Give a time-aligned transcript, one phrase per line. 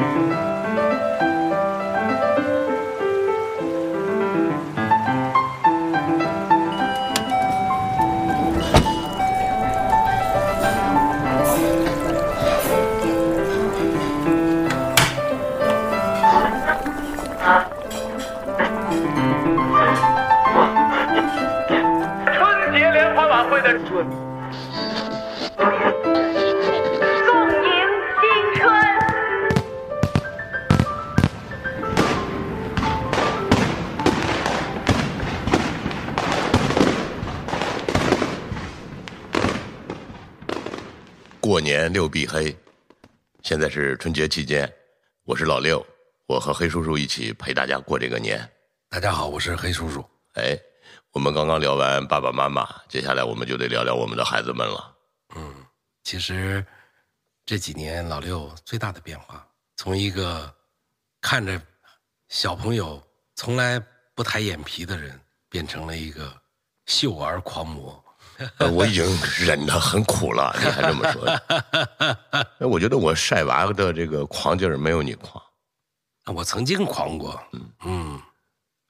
[0.00, 0.27] 春
[41.88, 42.54] 年六必黑，
[43.42, 44.70] 现在是春节期间，
[45.24, 45.82] 我是老六，
[46.26, 48.46] 我和黑叔叔一起陪大家过这个年。
[48.90, 50.04] 大家好，我是黑叔叔。
[50.34, 50.54] 哎，
[51.12, 54.94] 我们刚刚聊完爸爸妈妈，接下来我们就得聊聊我们的孩子们了。
[55.34, 55.64] 嗯
[56.04, 56.62] 其实
[57.46, 60.54] 这几年老六最大的变化，从一个
[61.22, 61.58] 看着
[62.28, 63.02] 小朋友
[63.34, 63.82] 从来
[64.14, 66.30] 不抬眼皮的人，变成了一个
[66.84, 68.04] 秀儿狂魔。
[68.58, 69.04] 呃我已经
[69.38, 71.24] 忍得很苦了，你还这么说？
[72.60, 75.42] 哎，我觉得我晒娃的这个狂劲儿没有你狂。
[76.34, 77.40] 我曾经狂过，
[77.84, 78.20] 嗯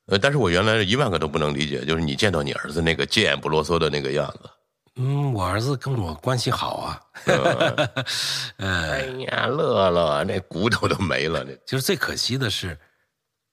[0.06, 4.50] 呃，但是我原来一万个都不能理解，就是你见到你儿子那个贱不啰嗦的那个样子。
[4.96, 7.00] 嗯，我儿子跟我关系好啊。
[8.58, 12.76] 哎呀，乐乐，那骨头都没了，那就是最可惜的是，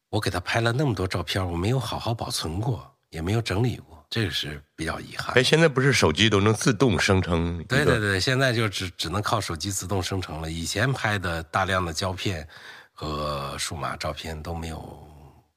[0.09, 5.43] 我给他拍了那么多照片，我没有好好保存过，也没有整理过，这个是比较遗憾哎，。
[5.43, 7.63] 现在不是手机都能自动生成？
[7.65, 10.49] 对对对，现在就只只能靠手机自动生成了。
[10.49, 12.47] 以前拍的大量的胶片
[12.93, 14.77] 和数码照片都没有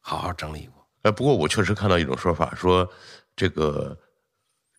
[0.00, 0.86] 好好整理过。
[1.02, 2.88] 哎，不过我确实看到一种说法，说
[3.36, 3.96] 这个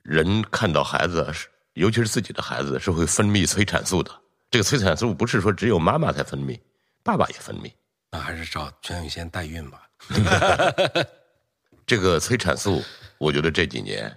[0.04, 4.12] 人看到孩子是，尤其是自己的孩子，是会分泌催产素的。
[4.52, 6.60] 这个催产素不是说只有妈妈才分泌，
[7.04, 7.72] 爸爸也分泌。
[8.12, 9.84] 那还是找全宇先代孕吧。
[11.86, 12.84] 这个催产素，
[13.20, 14.12] 我觉得这几年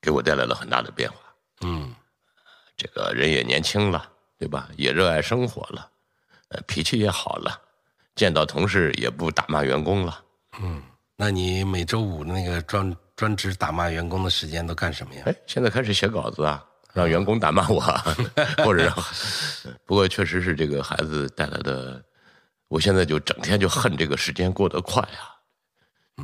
[0.00, 1.18] 给我带来了很大的变化。
[1.60, 1.94] 嗯，
[2.76, 4.70] 这个人也年轻了，对吧？
[4.76, 5.90] 也热爱生活了，
[6.48, 7.60] 呃，脾气也好了，
[8.14, 10.22] 见到同事也不打骂员工了。
[10.60, 10.82] 嗯
[11.18, 15.22] 那你每周五那个专专职打骂员工的时间都干什么呀？
[15.26, 16.62] 哎，现在开始写稿子啊，
[16.92, 17.80] 让员工打骂我，
[18.62, 18.94] 或者让……
[19.86, 22.04] 不过确实是这个孩子带来的，
[22.68, 25.35] 我现在就整天就恨这个时间过得快啊，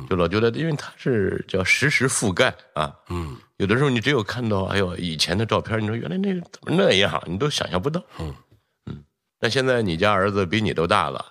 [0.09, 8.35] 就老觉得，因为它是叫实时覆盖啊，嗯，有的时候你只有看到，哎呦，以前的照片，你说原来那个怎么那样，你都想象不到，嗯。
[8.87, 9.03] 嗯。
[9.39, 11.23] 那现在你家儿子比你都大了，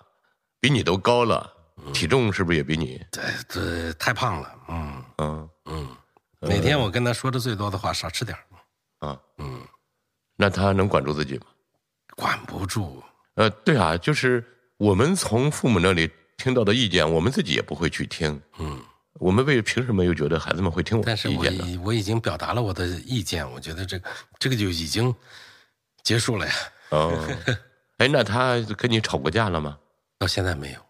[0.60, 1.52] 比你都高了，
[1.92, 3.00] 体重是不是也比你？
[3.10, 4.54] 对对，太胖了。
[4.68, 5.04] 嗯。
[5.18, 5.48] 嗯。
[5.66, 5.96] 嗯，
[6.40, 9.08] 每天我跟他说的最多的话，少吃点儿。
[9.08, 9.60] 啊，嗯，
[10.36, 11.46] 那他能管住自己吗？
[12.14, 13.02] 管不住。
[13.34, 14.44] 呃，对啊，就是
[14.76, 18.40] 我们从父母那里听到的意见，我们自己也不会去听。
[18.58, 18.82] 嗯，
[19.14, 21.72] 我们为凭什么又觉得孩子们会听我但是我的意见呢？
[21.72, 25.14] 已我已经表达了我的意见，我觉得这个这个就已经
[26.02, 26.54] 结束了呀。
[26.90, 27.28] 哦，
[27.98, 29.78] 哎，那他跟你吵过架了吗？
[30.18, 30.80] 到现在没有，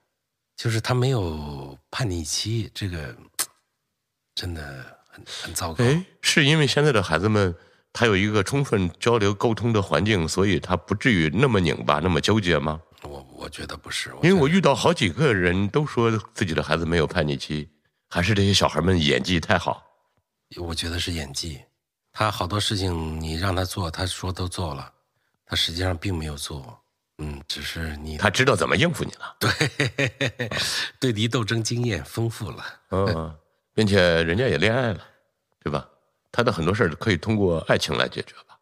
[0.57, 3.15] 就是他没有叛逆期，这个
[4.35, 5.85] 真的很很糟糕。
[5.85, 7.55] 哎，是因为现在的孩子们
[7.93, 12.81] 他有一个充分交流沟通的环境，所以他不至于那么拧巴、那么纠结吗？
[13.03, 17.69] 我我觉得不是，因为我遇到好几个人都说自己的孩子没有叛逆期，
[18.09, 19.83] 还是这些小孩们演技太好。
[20.57, 21.61] 我觉得是演技。
[22.13, 24.93] 他好多事情你让他做，他说都做了，
[25.47, 26.79] 他实际上并没有做。
[27.19, 30.49] 嗯，只是你他知道怎么应付你了，对
[31.01, 32.65] 对敌斗争经验丰富了。
[32.91, 33.35] 嗯，
[33.75, 35.01] 并且人家也恋爱了，
[35.63, 35.89] 对吧？
[36.33, 38.57] 他的很多事儿可以通过爱情来解决吧？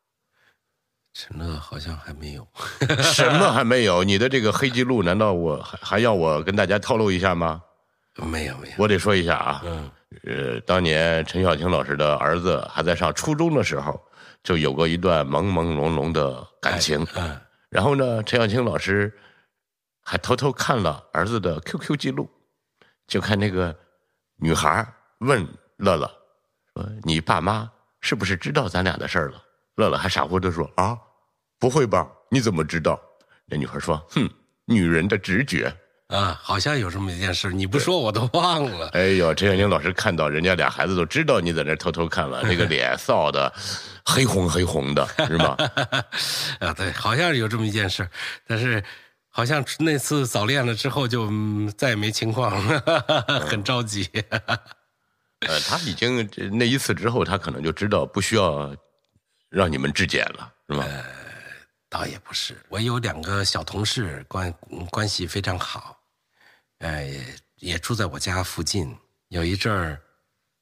[1.14, 2.46] 陈乐好像还没有。
[3.02, 4.04] 什么还没有？
[4.04, 7.62] 你的这个黑记录，难道我还还要我跟大家透露一下吗？
[8.16, 9.90] 没有没有，我得说一下啊，嗯
[10.26, 14.00] 呃，当年陈小青老师的儿子还在上初中的时候，
[14.42, 17.06] 就有过一段朦朦胧胧的感情。
[17.14, 17.40] 嗯
[17.70, 19.16] 然后呢，陈小青老师
[20.02, 22.28] 还偷偷看了儿子的 QQ 记录，
[23.06, 23.76] 就看那个
[24.36, 24.84] 女孩
[25.18, 25.46] 问
[25.76, 26.10] 乐乐
[26.80, 29.42] 说：“你爸妈是不是知道咱俩的事儿了？”
[29.76, 30.96] 乐乐还傻乎乎说：“啊，
[31.58, 32.06] 不会吧？
[32.30, 33.00] 你怎么知道？”
[33.46, 34.28] 那女孩说：“哼，
[34.64, 35.74] 女人的直觉。
[36.08, 38.88] 啊，好像有这么一件事，你不说我都忘了”。
[38.94, 43.52] 哎呦，陈小宁老师看到人家俩孩子都知道你在那偷偷看了，那个脸 臊的
[44.04, 45.56] 黑红黑红的，是吗？
[46.60, 48.08] 啊，对，好像有这么一件事，
[48.46, 48.82] 但是
[49.28, 52.80] 好像那次早恋了之后就、嗯再也没情况了，
[53.48, 54.08] 很着急。
[55.46, 58.76] 呃，他已经这那一次之后，他可能就知道不需要
[59.48, 60.84] 让你们质检了，是吗？
[61.88, 65.98] 倒也不是，我有两个小同事关嗯关系非常好，
[66.78, 67.24] 呃，也
[67.56, 68.96] 也住在我家附近。
[69.28, 70.00] 有一阵儿，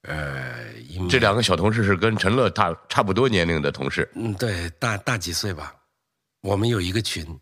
[0.03, 0.73] 呃，
[1.09, 5.75] 这两个小同事是跟陈乐大差不多年龄的同事，嗯，对，大大几岁吧。
[6.41, 7.39] 我们有一个群，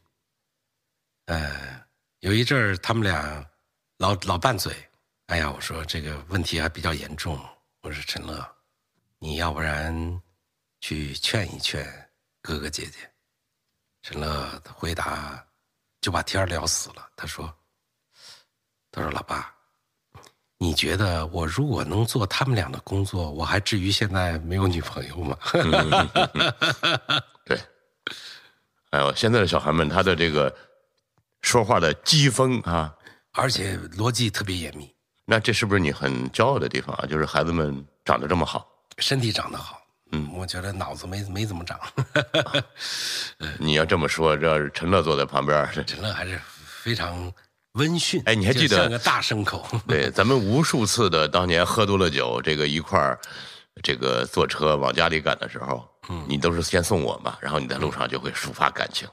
[1.28, 1.86] 呃，
[2.22, 3.46] 有一阵儿他们俩
[4.00, 4.74] 老老拌嘴。
[5.28, 7.38] 哎呀，我说这个问题还比较严重。
[7.82, 8.48] 我说陈乐，
[9.20, 10.22] 你要不然
[10.80, 11.86] 去劝一劝
[12.42, 12.98] 哥哥姐姐。
[14.02, 14.28] 陈乐
[14.64, 15.46] 的回答
[16.00, 17.10] 就把天聊死了。
[17.18, 17.54] 他说
[18.90, 19.54] ：“他说老爸，
[20.58, 25.38] 你觉得我如果能做他们俩的工作，我还至于现在没有女朋友吗？”
[27.44, 27.60] 对。
[28.92, 30.56] 哎呦，现在的小孩们，他的这个
[31.42, 32.96] 说话的机锋啊，
[33.34, 34.96] 而且逻辑特别严密，
[35.30, 37.06] 那这是不是你很骄傲的地方啊？
[37.06, 38.66] 就是孩子们长得这么好，
[38.98, 39.78] 身体长得好。
[40.14, 41.78] 嗯，我觉得脑子没没怎么长。
[43.60, 47.30] 你要这么说，这要是陈乐坐在旁边，陈乐还是非常
[47.74, 48.24] 温驯。
[48.26, 49.68] 哎，你还记得就像个大牲口？
[49.86, 53.20] 对，咱们无数次的当年喝多了酒，这个一块儿，
[53.84, 59.06] 这个坐车往家里赶的时候，嗯，你都是先送我嘛，然后你在路上就会抒发感情。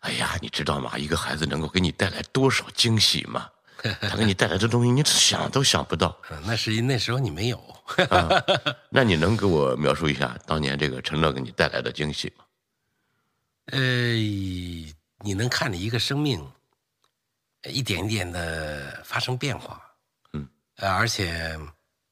[0.00, 0.98] 哎呀，你知道吗？
[0.98, 3.48] 一个孩子能够给你带来多少惊喜吗？
[4.00, 6.16] 他给你带来的东西，你想都想不到。
[6.30, 7.58] 嗯那是那时候你没有。
[8.10, 8.28] 啊，
[8.90, 12.44] 那你能给我描述一下当年这个陈乐给你带来的惊喜吗？
[13.66, 13.78] 呃，
[15.20, 16.44] 你能看着一个生命
[17.64, 19.80] 一点一点的发生变化，
[20.32, 21.56] 嗯，呃，而且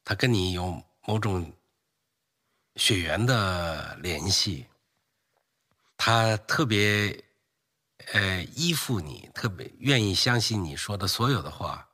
[0.05, 1.51] 他跟你有某种
[2.77, 4.65] 血缘的联系，
[5.97, 7.21] 他特别
[8.13, 11.87] 呃依附你，特别愿意相信你说的所有的话。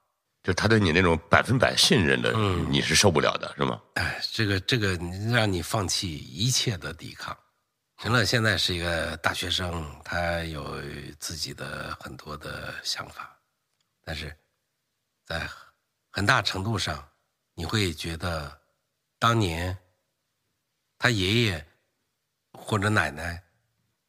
[0.44, 3.80] 就他对你那种百分百信任的，嗯你是受不了的，是吗？
[3.94, 4.94] 哎，这个这个
[5.32, 7.38] 让你放弃一切的抵抗。
[7.98, 10.82] 陈乐现在是一个大学生，他有
[11.20, 13.38] 自己的很多的想法，
[14.04, 14.36] 但是
[15.28, 15.48] 在
[16.10, 17.08] 很大程度上，
[17.54, 18.60] 你会觉得
[19.20, 19.78] 当年
[20.98, 21.68] 他爷爷
[22.54, 23.44] 或者奶奶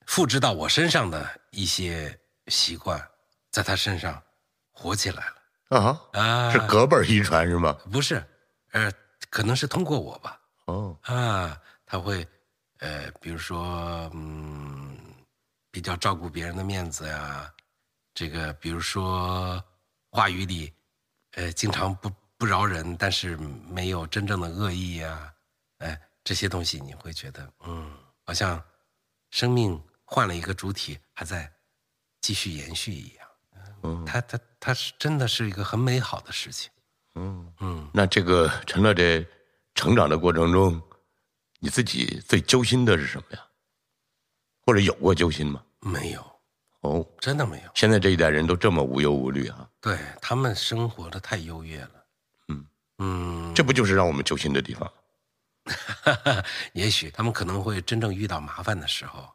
[0.07, 2.19] 复制到我身上的一些
[2.49, 3.01] 习惯，
[3.51, 4.21] 在他身上
[4.73, 6.51] 活起来了啊，啊！
[6.51, 7.73] 是隔辈儿遗传是吗？
[7.91, 8.23] 不是，
[8.73, 8.91] 呃，
[9.31, 10.41] 可能是通过我吧。
[10.67, 12.27] 哦，啊，他会，
[12.79, 14.97] 呃，比如说，嗯，
[15.71, 17.53] 比较照顾别人的面子呀，
[18.15, 19.63] 这个，比如说
[20.11, 20.73] 话语里，
[21.33, 25.33] 呃，经常不不饶人，但是没有真正的恶意呀，
[25.79, 27.95] 哎，这些东西你会觉得，嗯，
[28.25, 28.63] 好像
[29.31, 29.83] 生命
[30.13, 31.51] 换了一个主体，还在
[32.21, 33.27] 继续延续一样。
[33.85, 36.71] 嗯他他他是真的是一个很美好的事情。
[37.15, 39.27] 嗯，嗯，那这个陈乐这
[39.75, 40.81] 成长的过程中，
[41.61, 43.43] 你自己最揪心的是什么呀？
[44.67, 45.65] 或者有过揪心吗？
[45.81, 46.41] 没有，
[46.83, 47.71] 哦，真的没有。
[47.75, 52.07] 现在这一代人都这么无忧无虑啊，对他们生活的太优越了。
[52.49, 52.67] 嗯
[52.99, 54.93] 嗯，这不就是让我们揪心的地方？
[56.75, 59.27] 也许他们可能会真正遇到麻烦的时候，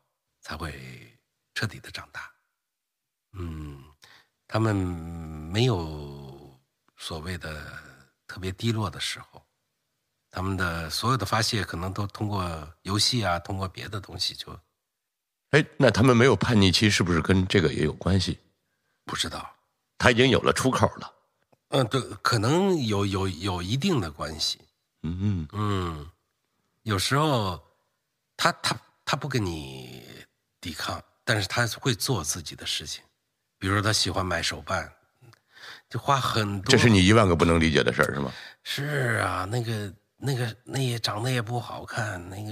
[0.48, 1.14] 才会
[1.56, 2.32] 彻底的长大。
[3.34, 3.84] 嗯，
[4.48, 6.58] 他们没有
[6.96, 7.78] 所谓的
[8.26, 9.46] 特别低落的时候，
[10.32, 14.58] 他们的所有的发泄可能都通过游戏啊，通过别的东西就
[15.50, 18.40] 哎，那他们没有叛逆期，是不是跟这个也有关系？
[19.04, 19.54] 不知道。
[19.98, 21.14] 他已经有了出口了。
[21.72, 24.62] 嗯，对，可能有有有一定的关系。
[25.04, 26.12] 嗯嗯，嗯，
[26.84, 27.62] 有时候
[28.38, 30.02] 他他他不跟你
[30.68, 33.02] 抵抗，但是他会做自己的事情，
[33.58, 34.92] 比如说他喜欢买手办，
[35.90, 36.70] 就花很多。
[36.70, 38.34] 这是你一万个不能理解的事儿，是吗？
[38.64, 42.52] 是啊，那个那个那也长得也不好看，那个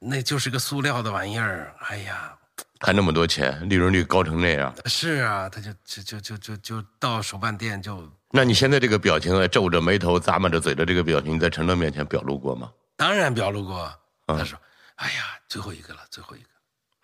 [0.00, 1.72] 那就是个塑料的玩意儿。
[1.86, 2.36] 哎呀，
[2.80, 12.72] 还那么多钱，利润率高成那样，是啊，他就就就就就就到手办店就，那你现在这个表情，皱着眉头、咂摸着嘴的这个表情，你在陈乐面前表露过吗？
[12.96, 13.96] 当然表露过。
[14.26, 14.58] 他说
[14.96, 16.48] ：“哎呀，最后一个了，最后一个。”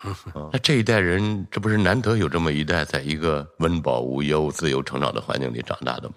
[0.53, 6.15] 那这一代人，这不是难得有这么一代，在一个温饱无忧、自由成长的环境里长大的吗？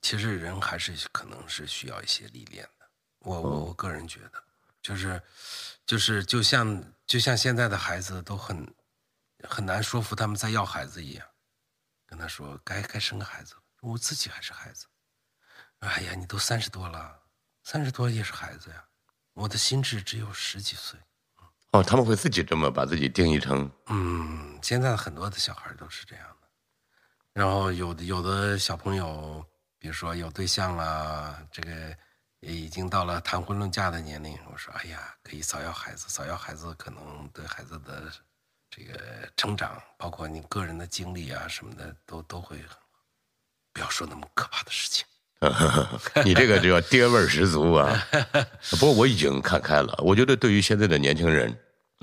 [0.00, 2.86] 其实人还是可能是需要一些历练的。
[3.18, 4.42] 我我我个人觉得，
[4.80, 5.22] 就是
[5.84, 8.74] 就是就像就像现在的孩子都很
[9.46, 11.26] 很难说服他们再要孩子一样，
[12.06, 14.86] 跟他说该该生个孩子了，我自己还是孩子。
[15.80, 17.20] 哎呀，你都三十多了，
[17.64, 18.82] 三十多也是孩子呀。
[19.34, 20.98] 我的心智只有十几岁。
[21.72, 26.48] 哦，他们会自己这么把自己定义成，嗯，现在很多的小孩都是这样的。
[27.32, 29.44] 然后有的有的小朋友，
[29.78, 31.96] 比如说有对象了，这个
[32.40, 38.12] 已经到了谈婚论嫁的年龄，我说，哎呀，可以早要孩子，早要孩子可能对孩子的
[38.68, 42.60] 这个成长，包括你个人的经历啊什么的，都都会
[43.72, 45.06] 不要说那么可怕的事情。
[46.24, 48.06] 你这个就叫爹味儿十足啊！
[48.78, 51.56] 不过我已经看开了，我觉得对于现在的年轻人，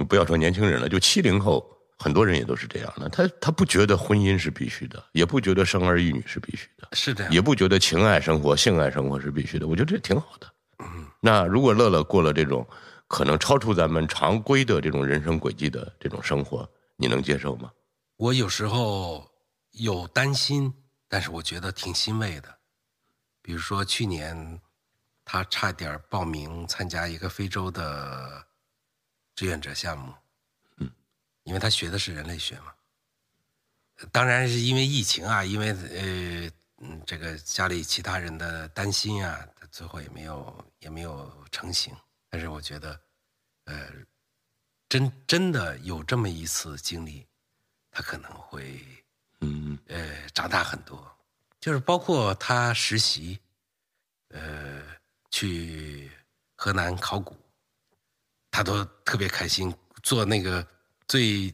[0.09, 1.63] 不要说年轻人了，就七零后，
[1.99, 3.07] 很多人也都是这样的。
[3.09, 9.67] 他他不觉得婚姻是必须的，也不觉得生儿育女是必须的，是这样，也不觉得情爱生活、性爱生活是必须的。
[9.67, 10.47] 我觉得这挺好的。
[10.79, 12.67] 嗯，那如果乐乐过了这种
[13.07, 17.71] 可能超出咱们常规的这种人生轨迹的这种生活，你能接受吗？
[18.17, 19.29] 我有时候
[19.73, 20.73] 有担心，
[21.07, 22.56] 但是我觉得挺欣慰的。
[23.47, 24.61] 比如说去年，
[25.23, 28.45] 他差点报名参加一个非洲的
[29.35, 30.13] 志愿者项目，
[30.75, 30.91] 嗯，
[31.43, 32.73] 因为他学的是人类学嘛。
[34.11, 41.95] 当然是因为疫情啊，因为呃嗯这个家里其他人的担心啊，他最后也没有也没有成型。
[42.29, 42.99] 但是我觉得，
[43.63, 43.89] 呃，
[44.89, 47.25] 真真的有这么一次经历，
[47.91, 48.85] 他可能会
[49.39, 51.16] 嗯呃长大很多。
[51.67, 53.37] 就是包括他实习，
[54.29, 54.81] 呃，
[55.29, 56.09] 去
[56.55, 57.35] 河南考古，
[58.49, 60.65] 他都特别开心，做那个
[61.09, 61.53] 最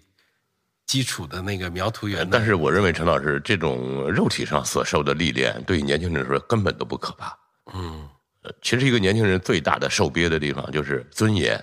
[0.85, 2.29] 基础的那个描图员。
[2.29, 7.35] 但是我认为陈老师这种肉体上所受的历练，对于年轻人来说根本都不可怕。
[7.73, 8.07] 嗯，
[8.43, 11.59] 呃，其实一个年轻人最大的受憋的地方就是尊严，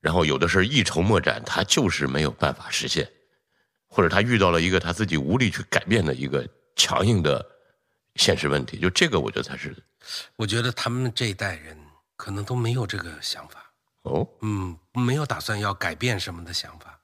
[0.00, 3.06] 然后有的事儿一筹莫展，他就是没有办法实现，
[3.86, 7.46] 或者他遇到了一个他自己无力去改变的一个强硬的
[8.16, 9.76] 现实问题，就这个我觉得才是
[10.36, 11.76] 我觉得他们这一代人
[12.16, 14.28] 可能都没有这个想法，哦。
[14.40, 16.98] 嗯，没有打算要改变什么的想法。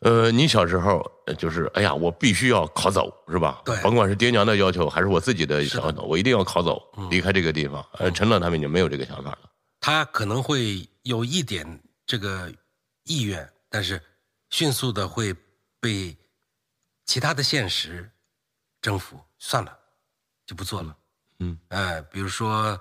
[0.00, 3.62] 呃，你小时候呃就是哎呀，我必须要考走，是吧？
[3.64, 7.82] 对甭管是爹娘的要求，还是我自己的想法，我一定要考走，离开这个地方。
[7.94, 9.50] 呃，陈乐他们已经没有这个想法了。
[9.80, 12.52] 他可能会有一点这个
[13.04, 14.02] 意愿，但是
[14.50, 15.34] 迅速的会
[15.80, 16.14] 被
[17.06, 18.10] 其他的现实
[18.82, 19.78] 征服，算了，
[20.46, 20.96] 就不做了。
[21.40, 22.80] 嗯，哎，比如说，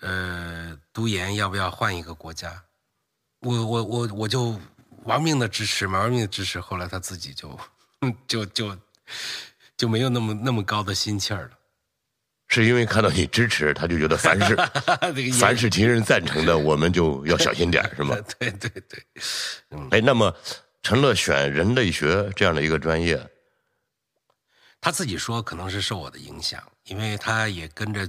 [0.00, 2.62] 呃，读研要不要换一个国家？
[3.40, 4.58] 我我我我就
[5.04, 6.60] 玩命的支持，玩命的支持。
[6.60, 7.58] 后来他自己就
[8.26, 8.76] 就就
[9.76, 11.58] 就没有那么那么高的心气儿了。
[12.48, 14.54] 是因为看到你支持，他就觉得凡是
[15.40, 18.14] 凡是其人赞成的，我们就要小心点儿，是吗？
[18.38, 19.02] 对对对，
[19.90, 20.34] 哎，那么
[20.82, 23.16] 陈乐选人类学这样的一个专业，
[24.82, 28.06] 他自己说可能是受我的影响，因为他也跟着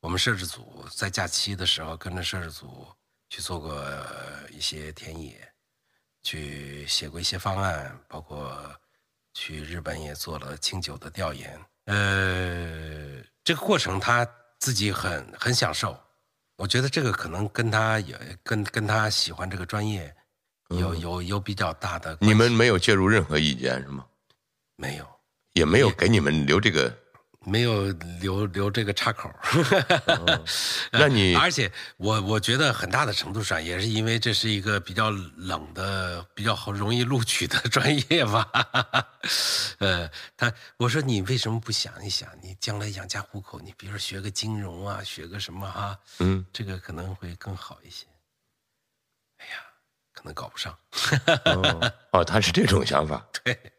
[0.00, 2.86] 我们摄制组在假期的时候跟着摄制组
[3.30, 5.40] 去做过呃一些田野，
[6.22, 8.54] 去写过一些方案，包括
[9.32, 11.58] 去日本也做了清酒的调研。
[11.86, 14.28] 呃，这个过程他
[14.58, 15.98] 自己很很享受，
[16.56, 20.14] 我觉得这个可能跟他也跟跟他喜欢这个专业
[20.68, 22.18] 有有有比较大的。
[22.20, 24.04] 你们没有介入任何意见是吗？
[24.76, 25.11] 没有？
[25.52, 26.94] 也没有给你们留这个，
[27.44, 27.90] 没有
[28.20, 29.40] 留留这个岔口儿，
[30.92, 38.48] 那你而且我我觉得很大的程度上也是因为这是一个比较冷的、比较好容易录取的 专业吧。
[39.78, 48.06] 呃，他我说你为什么不想一想，你将来养家糊口，你比如说学个金融啊，学个什么哈、嗯，这个可能会更好一些。
[49.38, 49.54] 哎呀，
[50.14, 50.78] 可能搞不上。
[51.46, 53.26] 哦，哦他是这种想法。
[53.42, 53.71] 对，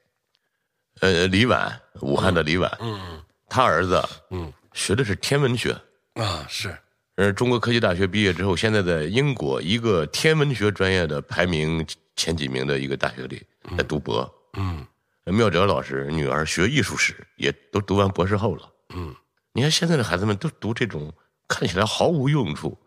[1.04, 5.76] 呃，李婉，武汉的李婉，嗯他儿子嗯学的是天文学，
[6.14, 6.74] 啊是，
[7.16, 13.44] 呃，中国科技大学毕业之后，现在在英国一个天文学专业的排名前几名的一个大学里
[13.78, 14.34] 在读博。
[14.54, 14.88] 嗯
[15.26, 18.72] 妙哲老师女儿学艺术史，也都读完博士后了。
[18.96, 19.14] 嗯。
[19.52, 21.14] 你看现在的孩子们都读这种
[21.50, 22.78] 看起来毫无用处，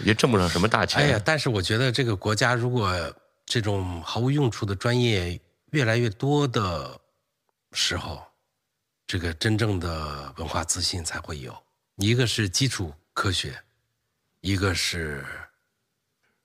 [0.00, 1.02] 也挣不上什么大钱。
[1.02, 2.92] 哎呀，但是我觉得这个国家如果
[3.46, 5.40] 这种毫无用处的专业
[5.70, 7.00] 越来越多的
[7.74, 8.24] 时候，
[9.06, 11.54] 这个真正的文化自信才会有。
[11.96, 13.54] 一个是基础科学，
[14.40, 15.24] 一个是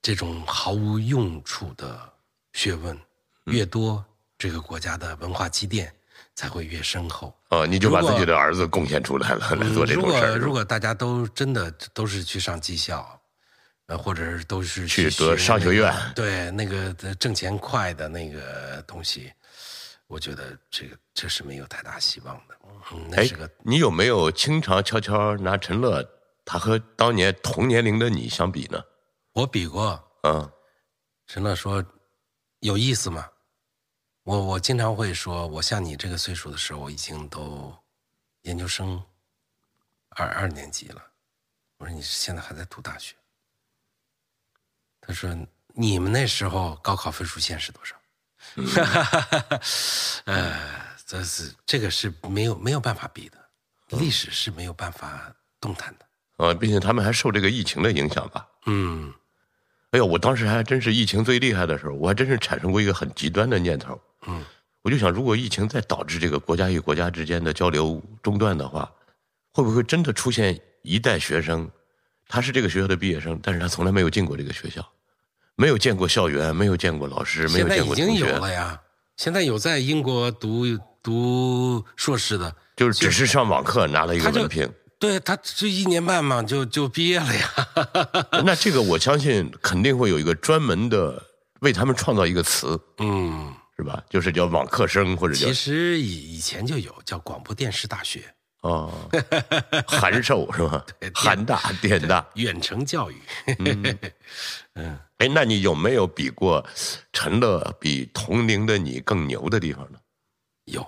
[0.01, 2.12] 这种毫无用处的
[2.53, 3.00] 学问
[3.45, 4.03] 越多，
[4.38, 5.93] 这个国家的文化积淀
[6.36, 7.36] 才会越深厚。
[7.50, 10.29] 哦，你就把自己的儿子贡献出来了，来做这如种事儿。
[10.29, 13.19] 果如果大家都真的都是去上技校，
[13.88, 19.33] 呃，或者是都是去学得商学院对那个挣钱快的那个东西，
[20.10, 22.58] 我觉得这个这是没有太大希望的。
[22.92, 26.04] 嗯，那哎是个，你有没有经常悄悄拿陈乐
[26.44, 28.84] 他和当年同年龄的你相比呢？
[29.34, 30.51] 我比过，嗯，
[31.28, 31.86] 陈乐说
[32.62, 33.30] 有意思吗？
[34.24, 37.72] 我我经常会说，我像你这个岁数的时候，我已经都
[38.42, 39.01] 研究生
[40.10, 41.04] 二二年级了。
[41.78, 43.16] 我说你现在还在读大学。
[45.00, 45.30] 他说
[45.75, 47.96] 你们那时候高考分数线是多少？
[50.25, 50.56] 呃，
[51.06, 53.38] 这是这个是没有没有办法比的，
[53.98, 56.06] 历史是没有办法动弹的。
[56.46, 58.48] 啊，并且他们还受这个疫情的影响吧。
[58.65, 59.13] 嗯
[59.91, 64.00] 哎呦，我当时还真是疫情最厉害的时候，我还真是产生过一个很极端的念头。
[64.27, 64.46] 嗯，
[64.84, 68.89] 我就想，如果疫情再导致这个国家与国家之间的交流中断的话，
[69.51, 71.70] 会不会真的出现一代学生，
[72.27, 74.88] 他是这个学校的毕业生，但是他从来没有进过这个学校，
[75.60, 78.80] 没有见过校园，没有见过老师，没有现在已经见过同学，有了呀，
[79.18, 80.63] 现在有在英国读
[81.04, 84.72] 读硕士的，就是只是上网课拿了一个文凭。
[84.98, 87.51] 对他这一年半嘛，就就毕业了呀。
[88.46, 91.22] 那这个我相信肯定会有一个专门的
[91.60, 94.01] 为他们创造一个词，嗯，是吧？
[94.10, 98.24] 就是叫网课生或者叫其实以以前就有叫广播电视大学，
[98.62, 98.94] 哦，
[99.88, 101.12] 函授是吧对？
[101.13, 102.25] 韩大、 电大。
[102.36, 103.22] 远程教育。
[105.17, 106.65] 哎，那你有没有比过
[107.12, 110.00] 陈乐比同龄的你更牛的地方呢？
[110.65, 110.86] 有，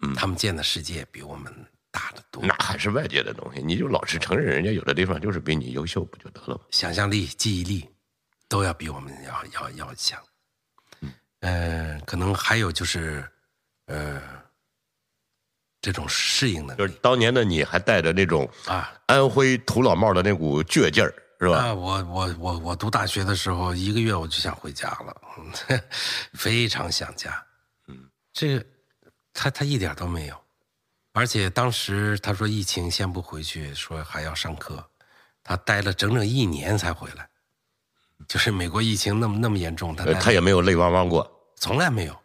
[0.00, 0.14] 嗯。
[0.14, 1.52] 他们见的世界比我们
[1.90, 6.60] 大得多，那还是外界的东西，你就老实承认人家有的地方就是比你优秀，不就得了吗？
[6.70, 7.88] 想象力、记忆力
[8.48, 10.20] 都要比我们要要要强。
[11.40, 13.28] 嗯、可能还有就是，
[13.86, 14.22] 呃，
[15.80, 16.78] 这种适应能力。
[16.78, 18.94] 就是当年的你还带着那种啊。
[19.06, 21.56] 安徽土老帽的那股倔劲儿，是吧？
[21.58, 21.74] 啊！
[21.74, 25.16] 我我我我读大学的时候，一个月我就想回家了，
[26.34, 27.44] 非常想家。
[27.88, 28.64] 嗯，这个
[29.34, 30.36] 他他一点都没有，
[31.12, 34.88] 而且当时他说疫情先不回去，说还要上课，
[35.42, 37.28] 他待了整整一年才回来。
[38.28, 41.28] 就是美国疫情那么那么严重，他他也没有泪汪汪过。
[41.56, 42.21] 从来没有，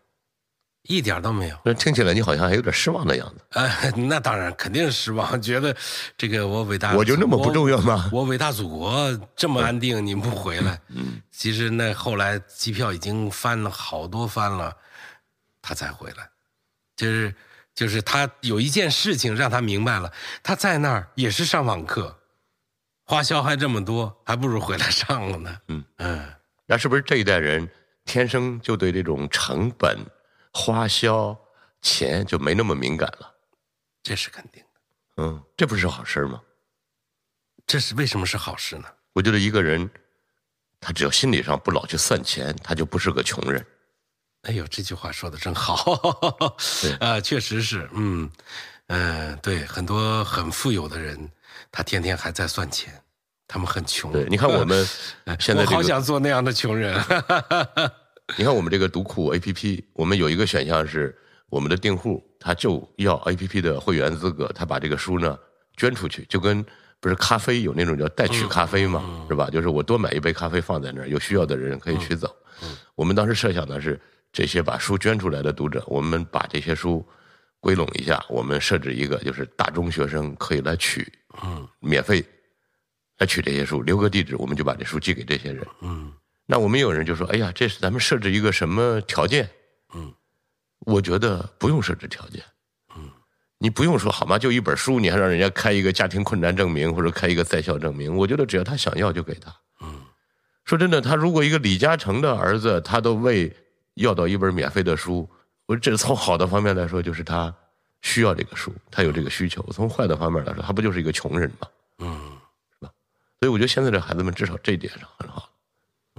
[0.87, 1.57] 一点都没有。
[1.63, 3.59] 那听起来你好像还有点失望的样子。
[3.59, 5.75] 哎，那当然肯定是失望，觉得
[6.17, 10.79] 这个我伟大，我就那么不重要吗我我伟大祖国这么安定，你不回来？
[10.89, 14.75] 嗯，其实那后来机票已经翻了好多番了，
[15.61, 16.29] 他才回来。
[16.95, 17.35] 就是
[17.75, 22.17] 就是他有一件事情让他明白了，他在那儿也是上网课，
[23.05, 25.57] 花销还这么多，还不如回来上了呢。
[25.67, 26.25] 嗯嗯，
[26.65, 27.69] 那是不是这一代人
[28.03, 29.95] 天生就对这种成本、
[30.57, 31.37] 花销、
[31.83, 33.31] 钱就没那么敏感了？
[34.01, 35.23] 这是肯定的。
[35.23, 36.41] 嗯，这不是好事吗？
[37.67, 38.87] 这是为什么是好事呢？
[39.13, 39.87] 我觉得一个人，
[40.79, 43.63] 他只要心理上不老去算钱，他就不是个穷人。
[44.43, 45.99] 哎呦，这句话说的真好，
[46.81, 48.31] 对 啊，确实是，嗯，
[48.87, 51.29] 嗯、对，很多很富有的人，
[51.71, 52.99] 他天天还在算钱，
[53.47, 54.11] 他们很穷。
[54.11, 54.87] 对，你看我们
[55.39, 56.99] 现在我好，想做那样的穷人。
[58.35, 61.15] 你看我们这个读库 A P P，我们有一个选项是，
[61.49, 65.37] 我们的订户他就要 A P P 的会员资格，他把这个书呢
[65.77, 66.65] 捐出去，就跟
[66.99, 69.49] 不是咖啡有那种叫代取咖啡嘛，是吧？
[69.49, 72.35] 就是我多买一杯咖啡放在那儿，有需要的人可以取走。
[72.95, 73.99] 我们当时设想的是，
[74.33, 77.07] 这些把书捐出来的读者，我们把这些书
[77.61, 81.07] 归拢一下，我们设置一个就是大中学生可以来取，
[81.43, 82.25] 嗯免费
[83.19, 85.65] 来取这些书，留个地址，我们就把这书寄给这些人。
[85.81, 86.11] 嗯
[86.49, 89.49] 那我们有人就说：“哎呀，这是咱们设置一个什么条件？”
[89.93, 90.13] 嗯，
[90.79, 92.41] 我觉得不用设置条件。
[92.95, 93.11] 嗯，
[93.57, 94.39] 你不用说好吗？
[94.39, 99.53] 就一本书，你还让人家开一个家庭困难证明或者开一个在校证明，我觉得只要他想要就给他。
[99.81, 100.01] 嗯，
[100.63, 103.53] 说真的，他如果一个李嘉诚的儿子，他都为
[103.95, 105.29] 要到一本免费的书，
[105.65, 107.53] 我这从好的方面来说，就是他
[108.01, 111.67] 需要这个书，他有这个需求；从坏的方面来说，他不就是一个穷人吗？
[111.99, 112.37] 嗯
[112.79, 112.91] 是吧
[113.39, 115.49] 所以我觉得现在这孩子们至少这一点上很好。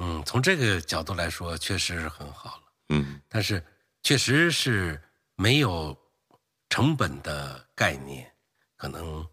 [0.00, 2.62] 嗯，从这个角度来说，确实是很好了。
[2.90, 3.62] 嗯但是，
[4.02, 5.00] 确实是
[5.36, 5.96] 没有
[6.68, 8.30] 成本的概念，
[8.76, 9.26] 可能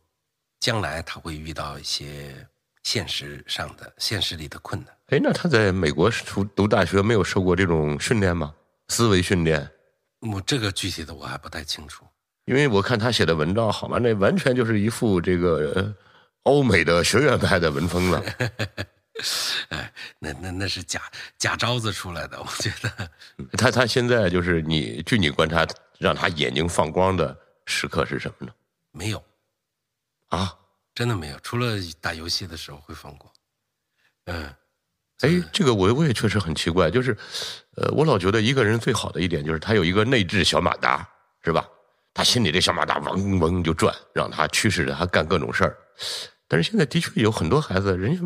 [0.60, 2.36] 将来他会遇到一些
[2.84, 4.94] 现实上的、现实里的困难。
[5.08, 8.54] 哎，那他在美国读读大学没有受过这种训练吗？
[8.90, 9.70] 思维训练？
[10.22, 12.06] 我这个具体的我还不太清楚。
[12.46, 14.00] 因为我看他写的文章，好吗？
[14.00, 15.96] 那完全就是一副这个呃
[16.44, 18.24] 欧美的学院派的文风了。
[19.70, 21.02] 哎，那那那是假
[21.38, 23.10] 假招子出来的，我觉得。
[23.58, 25.66] 他他现在就是你，据你观察，
[25.98, 28.54] 让他眼睛放光的时刻是什么呢？
[28.92, 29.24] 没有，
[30.28, 30.54] 啊，
[30.94, 33.32] 真的没有，除了打游戏的时候会放光。
[34.26, 34.54] 嗯，
[35.22, 37.18] 哎，这个我我也确实很奇怪，就是，
[37.78, 41.08] 呃，我老觉得一个人最好的一点就是他有一个内置小马达，
[41.44, 41.66] 是吧？
[42.14, 45.78] 他心里这小马达嗡嗡就转，让他驱使着他干各种事儿。
[46.48, 48.22] 但是现在的确有很多孩子，人家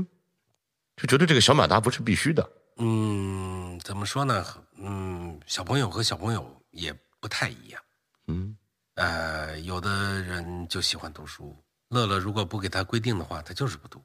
[1.00, 2.52] 就觉得这个小马达不是必须的。
[2.76, 4.46] 嗯，怎么说呢？
[4.76, 7.82] 嗯，小朋友和小朋友也不太一样。
[8.28, 8.58] 嗯，
[8.96, 11.58] 呃，有的人就喜欢读书，
[11.88, 14.04] 乐乐如果不给他规定的话，他就是不读。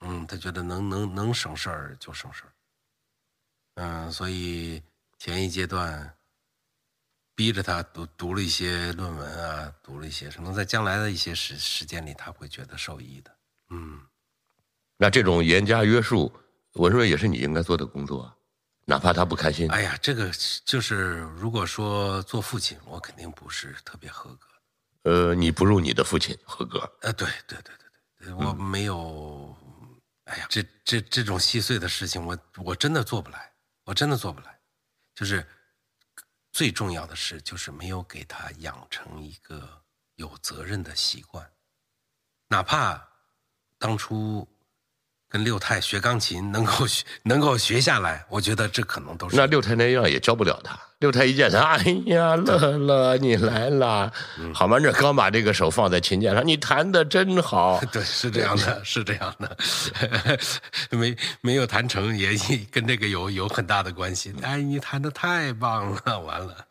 [0.00, 2.52] 嗯，他觉得能能能省事儿就省事儿。
[3.74, 4.80] 嗯，所以
[5.18, 6.16] 前一阶段
[7.34, 13.36] 逼着他读读了一些论文啊，读了一些，可能在将来的一些时时间里，他会觉得受益的。
[13.70, 14.00] 嗯，
[15.00, 16.30] 那这种严加约束，
[16.72, 18.34] 我认为也是你应该做的工作啊，
[18.84, 19.70] 哪怕他不开心。
[19.70, 20.28] 哎呀，这个
[20.64, 24.48] 就是如果说做父亲，我肯定不是特别合格。
[25.04, 26.80] 呃，你不如你的父亲合格。
[27.02, 27.72] 呃，对对对
[28.18, 29.56] 对对，我没有。
[30.24, 33.52] 哎呀，这这这种细碎的事情，我我真的做不来，
[33.84, 34.58] 我真的做不来。
[35.14, 35.46] 就是
[36.50, 39.80] 最重要的是，就是没有给他养成一个
[40.16, 41.48] 有责任的习惯，
[42.48, 43.08] 哪怕
[43.78, 44.44] 当初。
[45.28, 49.36] 跟六太学钢琴，能够学能够学下来，我觉得这可能都是。
[49.36, 50.78] 那六太那样也教不了他。
[51.00, 54.12] 六太一见他，哎呀，乐乐你来了，
[54.52, 57.80] 好嘛，这刚把这个手放在琴键上，你弹的真好。
[57.92, 59.56] 对，是这样的，是这样的，
[60.90, 62.36] 没没有弹成也
[62.72, 64.34] 跟这个有有很大的关系。
[64.42, 66.66] 哎，你弹的太棒了， 完了，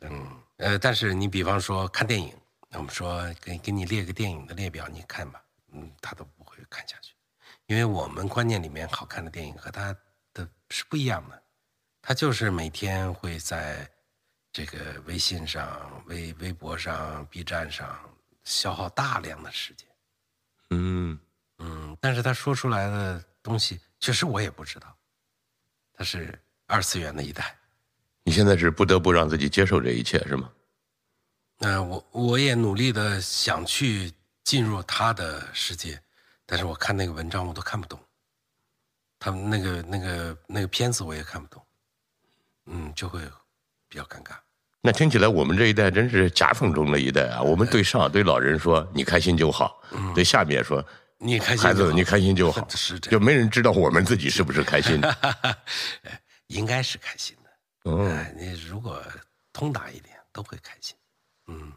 [0.00, 2.32] 嗯呃，但是你比方说看电影，
[2.72, 5.42] 我们说给给你列个电影的列表，你看吧，
[5.74, 7.12] 嗯，他都不会看下去。
[7.68, 9.94] 因为我们观念里面好看的电影和他
[10.32, 11.42] 的是不一样的，
[12.00, 13.86] 他就是每天会在
[14.50, 17.98] 这个微信上、微微博上、B 站上
[18.42, 19.86] 消耗大量的时间。
[20.70, 21.20] 嗯
[21.58, 24.96] 嗯，但是他说出来的东西，确实我也不知道，
[25.92, 27.54] 他是二次元的一代。
[28.22, 30.50] 你现在是不得不让自己接受这一切，是吗？
[31.58, 34.10] 那我我也努力的想去
[34.42, 36.02] 进入他的世界。
[36.50, 38.00] 但是我看那个文章我都看不懂，
[39.18, 41.62] 他们那个那个那个片子我也看不懂，
[42.64, 43.20] 嗯，就会
[43.86, 44.32] 比较尴尬。
[44.80, 47.42] 那听起来我们这一代真是夹缝中的一代啊！
[47.42, 49.82] 我们对上对老人说你开心就好，
[50.14, 50.82] 对下面说
[51.18, 55.58] 你开心孩子你开心就好， 是这就没人知道我们自己是不是开心的。
[56.46, 57.50] 应该是开心的。
[57.90, 59.02] 嗯，你如果
[59.52, 60.96] 通达一点都会开心。
[61.48, 61.72] 嗯，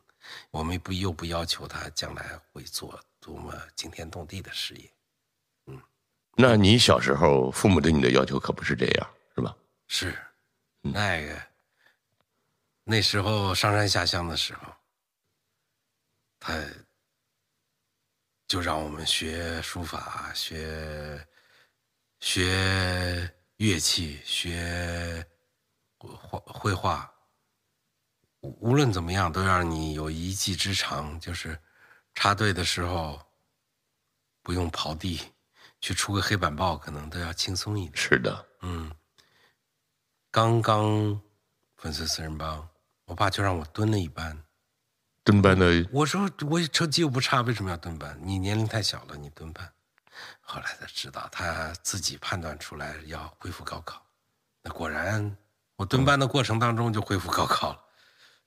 [0.52, 2.98] 我们不又不要求他将来会做。
[3.24, 4.92] 多么惊天动地的事业，
[5.68, 5.80] 嗯，
[6.36, 9.56] 那你小时候父母对你的要求可不是这样，是吧？
[9.88, 10.18] 是，
[10.82, 11.40] 那个
[12.84, 14.74] 那时候上山下乡的时候，
[16.40, 16.60] 他
[18.48, 21.28] 就让我们学书法，学
[22.22, 25.24] 学乐器，学
[26.00, 27.14] 画绘画，
[28.42, 31.58] 无论怎么样，都让你有一技之长，就是。
[32.14, 33.26] 插队的时候
[34.44, 35.32] 不用刨地，
[35.80, 37.96] 去出个黑板报可能都要轻松一点。
[37.96, 38.92] 是的，嗯。
[40.30, 41.22] 刚刚
[41.78, 42.68] 粉碎四人帮，
[43.06, 44.38] 我爸就让我蹲了一班。
[45.24, 48.20] 蹲班的，我说我成绩又不差，为什么要蹲班？
[48.22, 49.72] 你年龄太小了，你蹲班。
[50.42, 54.06] 后来才知道，他自己判断出来要恢复高考。
[54.62, 55.38] 那果然，
[55.78, 57.80] 我蹲班的过程当中就恢复高考了。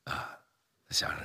[0.05, 0.39] 啊，
[0.91, 1.17] 想着。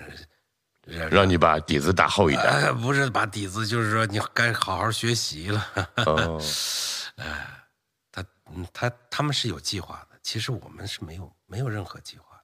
[1.11, 5.69] 让你把底子打厚一点，不是把底子，就是说你该好好学习了。
[5.97, 6.41] 哦，
[7.17, 7.63] 哎，
[8.11, 8.25] 他，
[8.73, 12.43] 他，他们是有计划的，其实我们是没有，没有任何计划，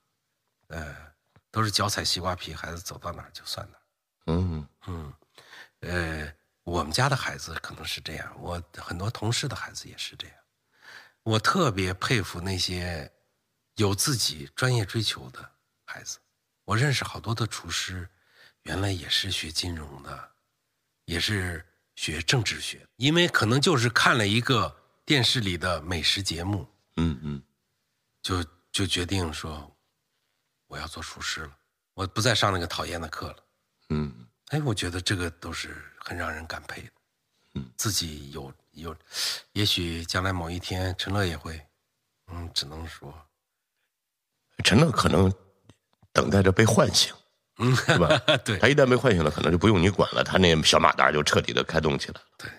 [0.67, 0.95] 呃，
[1.49, 3.81] 都是脚踩西瓜皮，孩子走到哪儿就算哪儿。
[4.27, 5.13] 嗯嗯，
[5.79, 6.31] 呃，
[6.63, 10.37] 我们家的孩子可能是这样，我很多同事的孩子也是这样，
[11.23, 13.11] 我特别佩服那些
[13.77, 15.49] 有自己专业追求的
[15.83, 16.19] 孩子，
[16.65, 18.09] 我认识好多的厨师。
[18.63, 20.31] 原来也是学金融的，
[21.05, 21.63] 也是
[21.95, 24.75] 学政治学，因为可能就是看了一个
[25.05, 27.43] 电视里的美食节目，嗯嗯，
[28.23, 29.71] 就就决定说
[30.65, 31.55] 我要做厨师了，
[31.93, 33.37] 我不再上那个讨厌的课了，
[33.89, 36.91] 嗯，哎，我觉得这个都是很让人感佩的，
[37.53, 38.95] 嗯，自己有有，
[39.51, 41.63] 也许将来某一天陈乐也会，
[42.29, 43.13] 嗯，只能说，
[44.63, 45.31] 陈乐可能
[46.15, 47.13] 等待着被唤醒。
[47.57, 48.17] 嗯，是吧？
[48.43, 52.21] 对，他一旦被唤醒了，可能就不用你管了，他那小马达就彻底的开动起来了。
[52.37, 52.49] 对，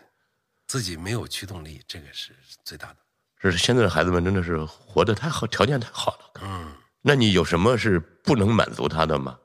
[0.67, 2.97] 自己没有驱动力，这个是最大的。
[3.39, 6.41] 是现在的孩子们真的是活得太好，条件太好了。
[6.43, 9.39] 嗯，那你有什么是不能满足他的吗？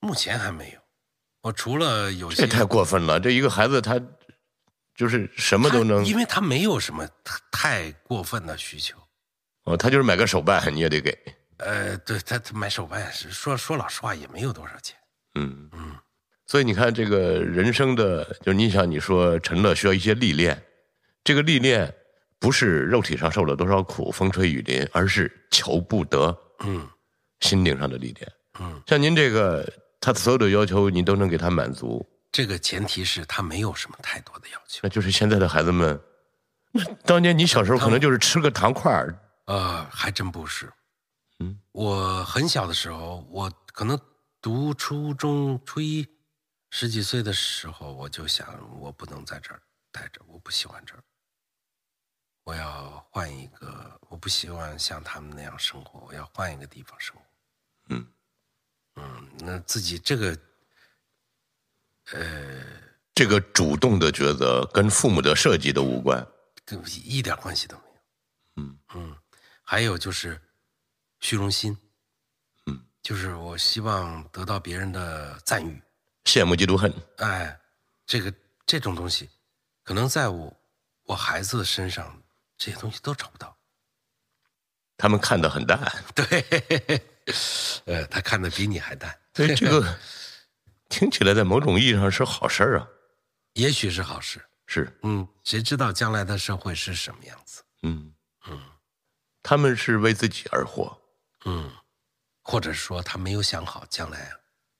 [0.00, 0.80] 目前还没有。
[1.42, 4.00] 我除了有这太过分了，这一个孩子他
[4.94, 7.06] 就是什么都能，因为他没有什么
[7.50, 8.96] 太过分的需求。
[9.64, 11.16] 哦，他就是买个手办你也得给。
[11.58, 14.96] 呃，对他他买手办是说说老实话也没有多少钱，
[15.34, 15.96] 嗯嗯，
[16.46, 20.62] 所以你看这个人生的，就是你想你说陈乐需要一些历练，
[21.24, 21.92] 这个历练
[22.38, 26.86] 不是肉体上受了多少苦风吹雨淋，而是求不得，嗯，
[27.40, 29.66] 心灵上的历练，嗯，像您这个
[29.98, 35.98] 他所有的要求你都能给他满足，这个前提是他没有什么太多的要求，那就是现在的孩子们，
[36.70, 40.70] 那当年你小时候可能就是吃个糖块儿，呃，还真不是。
[41.38, 43.98] 嗯，我很小的时候，我可能
[44.40, 46.06] 读初中、初一，
[46.70, 51.02] 十几岁的时候，我就想，我不能在这儿待着，我不喜欢这儿，
[52.44, 57.22] 我要换一个，我不希望像他们那样生活，我要换一个地方生活。
[57.90, 58.06] 嗯
[58.94, 60.38] 嗯，那自己这个，
[62.12, 62.64] 呃，
[63.14, 66.26] 这个主动的抉择跟父母的设计都无关。
[66.64, 68.00] 跟一点关系都没有。
[68.56, 69.16] 嗯嗯，
[69.62, 70.40] 还有就是
[71.26, 71.76] 虚荣心，
[72.66, 75.82] 嗯，就是我希望得到别人的赞誉，
[76.24, 76.94] 羡慕嫉妒恨。
[77.16, 77.58] 哎，
[78.06, 78.32] 这个
[78.64, 79.28] 这种东西，
[79.82, 80.56] 可能在我
[81.02, 82.22] 我孩子身上
[82.56, 83.58] 这些东西都找不到。
[84.96, 87.02] 他们看得很淡， 对，
[87.86, 89.98] 呃，他看的比你还淡，所以这个
[90.88, 92.86] 听起来在某种意义上是好事儿啊。
[93.54, 94.40] 也许是好事。
[94.68, 97.64] 是，嗯，谁知道将来的社会是什么样子？
[97.82, 98.14] 嗯
[98.46, 98.62] 嗯，
[99.42, 100.96] 他们是为自己而活。
[101.46, 101.70] 嗯，
[102.42, 104.30] 或者说他没有想好将来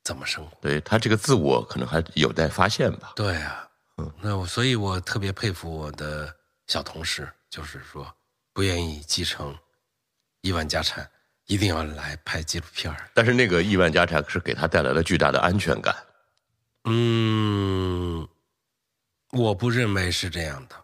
[0.04, 0.58] 怎么生活。
[0.60, 3.12] 对他这个自我可能还有待发现吧。
[3.16, 6.34] 对啊，嗯，那我所以，我特别佩服我的
[6.66, 8.14] 小同事，就是说
[8.52, 9.56] 不愿意继承
[10.42, 11.08] 亿万家产，
[11.46, 13.10] 一定要来拍纪录片儿。
[13.14, 15.94] 但是那个亿万家产是给他带来了巨大的安全感。
[16.84, 18.28] 嗯，
[19.30, 20.76] 我不认为是这样的。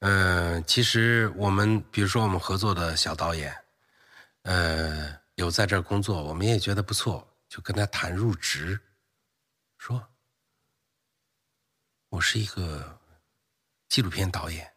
[0.00, 3.54] 嗯、其实我们比如说我们合作的小导演，
[4.44, 8.80] 呃，有在这儿工作，我们也觉得不错，就跟他谈入职，
[9.78, 10.02] 说，
[12.10, 12.98] 我是一个
[13.88, 14.70] 纪录片导演，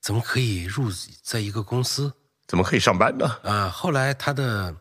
[0.00, 0.90] 怎么可以入
[1.22, 2.12] 在一个公司？
[2.46, 3.26] 怎么可以上班呢？
[3.44, 4.76] 啊，后来他的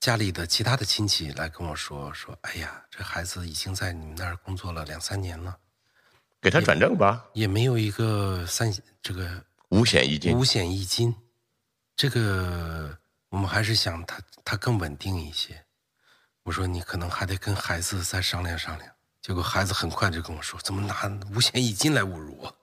[0.00, 5.58] 家里的其他的亲戚来跟我说说，哎呀，这孩子已经在你们那儿工作了两三年了，
[6.40, 10.42] 给他转正吧，也没有一个三这个五险一金五。
[10.44, 11.14] 险一金，
[11.96, 12.96] 这个
[13.28, 15.64] 我们还是想他他更稳定一些。
[16.42, 18.90] 我说你可能还得跟孩子再商量商量。
[19.20, 22.56] 结果孩子很快就跟我说，怎么拿五险一金来侮辱我？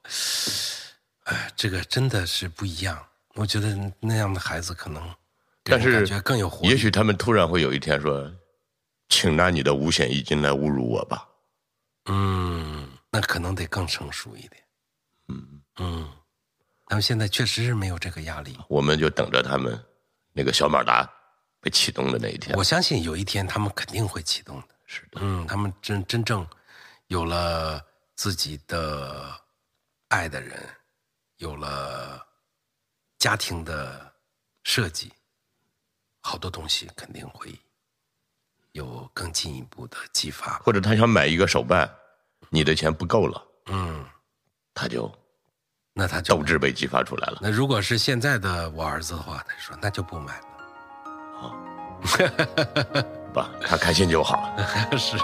[1.24, 3.02] 哎，这个真的是不一样。
[3.36, 5.16] 我觉得那样的孩子可能
[5.64, 6.70] 但是感觉更有活力。
[6.70, 8.30] 也许他们突然会有一天说
[9.08, 11.30] ：“请拿你的五险一金来侮辱我吧。
[12.08, 14.64] 嗯，那可能得更成熟一点。
[15.30, 16.12] 嗯，嗯，
[16.90, 19.82] 他们现在确实是没有这个压力。”我们就等着他们
[20.34, 21.10] 那个小马达
[21.62, 22.58] 被启动的那一天。
[22.58, 24.68] 我相信有一天他们肯定会启动的。
[24.86, 26.46] 是的，嗯，他们真真正
[27.08, 27.80] 有了
[28.16, 29.40] 自己的
[30.08, 30.68] 爱的人，
[31.38, 32.26] 有了
[33.20, 34.12] 家庭的
[34.64, 35.14] 设计，
[36.22, 37.54] 好多东西肯定会
[38.72, 40.58] 有更进一步的激发。
[40.60, 41.88] 或者他想买一个手办，
[42.50, 44.04] 你的钱不够了，嗯，
[44.74, 45.08] 他就
[46.00, 47.40] 那他就斗志被激发出来了。
[47.42, 50.46] 那如果是现在的我儿子的话，他说那就不买了。
[53.34, 54.50] 吧， 他开心就好。
[54.98, 55.18] 是。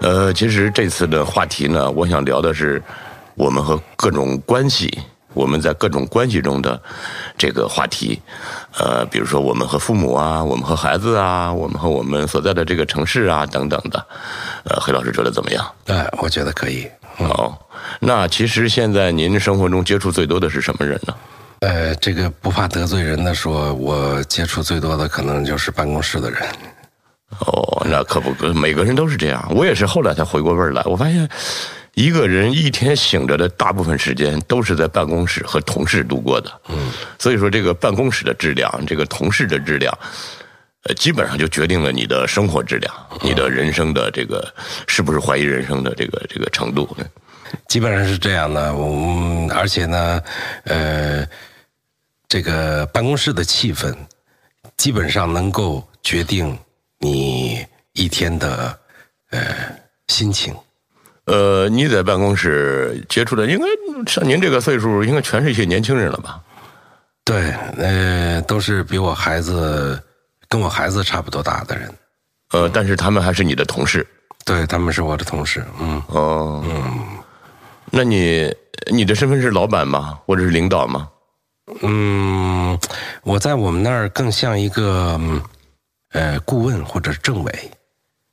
[0.00, 2.82] 呃，其实这次的话题呢，我想聊的是
[3.34, 5.00] 我们和各种关系，
[5.34, 6.80] 我们在各种关系中的
[7.36, 8.20] 这个话题。
[8.78, 14.06] 呃，比如说我们和父母啊，我们和孩子啊，我们和我们所在的这个城市啊，等等的。
[14.64, 15.64] 呃，黑老师觉得怎么样？
[15.86, 16.88] 哎，我觉得可以。
[17.18, 17.52] 哦，
[18.00, 21.14] 那其实现在您生活中接触最多的是什么人呢？
[21.60, 26.42] 呃，这个不怕得罪人的说，我接触最多的可能就是办公室的人。
[27.38, 29.46] 哦，那可不，每个人都是这样。
[29.54, 31.28] 我也是后来才回过味儿来，我发现
[31.94, 36.50] 一个人一天醒着的大部分时间都是在办公室和同事度过的。
[36.68, 39.96] 嗯，所以说这个办公室的质量，这个同事的质量，
[40.84, 44.52] 呃，基本上就决定了你的生活质量，你的人生的这个
[44.86, 46.88] 是不是怀疑人生的这个这个程度。
[47.68, 50.22] 基本上是这样的，我们而且呢，
[50.64, 51.26] 呃，
[52.26, 53.94] 这个办公室的气氛，
[54.78, 56.58] 基本上能够决定
[56.98, 58.78] 你一天的
[59.28, 59.40] 呃
[60.08, 60.56] 心情。
[61.26, 63.64] 呃，你在办公室接触的，应该
[64.10, 66.40] 像您这个岁数，应该全是一些年轻人了吧？
[67.24, 70.02] 对，呃，都是比我孩子
[70.48, 71.88] 跟我孩子差不多大的人。
[72.50, 74.06] 呃，但是他们还是你的同事。
[74.44, 75.64] 对，他们是我的同事。
[75.80, 76.82] 嗯，哦，嗯
[77.90, 78.52] 那你
[78.90, 80.18] 你的身份是老板吗？
[80.26, 81.08] 或者是领导吗？
[81.82, 82.76] 嗯，
[83.22, 85.40] 我在我们那儿更像一个嗯
[86.10, 87.70] 呃顾问或者政委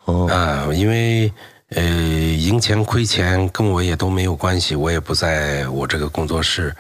[0.05, 1.31] 哦，啊、因为
[1.69, 6.75] 呃赢钱亏钱跟我也都没有关系，我也不在我这个工作室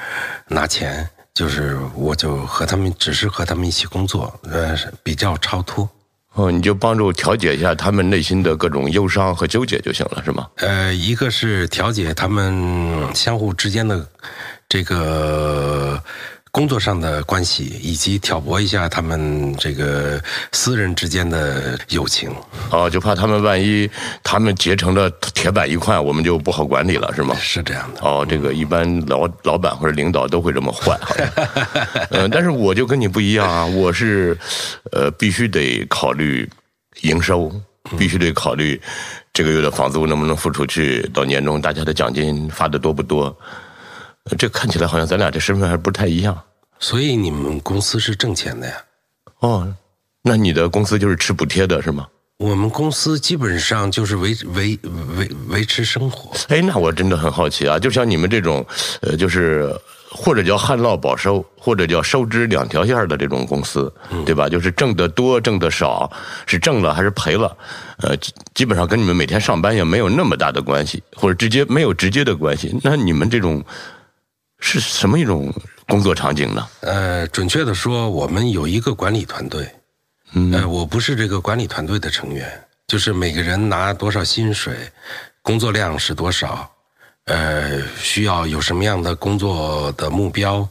[0.47, 5.87] 拿钱，就是我就和他们只是和他们一起工作，呃，比较超脱。
[6.33, 10.47] 哦，你就帮助调解一下他们内心的各种忧伤和纠结就行了，是吗？
[10.57, 14.07] 呃，一个是调解他们相互之间的
[14.69, 16.01] 这个
[16.51, 22.29] 工作上的关系，以及挑拨一下他们这个私人之间的友情。
[22.71, 23.89] 哦，就怕他们万一
[24.23, 27.35] 他们结成了铁板一块，我们就不好管理了，是吗？
[27.39, 28.01] 是这样的。
[28.01, 31.27] 哦，这个一般老老板或者领导都会这么坏，好像。
[32.09, 34.37] 呃， 但是我就跟你不一样啊，我是，
[34.91, 36.49] 呃，必须得考虑
[37.01, 37.51] 营收，
[37.97, 38.81] 必须得考虑
[39.31, 43.35] 这个月的房租能不能付出去，到年终大家的奖金发的多不多。
[44.29, 46.39] 呃这看起来好像咱俩这身份还不太一样。
[46.79, 48.73] 所以你们公司是挣钱的呀？
[49.39, 49.75] 哦，
[50.21, 52.07] 那你的公司就是吃补贴的是吗？
[52.37, 54.79] 我们公司基本上就是维维
[55.17, 56.31] 维维持生活。
[56.47, 58.65] 哎，那我真的很好奇啊，就像你们这种，
[59.01, 59.75] 呃，就是
[60.09, 63.93] 或者叫旱涝保收，或者叫收支两条线儿的这种公司，
[64.25, 64.47] 对吧？
[64.47, 66.09] 就是挣得多，挣得少，
[66.45, 67.57] 是挣了还是赔了？
[67.97, 72.73] 呃，基基本上跟你们每天上班也没有那么大的关系，或者直接没有直接的关系。
[72.81, 73.61] 那你们这种
[74.59, 75.53] 是什么一种
[75.87, 76.67] 工作场景呢？
[76.81, 79.69] 呃，准确的说，我们有一个管理团队。
[80.53, 82.47] 呃，我不是这个管理团队的成员，
[82.87, 84.75] 就是每个人拿多少薪水，
[85.41, 86.71] 工作量是多少，
[87.25, 90.67] 呃，需要有什么样的工作的目标，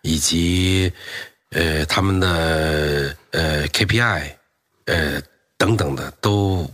[0.00, 0.90] 以及
[1.50, 4.30] 呃他们的呃 KPI，
[4.86, 5.20] 呃
[5.58, 6.66] 等等的，都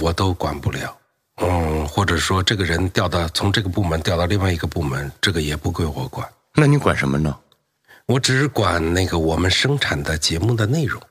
[0.00, 0.96] 我都管不了。
[1.36, 7.36] 嗯，或者说这个人调到从这个部门调到另外一个部门，这个也不归我管，那你管什么呢？
[8.06, 11.02] 我只管那个我们生产的节目的内容。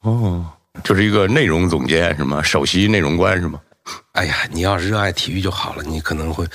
[0.00, 2.42] 哦，就是一个内容总监是吗？
[2.42, 3.60] 首席内容官是吗？
[4.12, 5.82] 哎呀，你要热爱体育就好了。
[5.82, 6.46] 你可能会，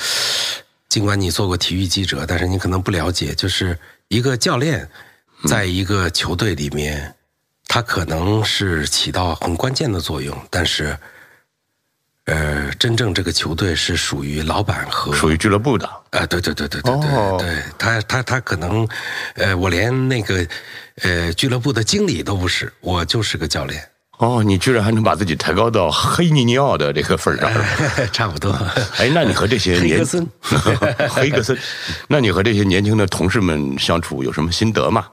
[0.88, 3.78] 尽管你做过体育记者，但是你可能不了解，就是
[4.10, 4.88] 一个教练，
[5.46, 7.16] 在一个球队里面，
[7.68, 10.98] 他可能是起到很关键的作用，但是，
[12.28, 15.88] 呃，真正这个球队是属于老板和属于俱乐部的。
[16.12, 18.86] 啊，对对对对对对哦对，他他他可能，
[19.36, 20.46] 呃，我连那个，
[21.04, 23.82] 呃，俱乐部的经理都不是，我就是个教练，
[24.18, 27.50] 哦，你居然还能把自己抬高到黑尼尼奥的这个份儿上。
[28.12, 28.52] 差不多。
[28.98, 30.28] 哎，那你和这些年黑格森
[31.10, 31.58] 黑格森，
[32.10, 35.08] 那你和这些年轻的同事们相处有什么心得吗？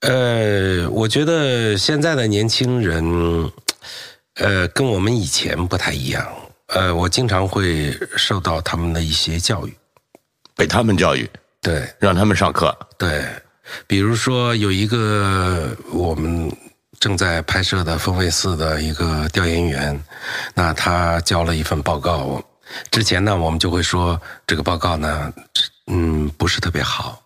[0.00, 3.50] 呃，我觉得现在的年轻人，
[4.36, 6.26] 呃，跟我们以前不太一样。
[6.68, 9.76] 呃，我经常会受到他们的一些教育，
[10.56, 11.28] 被他们教育，
[11.60, 12.76] 对让他们上课。
[12.98, 13.24] 对，
[13.86, 16.50] 比如说有一个我们
[16.98, 20.02] 正在拍摄的风卫四的一个调研员，
[20.54, 22.42] 那他交了一份报告，
[22.90, 25.32] 之前呢我们就会说这个报告呢，
[25.86, 27.22] 嗯，不是特别好，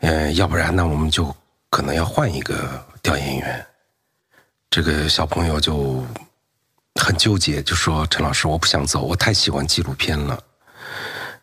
[0.00, 1.34] 嗯、要不然呢我们就
[1.70, 3.66] 可能要换一个调研员。
[4.70, 6.04] 这个小朋友就
[7.00, 10.38] 很纠结，就说陈老师，我不想走，我太喜欢纪录片了。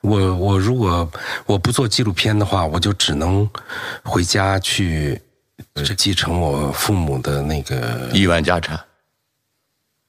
[0.01, 1.09] 我我如果
[1.45, 3.49] 我不做纪录片的话，我就只能
[4.03, 5.21] 回家去
[5.73, 8.79] 呃继承我父母的那个亿万家产。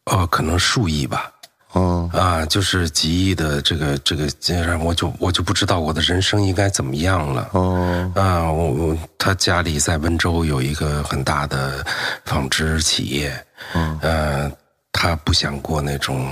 [0.07, 1.33] 哦，可能数亿吧。
[1.73, 4.29] 哦，啊，就是几亿的这个这个，
[4.79, 7.49] 我就我就不知道我的人生应该怎么样了。
[7.53, 11.85] 哦，啊，我我他家里在温州有一个很大的
[12.25, 14.53] 纺织企业，嗯，呃，
[14.93, 16.29] 他不想过那种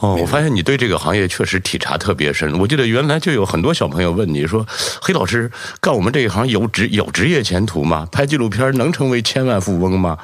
[0.00, 2.58] 哦，我发现你对这个行业确实体察特别深。
[2.58, 4.66] 我记得原来就有很多小朋友问你说
[5.02, 8.06] ：“黑老师，干我们这一行有职有职业前途吗？
[8.12, 10.18] 拍纪录片能成为千万富翁吗？”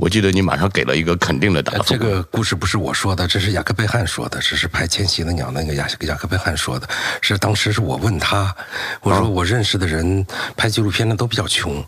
[0.00, 1.78] 我记得你马上给了一个肯定的答复。
[1.78, 6.88] 呃这个故事不是我说的，这是雅克贝汉说的，这是拍《迁徙的鸟》那个雅雅克贝汉说的。
[7.20, 8.54] 是当时是我问他，
[9.02, 11.84] 我说我认识的人拍纪录片的都比较穷，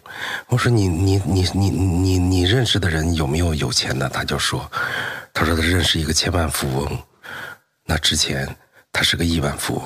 [0.49, 4.07] 我说你你你你你你认识的人有没有有钱的？
[4.11, 4.71] 他就说，
[5.33, 6.99] 他说他认识一个千万富翁，
[7.87, 8.47] 那之前
[8.93, 9.85] 他是个亿万富翁，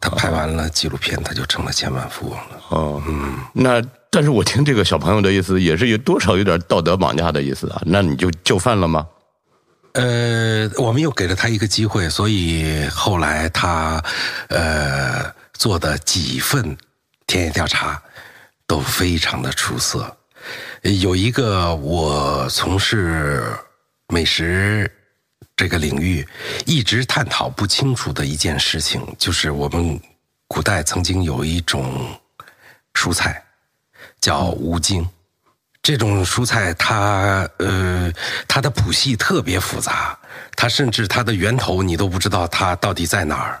[0.00, 2.60] 他拍完了纪录片他就成了千万富翁了。
[2.70, 3.80] 哦，嗯，那
[4.10, 7.82] 但是我听这个小朋友的意思，也是有多少有点道德绑架的意思啊？
[7.84, 9.06] 那你就就范了吗？
[9.92, 14.02] 呃，我们又给了他一个机会，所以后来他
[14.48, 16.76] 呃做的几份
[17.26, 18.00] 田野调查
[18.66, 20.16] 都非常的出色。
[20.82, 23.42] 有一个我从事
[24.08, 24.90] 美食
[25.56, 26.26] 这个领域
[26.64, 30.00] 一直探讨不清楚的一件事情，就是我们
[30.46, 32.08] 古代曾经有一种
[32.94, 33.42] 蔬菜
[34.20, 35.06] 叫吴京。
[35.82, 38.12] 这种蔬菜它呃
[38.46, 40.18] 它的谱系特别复杂，
[40.54, 43.60] 它甚至它的源头你都不知道它到底在哪儿。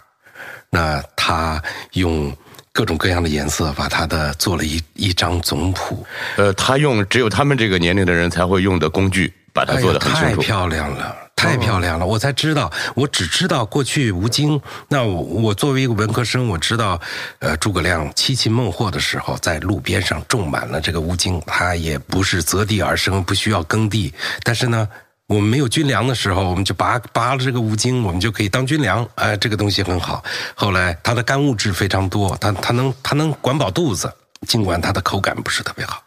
[0.68, 2.36] 那它用
[2.72, 6.06] 各种各样的颜色，把它的做了一一张总谱。
[6.36, 10.26] 呃，他用只有他们这个年龄的人才会用的工具，把它做的很清楚。
[10.26, 12.04] 哎太漂亮了，太漂亮了！
[12.04, 14.60] 我才知道，我只知道过去吴京。
[14.88, 17.00] 那我我作为一个文科生，我知道，
[17.38, 24.12] 呃，诸葛亮七擒孟获的时候，在路边上种满了这个吴京，他也不是择地而生，不需要耕地。
[24.42, 24.88] 但是呢，
[25.28, 29.08] 我们没有军粮的时候，我们就拔拔了这个吴京，我们就可以当军粮。
[29.14, 30.24] 哎、这个东西很好。
[30.56, 34.12] 后来它的干物质非常多，它它能它能管饱肚子。
[34.46, 36.02] 尽管它的口感不是特别好，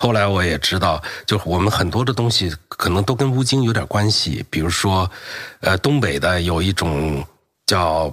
[0.00, 5.10] 后来我也知道，就是我们很多的东西可能都跟乌金有点关系，比如说，
[5.60, 7.24] 呃，东北的有一种
[7.66, 8.12] 叫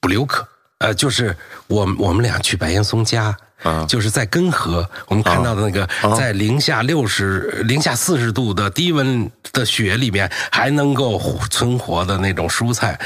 [0.00, 0.46] 布留克，
[0.78, 3.36] 呃，就是我我们俩去白岩松家。
[3.66, 12.98] 啊就是在根河，我们看到的那个在零下六十、零下四十度的低温的雪里面还能够存活的那种蔬菜，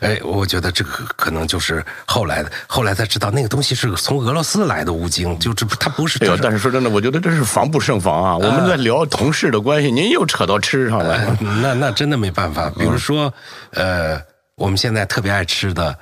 [0.00, 8.36] 哎，我觉得这个可能就是后来的，后来才知道那个东西是从俄罗斯来的乌金，就这它不是哎但是说真的，我觉得这是防不胜防啊！
[8.36, 11.36] 我们在聊同事的关系，您又扯到吃上来了。
[11.62, 12.70] 那那真的没办法。
[12.70, 13.32] 比如说，
[13.72, 14.20] 呃，
[14.56, 15.96] 我们现在特别爱吃的，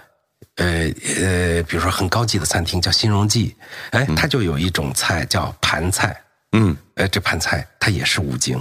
[0.56, 0.90] 呃
[1.22, 3.54] 呃，比如说很高级的餐厅叫新荣记，
[3.90, 6.18] 哎，它就有一种菜叫盘菜，
[6.52, 8.60] 嗯，呃，这盘菜它也是五经，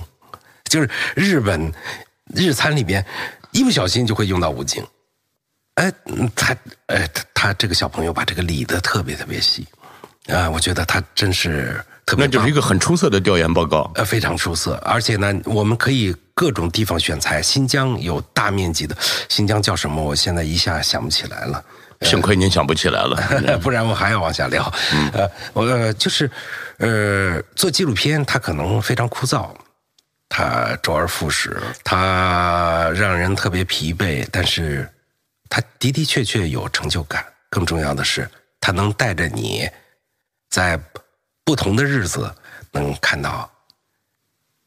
[0.66, 1.72] 就是日本
[2.34, 3.06] 日餐里边
[3.52, 4.86] 一不小心就会用到五经。
[5.76, 6.56] 哎，嗯他
[6.88, 9.68] 哎他他这个小朋友把这个理得特别特别细，
[10.28, 12.26] 啊、我觉得他真是特别。
[12.26, 13.90] 那就是一个很出色的调研报告。
[13.96, 17.42] 呃，非常出色，而且呢，我们可以各种地方选材。
[17.42, 18.96] 新疆有大面积的，
[19.30, 20.04] 新疆叫什么？
[20.04, 21.64] 我现在一下想不起来了。
[22.02, 23.16] 幸亏您想不起来了。
[23.64, 24.72] 不然我还要往下聊。
[25.14, 26.30] 呃，我呃就是，
[26.78, 29.50] 呃，做纪录片它可能非常枯燥，
[30.28, 34.88] 它周而复始，它让人特别疲惫，但是
[35.50, 37.26] 它的的确确有成就感。
[37.50, 38.30] 更重要的是，
[38.60, 39.68] 它能带着你
[40.50, 40.78] 在
[41.46, 42.30] 不同的日子
[42.72, 43.50] 能看到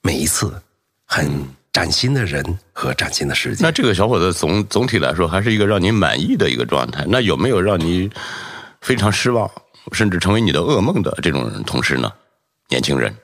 [0.00, 0.62] 每一次
[1.04, 1.28] 很
[1.72, 3.64] 崭新的人和崭新的世界。
[3.64, 7.04] 那这个小伙子总总体来说还是一个让你满意的一个状态。
[7.08, 8.08] 那有没有让你
[8.80, 9.50] 非常失望，
[9.90, 12.12] 甚至成为你的噩梦的这种人同事呢？
[12.68, 13.14] 年轻人，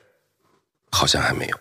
[0.91, 1.57] 好像还没有，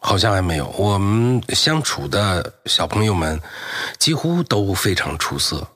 [0.00, 0.66] 好像还没有。
[0.70, 3.38] 我们相处的小朋友们
[3.98, 5.68] 几乎都非常出色。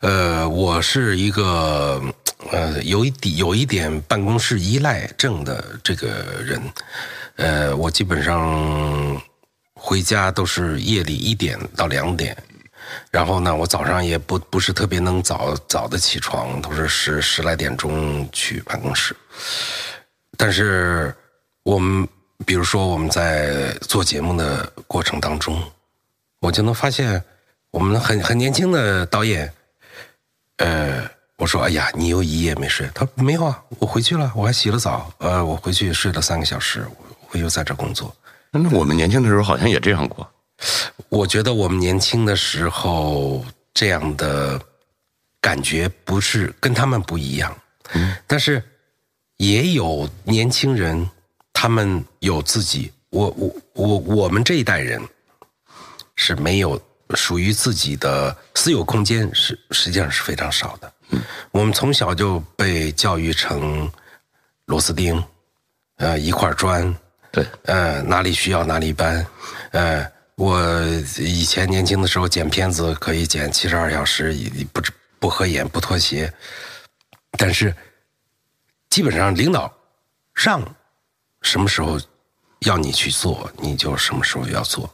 [0.00, 2.02] 呃，我是一个
[2.50, 6.08] 呃有一点有一点办公室依赖症的这个
[6.42, 6.60] 人。
[7.36, 9.18] 呃，我基本上
[9.72, 12.36] 回家都是夜里一点到两点，
[13.10, 19.16] 然后呢，我早上也不不是特别能早早的起床，都是十十来点钟去办公室。
[20.36, 21.14] 但是
[21.62, 22.06] 我们
[22.44, 25.62] 比如说我们在做节目的过程当中，
[26.40, 27.22] 我就能发现
[27.70, 29.50] 我们很很年轻的导演，
[30.58, 31.10] 呃，
[31.40, 38.14] 我说哎呀，你又一夜没睡，他说没有啊，我回去了，我还洗了澡，呃，我回去睡了三个小时，我我又在这工作。
[38.50, 40.30] 那我们年轻的时候好像也这样过。
[41.08, 44.60] 我觉得我们年轻的时候这样的
[45.40, 47.56] 感觉不是跟他们不一样，
[47.94, 48.62] 嗯但是
[49.38, 51.08] 也有年轻人，
[51.54, 55.02] 他们有自己，我我我我们这一代人
[56.16, 56.78] 是没有
[57.14, 60.92] 属于自己的私有空间，是实际上是非常少的。
[61.50, 63.90] 我们从小就被教育成
[64.66, 65.22] 螺丝钉，
[65.96, 66.94] 呃，一块砖，
[67.30, 69.26] 对，呃，哪里需要哪里搬，
[69.72, 70.06] 呃，
[70.36, 70.62] 我
[71.18, 74.80] 以前年轻的时候剪片子可以剪七十二小时，也不
[75.18, 76.32] 不合眼不脱鞋，
[77.32, 77.74] 但是
[78.88, 79.72] 基本上领导
[80.32, 80.62] 让
[81.42, 82.00] 什么时候
[82.60, 84.88] 要你去做，你就什么时候要做。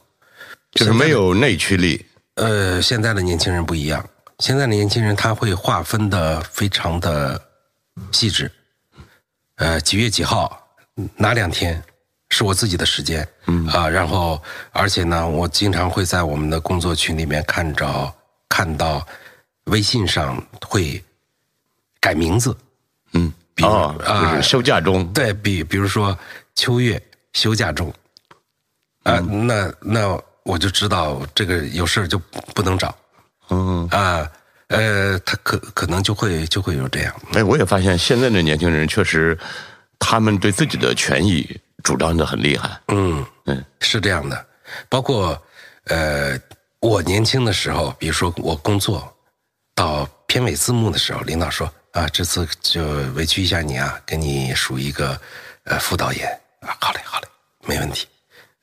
[0.71, 2.05] 就是没有内驱力。
[2.35, 4.07] 呃，现在的年轻人不一样，
[4.39, 7.41] 现在的年轻人他会划分的非常的
[8.11, 8.51] 细致。
[9.55, 10.67] 呃，几月几号
[11.15, 11.81] 哪两天
[12.29, 13.65] 是我自己的时间，嗯。
[13.67, 18.13] 啊，然后而且呢，我经常会在我们的工作群里面看着
[18.47, 19.05] 看到
[19.65, 21.03] 微信上会
[21.99, 22.55] 改名字，
[23.13, 25.11] 嗯，比如哦，啊就是休假中。
[25.13, 26.17] 对比，比如说
[26.53, 27.01] 秋月
[27.33, 27.91] 休假中，
[29.01, 32.19] 啊、那那我就知道这个有事就
[32.53, 32.95] 不能找
[33.49, 34.29] 嗯，啊，
[34.67, 39.37] 呃，他可可能就会就会有这样，哎，我也发现现在的年轻人确实，
[39.99, 42.79] 他们对自己的权益主张的很厉害。
[42.87, 44.45] 嗯嗯，是这样的，
[44.89, 45.41] 包括
[45.85, 46.39] 呃，
[46.79, 49.13] 我年轻的时候，比如说我工作
[49.73, 52.83] 到片尾字幕的时候，领导说啊，这次就
[53.13, 55.19] 委屈一下你啊，给你数一个
[55.63, 56.27] 呃副导演。
[56.59, 57.27] 啊，好嘞好嘞，
[57.65, 58.07] 没问题。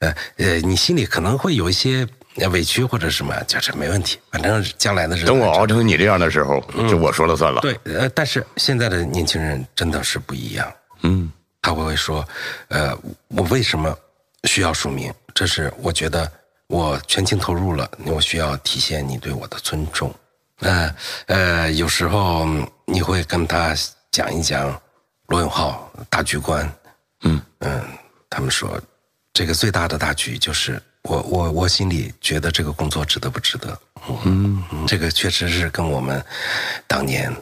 [0.01, 7.61] 呃呃，你心里可能会有一些那委屈或者什么，就是没问题，反正将来的日子等我熬成你这样的时候，就我说了算了。
[7.61, 10.72] 对，呃，但是现在的年轻人真的是不一样，
[11.03, 11.30] 嗯，
[11.62, 12.26] 他会说，
[12.68, 12.97] 呃，
[13.28, 13.97] 我为什么
[14.45, 15.12] 需要署名？
[15.32, 16.30] 这是我觉得
[16.68, 20.14] 我全情投入了，我需要体现你对我的尊重。
[20.61, 20.95] 呃
[21.26, 22.47] 呃，有时候
[22.85, 23.74] 你会跟他
[24.11, 24.80] 讲一讲
[25.26, 26.72] 罗永浩大局观，
[27.22, 27.82] 嗯嗯，
[28.30, 28.80] 他们说
[29.32, 33.79] 这个最大的大局就是我我我心里觉得这个工作值得不值得？
[34.25, 36.23] 嗯，这个确实是跟我们
[36.87, 37.35] 当年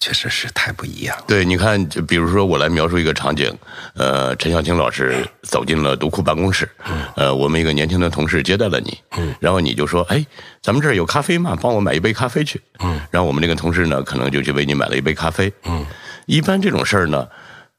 [0.00, 1.16] 确实是太不一样。
[1.26, 3.54] 对，你看，就比如说我来描述一个场景，
[3.94, 6.66] 呃，陈小青老师走进了读库办公室，
[7.14, 8.98] 呃，我们一个年轻的同事接待了你，
[9.38, 10.24] 然后你就说，哎，
[10.62, 11.56] 咱们这儿有咖啡吗？
[11.60, 12.60] 帮我买一杯咖啡去。
[12.80, 15.52] 嗯然后我们那个同事呢，可能就去为你买了一杯咖啡。
[15.64, 15.84] 嗯
[16.24, 17.28] 一般这种事儿呢，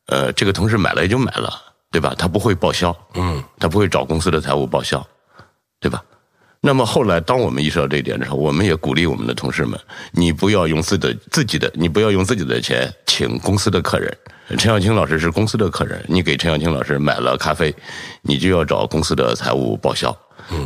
[0.07, 1.51] 呃，这个同事买了也就买了，
[1.91, 2.13] 对吧？
[2.17, 5.05] 他不会报销，嗯，他不会找公司的财务报销，
[5.83, 6.01] 对吧？
[6.61, 9.77] 那么后来，当我们意识到这一点的时候，我们也鼓励我们的同事们：
[10.13, 14.17] 你不要用自己的自己的，你不要用自己的钱请公司的客人。
[14.47, 17.75] 陈小青老师是公司的客人，你给陈小青老师买了咖啡，
[18.21, 20.15] 你就要找公司的财务报销，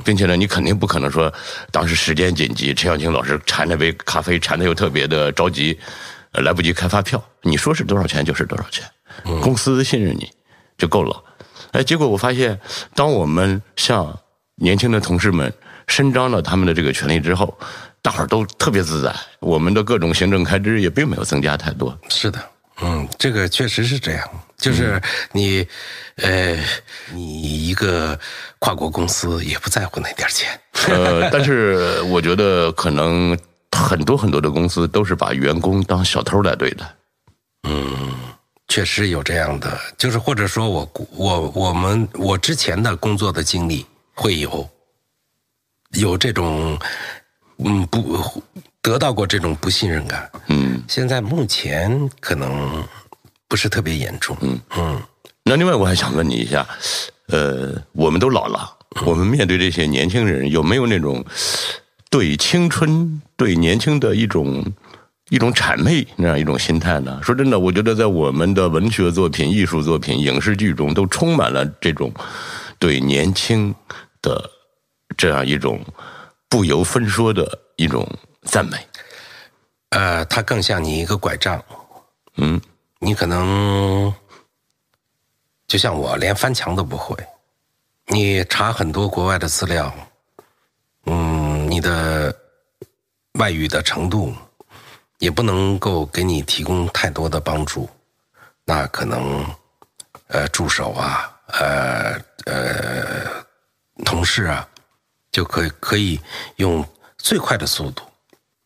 [0.05, 1.33] 并且呢，你肯定不可能说
[1.71, 5.79] 当时时间紧急，陈小青老师馋那杯咖啡馋的又特别的着急，
[6.33, 8.83] 呃来不及开发票，你说是多少钱就是多少钱，
[9.41, 10.29] 公司信任你
[10.77, 11.23] 就够了。
[11.71, 12.59] 哎，结果我发现，
[12.93, 14.19] 当我们向
[14.59, 15.51] 年轻的同事们
[15.87, 17.57] 伸张了他们的这个权利之后，
[18.01, 21.97] 大伙儿都特别自在，我们的各种行政开支也并没有增加太多。
[22.09, 22.39] 是的，
[22.81, 24.27] 嗯，这个确实是这样。
[24.57, 24.99] 就是
[25.31, 25.65] 你，
[26.15, 26.57] 呃，
[27.13, 28.19] 你一个
[28.57, 30.59] 跨国公司也不在乎那点儿钱。
[30.87, 33.37] 呃，但是我觉得可能
[33.71, 36.85] 很多很多的公司都是把员工当小偷来对待。
[37.69, 38.15] 嗯
[38.67, 43.85] 确实有这样的，就是或者说我我我们我之前的工作的经历
[44.17, 44.67] 会有
[45.91, 46.77] 有这种
[47.57, 48.19] 嗯不
[48.81, 50.29] 得到过这种不信任感。
[50.47, 52.83] 嗯，现在目前可能
[53.47, 54.35] 不是特别严重。
[54.41, 55.01] 嗯嗯，
[55.43, 56.67] 那另外我还想问你一下，
[57.27, 58.67] 呃，我们都老了，
[59.05, 61.23] 我们面对这些年轻人，有没有那种
[62.09, 64.65] 对青春、对年轻的一种
[65.29, 67.19] 一种谄媚那样一种心态呢？
[67.21, 72.11] 说真的，我觉得在我们的文学作品、艺术作品、影视剧中，都充满了这种
[72.79, 73.75] 对年轻
[74.27, 74.49] 的
[75.15, 75.79] 这样一种
[76.49, 78.05] 不由分说的一种
[78.43, 78.77] 赞美。
[79.89, 81.63] 呃，它更像你一个拐杖。
[82.35, 82.59] 嗯，
[82.99, 84.13] 你可能
[85.65, 87.15] 就像我，连翻墙都不会。
[88.07, 89.93] 你查很多国外的资料，
[91.05, 92.35] 嗯，你的
[93.39, 94.33] 外语的程度
[95.19, 97.89] 也不能够给你提供太多的帮助。
[98.65, 99.45] 那可能，
[100.27, 103.45] 呃，助手啊，呃呃，
[104.05, 104.67] 同事啊，
[105.31, 106.19] 就可以可以
[106.57, 106.87] 用
[107.17, 108.03] 最快的速度，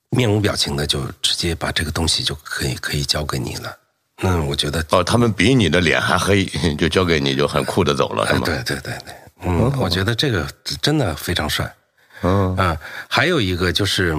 [0.10, 3.78] 面无表情的就直接把这个东西就可以可以交给你了。
[4.24, 6.46] 嗯，我觉得哦，他们比你的脸还黑，
[6.78, 8.46] 就交给你就很酷的走了，是哎，吗？
[8.46, 9.14] 对对对对，
[9.44, 10.48] 嗯，我觉得这个
[10.82, 11.74] 真的非常帅。
[12.22, 12.78] 嗯啊，
[13.10, 14.16] 还有一个就是，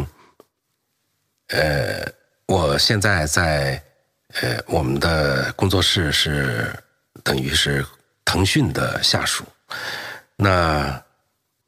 [1.48, 2.04] 呃，
[2.46, 3.80] 我现在在
[4.40, 6.74] 呃我们的工作室是
[7.22, 7.86] 等于是
[8.24, 9.44] 腾讯的下属，
[10.36, 11.01] 那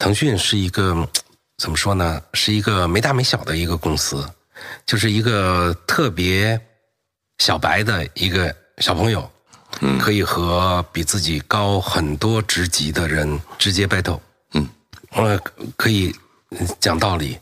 [0.05, 1.09] 腾讯是一个
[1.57, 2.21] 怎么说呢？
[2.35, 4.29] 是一个没大没小的一个公司，
[4.85, 6.61] 就是一个特别
[7.39, 9.31] 小白的一个小朋友，
[9.81, 14.21] 嗯可以和比自己高很多职级的人直接 battle，
[14.53, 14.69] 嗯，
[15.13, 15.41] 呃，
[15.75, 16.15] 可以
[16.51, 17.39] 嗯讲道理，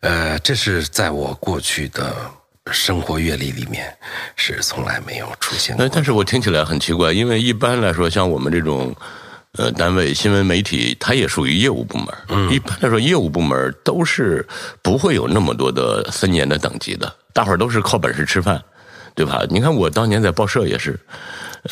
[0.00, 2.30] 呃，这是在我过去的
[2.70, 3.96] 生活阅历里面
[4.36, 5.88] 是从来没有出现过呃，。
[5.88, 8.94] 但是我听起来很奇怪，因为一般来说，像我们这种
[9.56, 12.06] 呃单位新闻媒体，它也属于业务部门。
[12.28, 14.46] 嗯，一般来说，业务部门都是
[14.82, 18.60] 不会有那么多的森严的等级的，大伙儿都是靠本事吃饭，
[19.14, 19.42] 对吧？
[19.48, 20.98] 你看我当年在报社也是，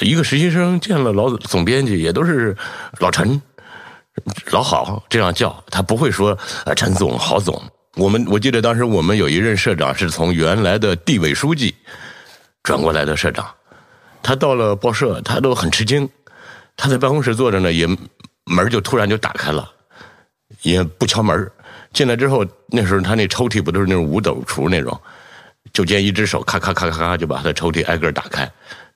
[0.01, 2.57] 一个实习生见了老总编辑，也都是
[2.99, 3.41] 老陈。
[4.51, 7.61] 老郝这样叫，他不会说啊陈总、郝总。
[7.97, 11.75] 我们我记得当时我们有一任社长是从原来的地委书记
[12.63, 13.47] 转过来的社长，
[14.23, 16.09] 他到了报社，他都很吃惊。
[16.77, 17.87] 他在办公室坐着呢，也
[18.45, 19.71] 门就突然就打开了，
[20.63, 21.51] 也不敲门。
[21.93, 24.99] 进来之后，那时候他那抽屉不都是那种五斗橱那种，
[25.73, 28.51] 就见一只手咔咔咔咔咔就把他的抽屉挨个打开，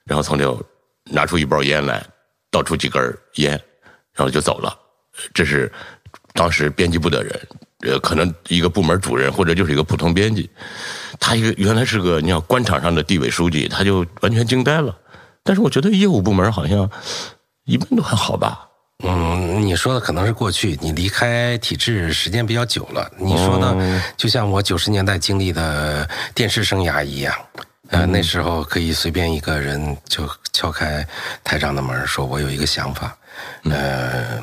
[0.04, 0.60] 然后从里头
[1.04, 2.04] 拿出一包烟来，
[2.50, 3.52] 倒出几根烟，
[4.14, 4.74] 然后就走了。
[5.34, 5.70] 这是
[6.32, 7.48] 当时编辑部的人，
[7.80, 10.48] 呃，可能一个部门主任或者就是一个普通编辑，
[11.20, 14.98] 他一个原来是个你想官场上的地委书记，他就完全惊呆了。
[15.42, 16.90] 但是我觉得业务部门好像
[17.66, 18.62] 一般都还好吧？
[19.04, 23.10] 嗯，你说的可能是过去，你离开体制时间比较久了。
[23.18, 27.34] 你说呢就像我九十年代经历的电视生涯一样，
[27.90, 31.06] 呃，那时候可以随便一个人就敲开
[31.44, 33.14] 台长的门，说我有一个想法，
[33.64, 34.42] 呃，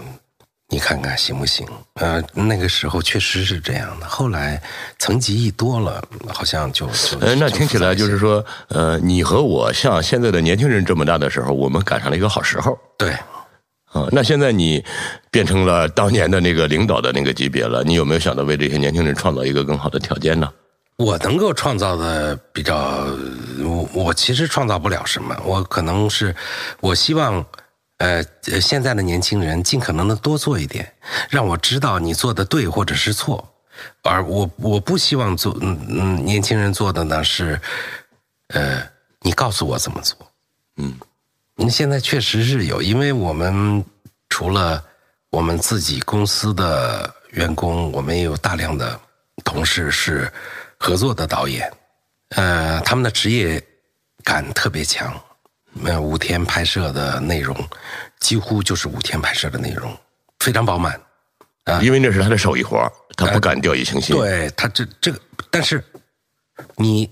[0.74, 1.68] 你看看行不行？
[2.02, 4.08] 呃，那个时候确实是这样的。
[4.08, 4.60] 后来
[4.98, 6.04] 层级一多了，
[6.34, 12.76] 好像就就呃，那听起来就是说，呃，你和我像现在的年轻人这么大的时候，我们赶上了一个好时候。
[12.98, 13.12] 对。
[13.92, 14.84] 啊，那现在你
[15.30, 20.52] 变成了当年的那个领导的那个级别了，你有没有想到为这些年轻人创造一个更好的条件呢？
[20.98, 23.06] 我能够创造的比较，
[23.60, 26.36] 我我其实创造不了什么，我可能是，
[26.80, 27.46] 我希望，
[28.04, 30.92] 呃，呃现在的年轻人尽可能的多做一点，
[31.30, 33.48] 让我知道你做的对或者是错，
[34.02, 37.58] 而我我不希望做，嗯嗯，年轻人做的呢是，
[38.50, 38.84] 呃，
[39.22, 40.18] 你告诉我怎么做，
[40.76, 40.94] 嗯，
[41.56, 43.82] 你现在确实是有，因为我们
[44.28, 44.84] 除了
[45.30, 49.00] 我们自己公司的员工，我们也有大量的
[49.46, 50.30] 同事是
[50.78, 51.72] 合作的导演，
[52.36, 53.64] 呃，他们的职业
[54.26, 55.18] 感特别强，
[55.84, 57.56] 呃，五天拍摄的内容
[58.20, 59.96] 几乎就是五天拍摄的内容，
[60.40, 61.00] 非常饱满。
[61.66, 64.16] 啊因为那是他的手艺活儿他不敢掉以轻心。
[64.16, 65.20] 对他这这个，
[65.50, 65.84] 但是
[66.76, 67.10] 你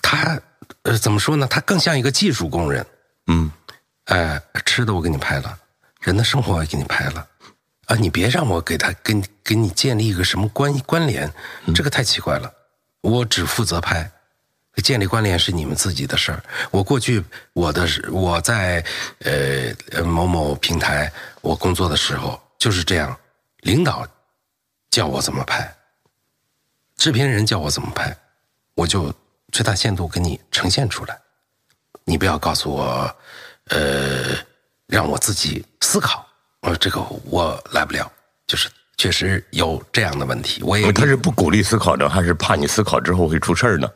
[0.00, 0.40] 他
[0.82, 1.46] 呃怎么说呢？
[1.48, 2.86] 他更像一个技术工人。
[3.26, 3.50] 嗯，
[4.04, 5.58] 哎，吃的我给你拍了，
[6.00, 7.26] 人的生活我也给你拍了，
[7.86, 11.30] 啊，你别让我给他跟给你建立一个什么关关联，
[11.74, 12.50] 这个太奇怪了。
[13.00, 14.10] 我只负责拍，
[14.82, 16.42] 建立关联是你们自己的事儿。
[16.70, 17.22] 我过去
[17.52, 18.84] 我的我在
[19.20, 23.16] 呃呃某某平台我工作的时候就是这样，
[23.60, 24.06] 领导
[24.90, 25.74] 叫我怎么拍，
[26.96, 28.16] 制片人叫我怎么拍，
[28.74, 29.12] 我就
[29.52, 31.18] 最大限度给你呈现出来。
[32.04, 33.16] 你不要告诉我，
[33.66, 34.36] 呃，
[34.86, 36.26] 让我自己思考，
[36.60, 38.10] 呃，这个我来不了，
[38.46, 43.88] 就是确实有这样的问题，我也他是不鼓励思考呢，还是怕你思考之后会出事儿呢？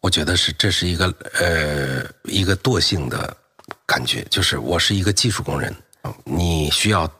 [0.00, 3.36] 我觉得是这是一个呃一个惰性的
[3.84, 5.74] 感觉，就是我是一个技术工人，
[6.24, 7.10] 你需要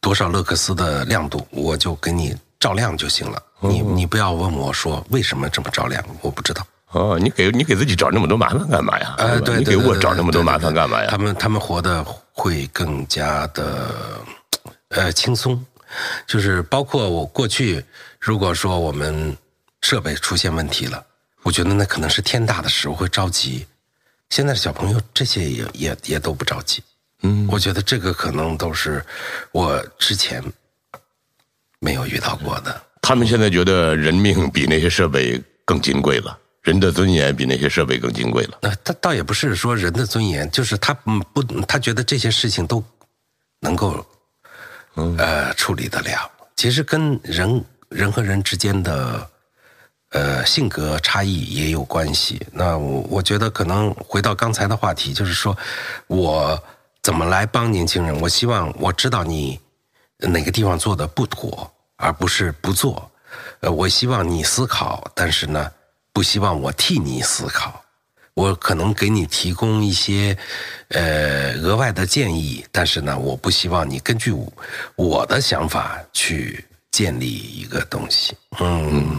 [0.00, 3.42] 多少勒克斯的亮度，我就给你照亮就行了。
[3.60, 6.66] 你你不要问我说为什么这么照亮，我不知道。
[6.92, 9.14] 哦，你给你给自己找那么多麻烦干嘛呀？
[9.18, 11.18] 呃，对，你给我找那么多麻烦干嘛呀他？
[11.18, 14.20] 们他们活的会更加的
[14.88, 15.64] 呃轻松，
[16.26, 17.84] 就是包括我过去，
[18.18, 19.36] 如果说我们
[19.82, 21.04] 设备出现问题了，
[21.42, 23.66] 我觉得那可能是天大的事，我会着急。
[24.28, 26.82] 现在的小朋友这些也也也都不着急，
[27.22, 29.04] 嗯，我觉得这个可能都是
[29.50, 30.42] 我之前
[31.80, 32.80] 没有遇到过的。
[33.02, 38.58] 他们现在觉得人命比那些设备更金贵了，人的尊严比那些设备更金贵了。
[38.62, 42.84] 那他倒也不是说人的尊严，就是他嗯不，他觉得这些事情都
[43.58, 44.06] 能够
[44.94, 46.30] 呃处理得了。
[46.54, 49.28] 其实跟人人和人之间的
[50.10, 52.40] 呃性格差异也有关系。
[52.52, 55.56] 那我我觉得可能回到刚才的话题，就是说
[56.06, 56.62] 我
[57.02, 58.20] 怎么来帮年轻人？
[58.20, 59.58] 我希望我知道你
[60.18, 63.10] 哪个地方做的不妥，而不是不做。
[63.60, 65.70] 呃，我希望你思考，但是呢，
[66.12, 67.82] 不希望我替你思考。
[68.34, 70.36] 我可能给你提供一些
[70.88, 74.34] 呃额外的建议，但是呢，我不希望你根据
[74.96, 78.34] 我的想法去建立一个东西。
[78.60, 79.18] 嗯，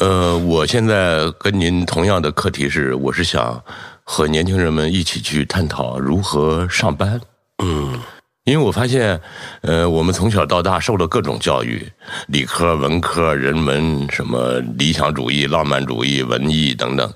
[0.00, 3.62] 呃，我现在跟您同样的课题是，我是想
[4.02, 7.20] 和年轻人们一起去探讨如何上班。
[7.62, 8.00] 嗯，
[8.44, 9.20] 因为我发现，
[9.62, 11.88] 呃，我们从小到大受了各种教育，
[12.26, 17.12] 理科、文科、人文，什么理想主义、浪漫主义、文艺等等，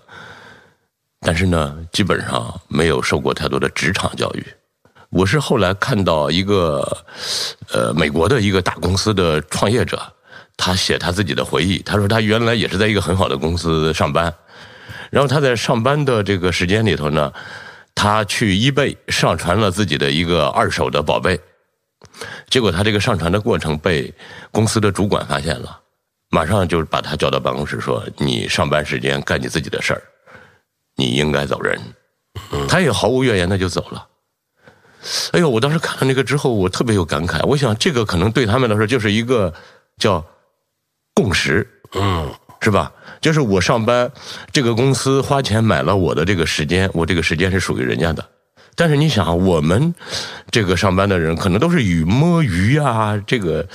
[1.20, 4.46] 但是呢，基本上没有受过太多的职场教育。
[5.10, 6.86] 我是后来看到一个，
[7.72, 10.00] 呃，美国的一个大公司的创业者，
[10.58, 14.34] 他写他自己的回忆，他说他原来也是在一个很好的公司上班，
[15.08, 17.32] 然后他在上班的这个时间里头呢，
[17.94, 21.40] 他去 eBay 上传了自己的一个二手的宝贝，
[22.50, 24.12] 结果他这个上传的过程被
[24.50, 25.80] 公司的主管发现了，
[26.28, 30.02] 马上就把他叫到办公室说：“你上班时间干你自己的事儿，
[30.96, 31.80] 你应该走人。”
[32.68, 34.06] 他也毫无怨言的就走了。
[35.32, 37.44] 哎呦，我当时看了那个之后，我特别有感慨。
[37.46, 39.52] 我想，这个可能对他们来说就是一个
[39.96, 40.24] 叫
[41.18, 41.66] 共识，
[41.96, 42.92] 嗯，是吧？
[43.20, 44.08] 就是我上班，
[44.52, 48.24] 这个公司花钱买了我的这个时间，我这个时间是属于人家的。
[48.76, 49.92] 但是你想，我们
[50.52, 53.66] 这个上班的人，可能都是以摸鱼啊，这个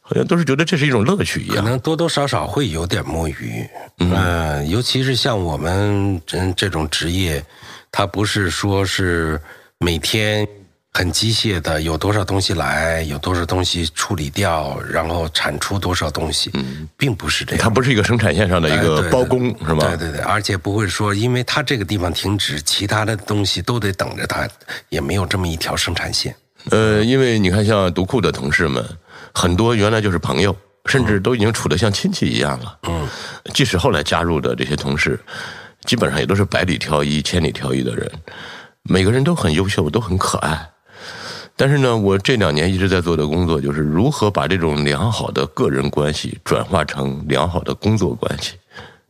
[0.00, 1.56] 好像都是觉得这是一种乐趣一样。
[1.56, 3.66] 可能多多少少会有点摸鱼。
[3.98, 7.44] 嗯、尤其是像我们这这种职业，
[7.90, 9.40] 它不是说是
[9.80, 10.46] 每天
[10.92, 17.62] 很机械的，有多少东西来，有多少东西处理掉，然后产出多少东西，嗯，并不是这样。
[17.62, 19.84] 它不是一个生产线上的一个包工是吗？
[19.86, 24.48] 对对对，而且不会说，因为它这个地方停止，其他的东西都得等着它，
[24.88, 26.34] 也没有这么一条生产线。
[26.70, 28.84] 呃，因为你看，像读库的同事们，
[29.32, 32.78] 很多原来就是朋友，甚至都已经处得像亲戚一样了。
[32.88, 33.06] 嗯，
[33.54, 35.20] 即使后来加入的这些同事，
[35.84, 38.10] 基本上也都是百里挑一、千里挑一的人，
[38.82, 40.68] 每个人都很优秀，都很可爱。
[41.58, 48.56] 但是呢，我这两年一直在做的工作，就是如何把这种良好的个人关系转化成良好的工作关系。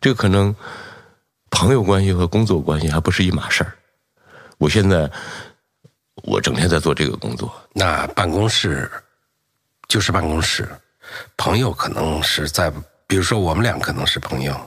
[0.00, 0.54] 这个可能
[1.50, 3.74] 朋友关系和工作关系还不是一码事儿。
[4.56, 5.10] 我现在
[6.22, 8.90] 我整天在做这个工作，那办公室
[9.86, 10.66] 就是办公室，
[11.36, 12.72] 朋友可能是在，
[13.06, 14.58] 比如说我们俩可能是朋友，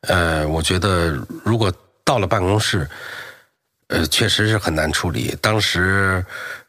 [0.00, 1.10] 呃，我觉得
[1.44, 1.70] 如果
[2.04, 2.88] 到了办公室，
[3.88, 5.36] 呃，确实是很难处理。
[5.40, 6.24] 当时，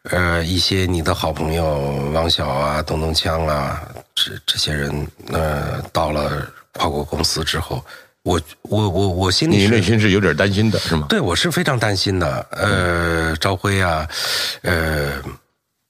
[0.10, 1.66] 呃，一些你的好朋友
[2.14, 3.82] 王晓啊、东东锵啊，
[4.16, 7.84] 这这些人，呃，到了跨国公司之后，
[8.24, 11.08] 我我我我心里你内心是有点担心的，是吗？
[11.10, 12.47] 对，我是非常担心的。
[12.51, 14.08] 呃，朝晖啊，
[14.62, 15.22] 呃，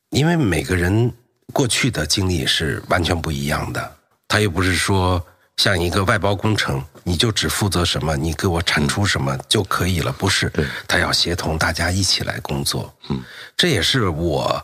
[0.10, 1.12] 因为每个人
[1.54, 3.92] 过去的经历是完全不一样的，
[4.28, 5.24] 他又不是说
[5.58, 10.52] 像一个外包工程，你就只负责什么，你给我产出什么就可以了，不是？
[10.90, 12.94] 他要协同大家一起来工作。
[13.08, 13.24] 嗯，
[13.56, 14.62] 这也是我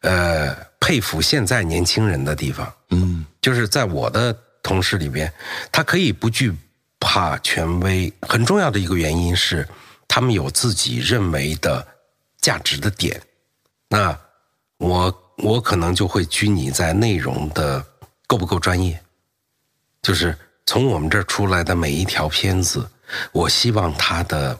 [0.00, 2.74] 呃佩服现在年轻人的地方。
[2.90, 5.32] 嗯，就是在我的同事里边，
[5.70, 6.52] 他可以不惧
[6.98, 8.12] 怕权威。
[8.22, 9.64] 很重要的一个原因是，
[10.08, 11.86] 他们有自己认为的
[12.40, 13.22] 价值的点。
[13.88, 14.18] 那
[14.78, 17.86] 我我可能就会拘泥在内容的
[18.26, 19.00] 够不够专业，
[20.02, 20.36] 就是
[20.66, 22.86] 从我们这儿出来的每一条片子，
[23.32, 24.58] 我希望它的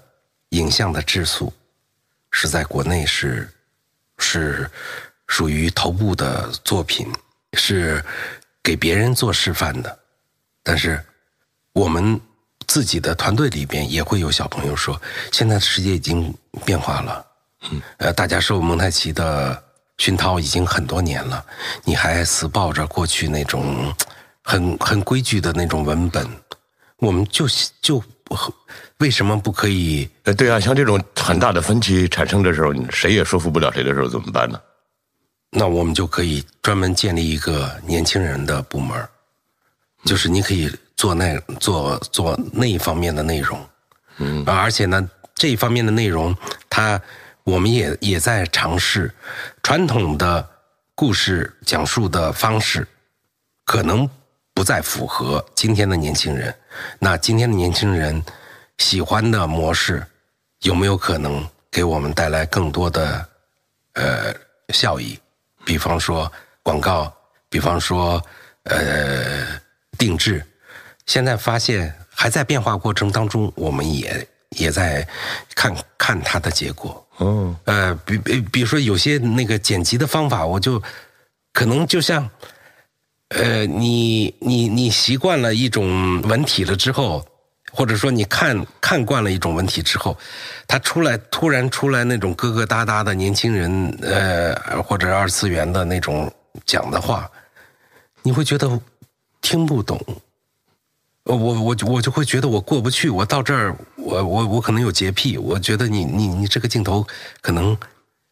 [0.51, 1.53] 影像的质素
[2.31, 3.53] 是在国内是
[4.19, 4.71] 是
[5.27, 7.13] 属于头部的作品，
[7.55, 8.03] 是
[8.63, 9.99] 给别人做示范的。
[10.63, 11.05] 但是
[11.73, 12.21] 我们
[12.67, 15.01] 自己的团队里边也会有小朋友说，
[15.33, 16.33] 现在的世界已经
[16.65, 17.27] 变化了，
[17.71, 19.63] 嗯，呃，大家受蒙太奇的
[19.99, 21.45] 熏陶已经很多年了，
[21.85, 23.93] 你还死抱着过去那种
[24.47, 26.25] 很很规矩的那种文本，
[26.99, 27.47] 我们就
[27.83, 28.01] 就
[28.99, 30.09] 为什么不可以？
[30.23, 34.61] 呃，对啊，像这种很大的分歧产生的时候，谁也说服不了谁的时候，怎么办呢？
[35.51, 38.97] 那我们就可以专门建立一个年轻人的部门，
[40.05, 43.69] 就是你可以做那做做那一方面的内容，
[44.19, 46.37] 嗯，而且呢，这一方面的内容，
[46.71, 47.01] 它
[47.43, 49.13] 我们也也在尝试
[49.63, 50.49] 传统的
[50.95, 52.87] 故事讲述的方式，
[53.65, 54.09] 可能
[54.57, 56.53] 不再符合今天的年轻人。
[56.99, 58.25] 那今天的年轻人
[58.79, 60.03] 喜欢的模式，
[60.63, 63.29] 有没有可能给我们带来更多的
[63.93, 64.35] 呃
[64.73, 65.19] 效益？
[65.63, 66.33] 比方说
[66.63, 67.13] 广告，
[67.51, 68.23] 比方说
[68.63, 69.61] 呃
[69.99, 70.43] 定制，
[71.05, 75.07] 现在发现还在变化过程当中，我们也也在
[75.55, 77.07] 看看它的结果。
[77.19, 80.83] 嗯，呃，比比比如说有些那个剪辑的方法，我就
[81.53, 82.29] 可能就像，
[83.31, 87.27] 呃，你你你习惯了一种文体了之后，
[87.73, 90.17] 或者说你看看惯了一种文体之后，
[90.69, 96.33] 他出来突然出来那种疙疙瘩瘩的年轻人，呃，或者二次元的那种
[96.65, 97.29] 讲的话，
[98.23, 98.81] 你会觉得
[99.41, 100.01] 听不懂。
[101.25, 107.05] 呃我我我就会觉得我过不去，我到这儿，我我我可能有洁癖，我觉得你你你这个镜头
[107.41, 107.77] 可能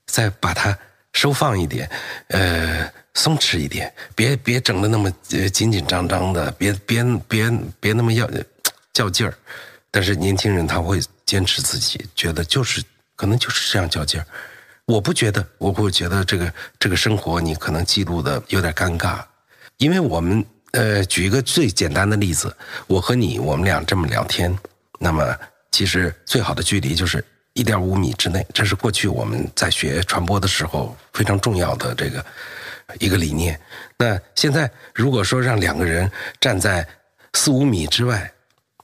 [0.07, 0.79] 再把它
[1.13, 1.91] 收放一点，
[2.29, 5.11] 呃，松弛一点，别别整的那么
[5.53, 7.51] 紧紧张张的，别别别
[7.81, 8.29] 别那么要
[8.93, 9.35] 较劲儿。
[9.91, 12.83] 但是年轻人他会坚持自己，觉得就是
[13.15, 14.27] 可能就是这样较劲儿。
[14.87, 19.23] 我不觉得，我会觉得这个这个生活你可能记录的有点尴尬，
[19.79, 22.55] 因为我们呃，举一个最简单的例子，
[22.87, 24.55] 我和你我们俩这么聊天，
[24.99, 25.35] 那么
[25.71, 32.23] 其实最好的距离就是一点五米之内，这是过去我们在学传播的时候非常重要的这个
[32.99, 33.61] 一个理念。
[33.97, 36.11] 那现在如果说让两个人
[36.41, 36.87] 站在
[37.33, 38.33] 四五米之外，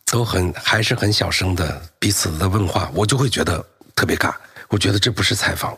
[0.06, 4.34] 都很还是很小声的彼此的问话，我就会觉得特别尬。
[4.68, 5.76] 我觉得这不是采访，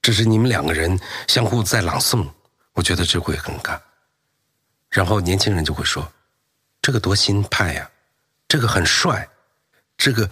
[0.00, 0.98] 这是你们两个人
[1.28, 2.26] 相互在朗诵，
[2.72, 3.78] 我觉得这会很尬。
[4.88, 6.10] 然后年轻人就会说
[6.82, 7.90] ：“这个多新派呀，
[8.48, 9.28] 这个很帅，
[9.96, 10.28] 这个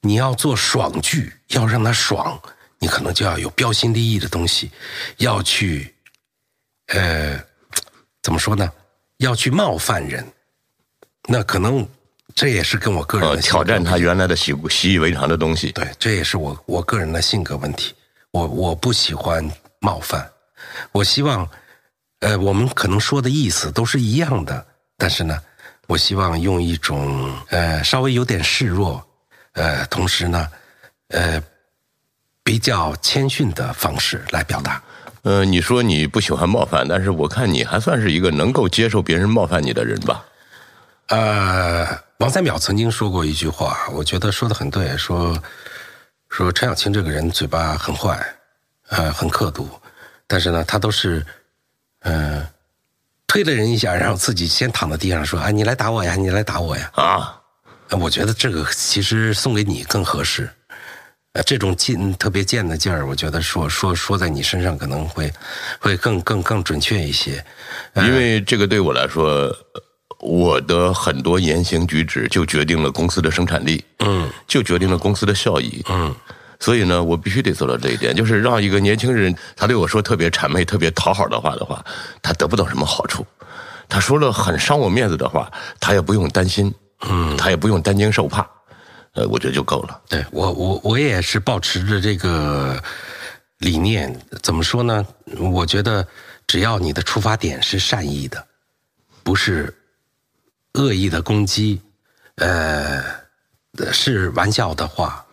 [0.00, 2.40] 你要做爽剧，要让他爽，
[2.78, 4.70] 你可能就要有标新立异的东西，
[5.16, 5.94] 要去，
[6.90, 7.42] 呃，
[8.22, 8.70] 怎么说呢？
[9.18, 10.26] 要去冒犯人，
[11.28, 11.86] 那可能
[12.34, 15.72] 这也是跟我个人挑战他原来的习习以为常的东西。
[15.72, 17.94] 对，这也是我我个人的性格问题。
[18.30, 19.46] 我我不喜欢
[19.80, 20.30] 冒犯，
[20.92, 21.48] 我希望，
[22.20, 24.66] 呃，我们可能说的意思都是一样的，
[24.96, 25.38] 但是呢，
[25.86, 29.04] 我希望用一种呃稍微有点示弱，
[29.52, 30.48] 呃，同时呢，
[31.08, 31.42] 呃，
[32.42, 34.82] 比较谦逊的方式来表达。
[35.22, 40.24] 呃，你说你不喜欢冒犯，但是我看你还算是一个能够接受别人冒犯你的人吧？
[41.08, 41.86] 呃，
[42.18, 45.36] 王三淼曾经说过一句话，我觉得说的很对，说
[46.28, 48.24] 说陈小青这个人嘴巴很坏，
[48.88, 49.68] 呃，很刻毒，
[50.26, 51.26] 但是呢，他都是，
[52.00, 52.48] 呃，
[53.26, 57.42] 推了人一下，然后自己先躺在地上说：“啊，你来打我呀，你来打我呀。”啊，
[57.90, 60.48] 我觉得这个其实送给你更合适。
[61.34, 65.32] 呃，这种劲特别贱的劲儿，我觉得说说说在你身上可能会
[65.78, 67.44] 会更更更准确一些。
[67.94, 69.54] 因为这个对我来说，
[70.18, 75.84] 我的很多言行举止就决定了公司的生产力，嗯就决定了公司的效益。
[75.88, 76.14] 嗯
[76.58, 81.82] 所以呢，我必须得做到这一点，就是让一个年轻人他对我说特别谄媚、特别讨好的话的话，
[82.20, 83.24] 他得不到什么好处。
[83.88, 86.74] 他说了很伤我面子的话，他也不用担心，
[87.08, 88.46] 嗯，他也不用担惊受怕，
[89.14, 90.00] 呃，我觉得就够了。
[90.08, 92.82] 对我我我也是保持着这个
[93.58, 95.04] 理念，怎么说呢？
[95.38, 96.06] 我觉得
[96.46, 98.46] 只要你的出发点是善意的，
[99.22, 99.74] 不是
[100.74, 101.80] 恶意的攻击，
[102.36, 103.02] 呃，
[103.92, 105.24] 是玩笑的话，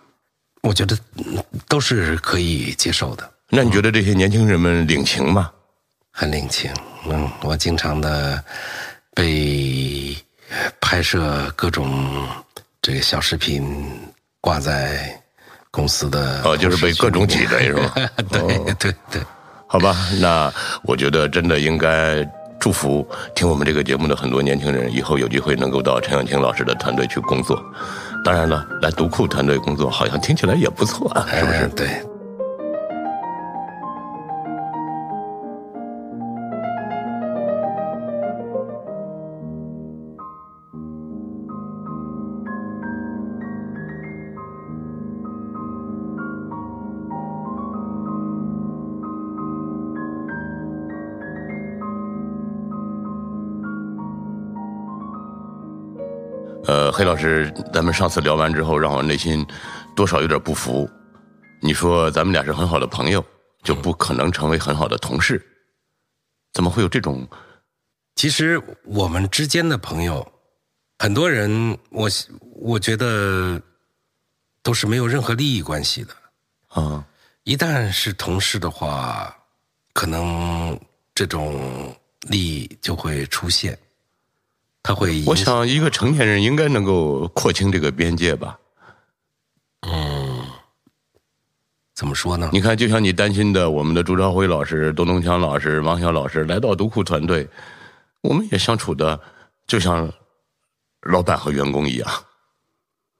[0.61, 3.31] 我觉得嗯都是可以接受的。
[3.49, 5.51] 那你觉得这些年轻人们领情吗？
[6.11, 6.71] 很领情。
[7.05, 8.43] 嗯，我经常的
[9.13, 10.17] 被
[10.81, 12.27] 拍摄各种
[12.87, 13.85] 这个小视频
[14.39, 15.13] 挂在
[15.71, 17.93] 公司的哦，就是被各种挤兑是吧？
[18.31, 19.21] 对对对，
[19.67, 20.49] 好吧，那
[20.83, 22.25] 我觉得真的应该
[22.57, 27.61] 祝福听我们这个节目的很多年轻人，以后有机会能够到陈小青老师的团队去工作。
[28.23, 31.57] 当然了，来读库团队工作，好像听起来也不错啊，是不是？
[31.65, 32.06] 嗯对。
[56.97, 59.45] 黑老师，咱们上次聊完之后，让我内心
[59.95, 60.89] 多少有点不服。
[61.61, 63.23] 你说咱们俩是很好的朋友，
[63.61, 65.39] 就不可能成为很好的同事，
[66.53, 67.27] 怎么会有这种？
[68.15, 70.27] 其实我们之间的朋友，
[70.97, 72.09] 很多人，我
[72.55, 73.61] 我觉得
[74.63, 76.15] 都是没有任何利益关系的。
[76.69, 77.05] 啊，
[77.43, 79.31] 一旦是同事的话，
[79.93, 80.75] 可能
[81.13, 83.77] 这种利益就会出现，
[84.87, 88.57] 他会我想一个成年人应该能够廓清这个边界吧。
[89.81, 90.41] 嗯
[91.93, 92.49] 怎么说呢？
[92.53, 97.45] 你看，就像你担心的，我们的朱朝辉老师、董东强老师、王晓老师来到独库团队，
[98.21, 99.19] 我们也相处的
[99.65, 100.09] 就像
[101.01, 102.09] 老板和员工一样。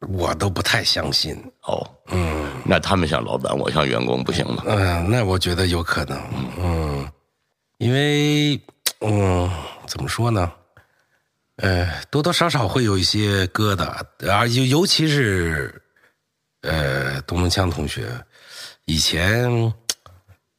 [0.08, 1.36] 我都不太相信。
[1.64, 4.64] 哦，嗯那他们像老板，我像员工，不行吗？
[4.68, 6.18] 嗯、那我觉得有可能。
[6.60, 7.12] 嗯，
[7.80, 8.62] 因为
[9.02, 9.50] 嗯，
[9.86, 10.50] 怎么说呢？
[11.58, 13.86] 呃，多多少少会有一些疙瘩，
[14.30, 15.82] 啊，尤尤其是
[16.62, 18.10] 呃，董东强同学
[18.86, 19.74] 以前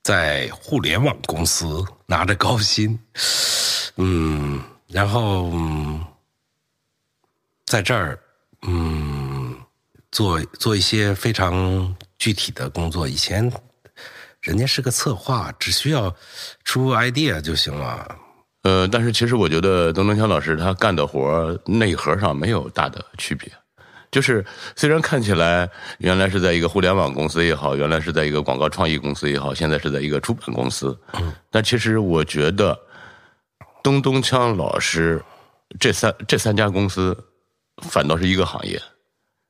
[0.03, 2.99] 在互联网公司拿着高薪，
[3.97, 6.05] 嗯，然后、嗯、
[7.65, 8.19] 在这儿
[8.63, 9.57] 嗯
[10.11, 13.07] 做做一些非常具体的工作。
[13.07, 13.49] 以前
[14.41, 16.13] 人家是个策划，只需要
[16.65, 18.19] 出 idea 就行了。
[18.69, 23.51] 呃，但是其实我觉得董东强老师他干的活儿内核上没有大的区别，
[24.11, 24.45] 就是
[24.77, 25.67] 虽然看起来
[26.01, 30.95] 原来是在一个互联网公司也好，原来是在一个广告创意公司也好，现在是在一个出版公司，
[31.51, 32.79] 但其实我觉得
[33.83, 35.23] 东东强老师
[35.81, 37.17] 这三这三家公司
[37.85, 38.79] 反倒是一个行业。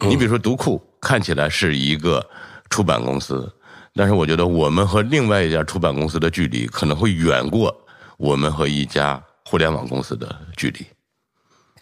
[0.06, 2.24] 你比如说读库看起来是一个
[2.70, 3.52] 出版公司，
[3.94, 7.74] 但是我觉得我们和另外一家出版公司的距离可能会远过
[8.18, 10.86] 我们和一家互联网公司的距离。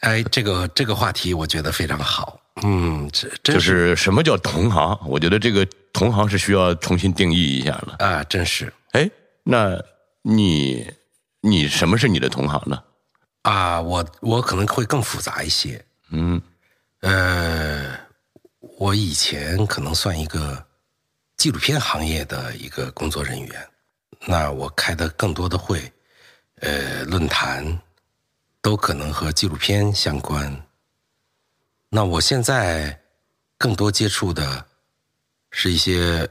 [0.00, 2.38] 哎，这个这个话题我觉得非常好。
[2.62, 4.98] 嗯，这真就是什么叫同行？
[5.06, 7.96] 我觉得这个同行是需要重新定义一下了。
[7.98, 9.10] 啊，真是哎，
[9.42, 9.82] 那
[10.22, 10.86] 你
[11.40, 12.82] 你什么是你的同行呢？
[13.42, 15.84] 啊，我我可能会更复杂一些。
[16.10, 16.40] 嗯，
[17.00, 17.98] 呃，
[18.78, 20.64] 我以前可能算一个
[21.36, 23.68] 纪录片行业的一个工作人员，
[24.26, 25.92] 那我开的更多的会，
[26.60, 27.78] 呃，论坛，
[28.62, 30.54] 都可能和纪录片相关。
[31.90, 32.98] 那我现在
[33.58, 34.66] 更多接触的
[35.50, 36.28] 是一些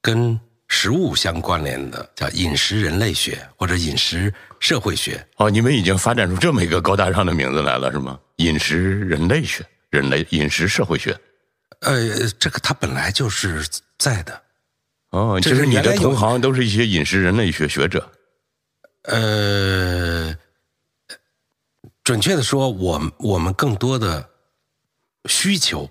[0.00, 0.38] 跟
[0.68, 5.24] 食物相关联的，叫饮食人类学或者饮食社会学。
[5.36, 8.18] 哦，你们已经发展出这么一个高大上的名字来了，是吗？
[8.36, 11.16] 饮食人类学、人类饮食社会学。
[11.80, 13.64] 呃，这个它本来就是
[13.98, 14.42] 在的。
[15.10, 18.10] 哦，就是是你的同行都是一些饮食人类学学者。
[19.06, 20.36] 呃，
[22.02, 24.28] 准确的说，我们我们更多的
[25.28, 25.88] 需求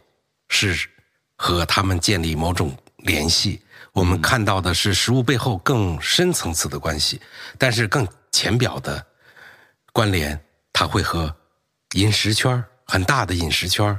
[0.49, 0.89] 是
[1.37, 3.61] 和他们建立某种联系。
[3.93, 7.21] 我们看到的是食物背后更深层次的关系，
[7.57, 9.05] 但是更浅表的
[9.93, 10.37] 关联，
[10.73, 11.33] 它会和
[11.93, 13.97] 饮食圈儿很大的饮食圈儿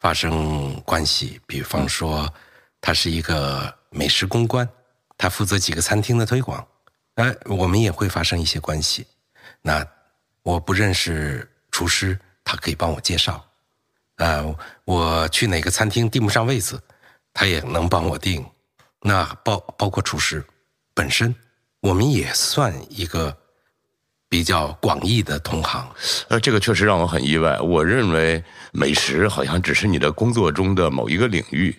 [0.00, 1.40] 发生关系。
[1.46, 2.28] 比方说，
[2.80, 4.68] 他是一个美食公关，
[5.16, 6.66] 他负责几个餐厅的推广。
[7.14, 9.06] 哎，我们也会发生一些关系。
[9.62, 9.86] 那
[10.42, 13.44] 我不认识厨师，他可以帮我介绍。
[14.16, 14.54] 呃，
[14.84, 16.80] 我去哪个餐厅订不上位子，
[17.32, 18.44] 他也能帮我订。
[19.00, 20.44] 那包包括厨师
[20.92, 21.34] 本身，
[21.80, 23.36] 我们也算一个
[24.28, 25.88] 比较广义的同行。
[26.28, 27.58] 呃，这个确实让我很意外。
[27.60, 28.42] 我认为
[28.72, 31.76] 美食好像只是你的工作中的某一个领域，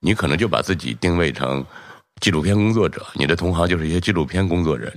[0.00, 1.64] 你可能就把自己定位成
[2.20, 4.92] 纪录片工作者，你的同行就是一些纪录片工作人。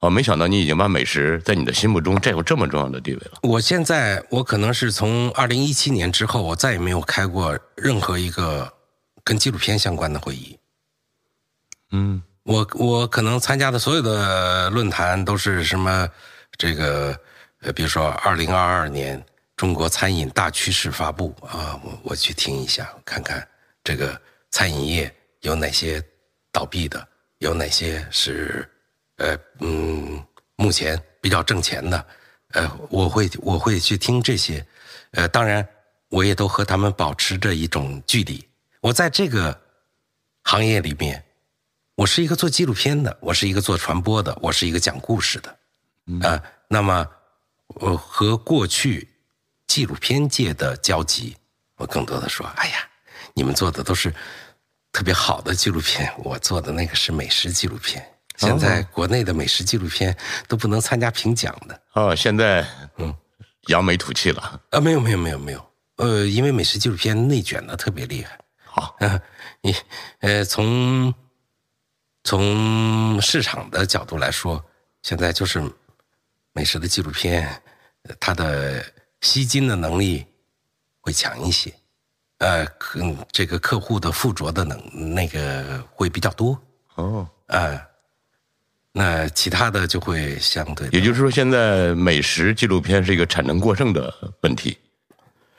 [0.00, 3.38] 哦，没想到你已经把美食在你的心目中占有这么重要的地位了。
[3.42, 8.72] 我现在我可能是从二零一七年之后，我再也没有开过任何一个
[9.22, 10.58] 跟纪录片相关的会议。
[11.92, 16.08] 嗯，我我可能参加的所有的论坛都是什么
[16.56, 17.14] 这个
[17.60, 19.22] 呃，比如说二零二二年
[19.54, 23.46] 中国餐饮大趋势发布啊，我我去听一下，看看
[23.84, 24.18] 这个
[24.50, 26.02] 餐饮业有哪些
[26.52, 27.06] 倒闭的，
[27.38, 28.68] 有哪些是
[29.16, 30.24] 呃嗯
[30.56, 32.06] 目前比较挣钱的，
[32.52, 34.66] 呃，我会我会去听这些，
[35.12, 35.66] 呃，当然
[36.08, 38.46] 我也都和他们保持着一种距离。
[38.80, 39.60] 我在这个
[40.44, 41.24] 行业里面。
[41.96, 47.06] 我是一个做纪录片的，我是一个做传播的，我是一个讲故事的，啊、那么
[47.66, 49.06] 我和过去
[49.66, 51.36] 纪录片界的交集，
[51.76, 52.88] 我更多的说，哎呀，
[53.34, 54.14] 你们做的都是
[54.92, 58.04] 特别好的纪录片，我做的那个是美食纪录片。
[58.36, 60.16] 现在国内的美食纪录片
[60.48, 62.66] 都不能参加评奖的哦，现在
[62.96, 63.14] 嗯
[63.68, 64.60] 扬眉吐气了。
[64.70, 68.38] 啊，没有没有没有没有，呃，因为美食纪录片内卷的特别厉害。
[68.64, 69.20] 好，啊，
[69.60, 69.76] 你
[70.20, 71.12] 呃，从
[72.24, 74.64] 从市场的角度来说，
[75.02, 75.62] 现在就是
[76.52, 77.46] 美食的纪录片，
[78.04, 78.82] 呃它的
[79.20, 80.24] 吸金的能力
[81.00, 81.70] 会强一些，
[82.40, 82.66] 呃，
[82.96, 86.60] 嗯这个客户的附着的能那个会比较多，
[86.94, 87.80] 哦，啊、
[88.92, 94.76] 那其他的就会相对也就是说，现在美食纪录片是一个产能过剩的问题。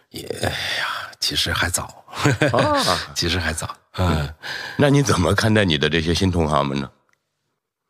[0.09, 2.03] 也呀其实还早，
[2.51, 2.83] 啊，
[3.15, 4.27] 其实还早，嗯。
[4.75, 6.91] 那你怎么看待你的这些新同行们呢？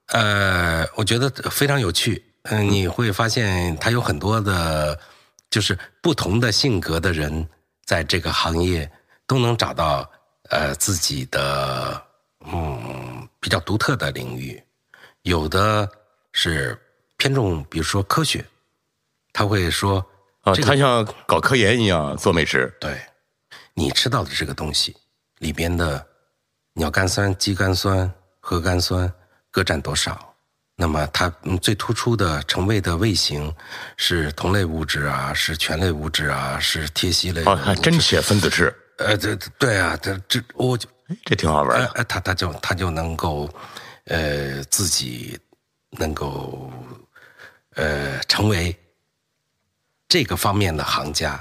[0.07, 2.23] 呃，我觉得非常有趣。
[2.43, 4.99] 嗯、你会发现他有很多的，
[5.49, 7.47] 就是不同的性格的人，
[7.85, 8.89] 在这个行业
[9.25, 10.09] 都能找到
[10.49, 12.01] 呃自己的
[12.45, 14.61] 嗯比较独特的领域。
[15.23, 15.89] 有的
[16.31, 16.79] 是
[17.17, 18.43] 偏重，比如说科学，
[19.31, 20.03] 他会说
[20.41, 22.73] 啊，这个他像搞科研一样做美食。
[22.79, 22.99] 对，
[23.73, 24.95] 你吃到的这个东西
[25.37, 26.05] 里边的
[26.73, 29.11] 鸟苷酸、肌苷酸、核苷酸
[29.51, 30.30] 各占多少？
[30.81, 33.53] 那么它嗯最突出的成为的味型
[33.97, 41.85] 是同类物质啊，是醛类物质啊，是萜烯类的哦，真写分子式，呃，这对啊，这这我就哎这挺好玩的。
[41.85, 43.47] 哎呃，他他就他就能够，
[44.05, 45.37] 呃，自己
[45.91, 46.73] 能够，
[47.75, 48.75] 呃，成为
[50.07, 51.39] 这个方面的行家。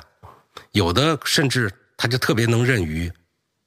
[0.73, 3.11] 有的甚至他就特别能认鱼。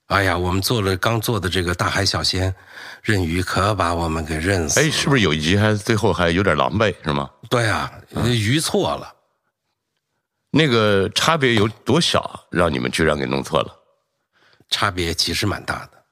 [0.08, 2.54] 哎呀，我们做了刚做的这个大海小鲜，
[3.02, 4.86] 认鱼可把我们给认死了。
[4.86, 7.30] 哎，是不是有一集还最后还有点狼狈，是吗？
[7.50, 7.92] 对啊，
[8.26, 9.14] 鱼错了。
[10.52, 13.74] 那个差别有多小，让你们居然给弄错了？
[14.70, 16.04] 差别其实蛮大的，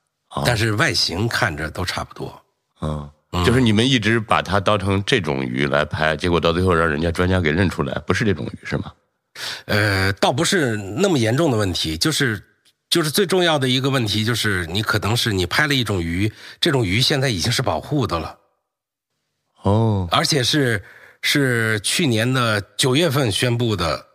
[0.46, 2.42] 但是外形看着都差不多。
[2.82, 3.12] 嗯，
[3.46, 8.92] 就是你们一直把它当成这种鱼来拍，结果到最后让人家专家给认出来，不是这种鱼，是吗？
[9.66, 12.44] 呃，倒不是那么严重的问题，就是
[12.92, 18.38] 就是最重要的一个问题，就是你可能是你拍了一种鱼，这种鱼现在已经是保护的了，
[19.64, 20.84] 哦，而且是
[21.22, 24.06] 是去年的九月份宣布的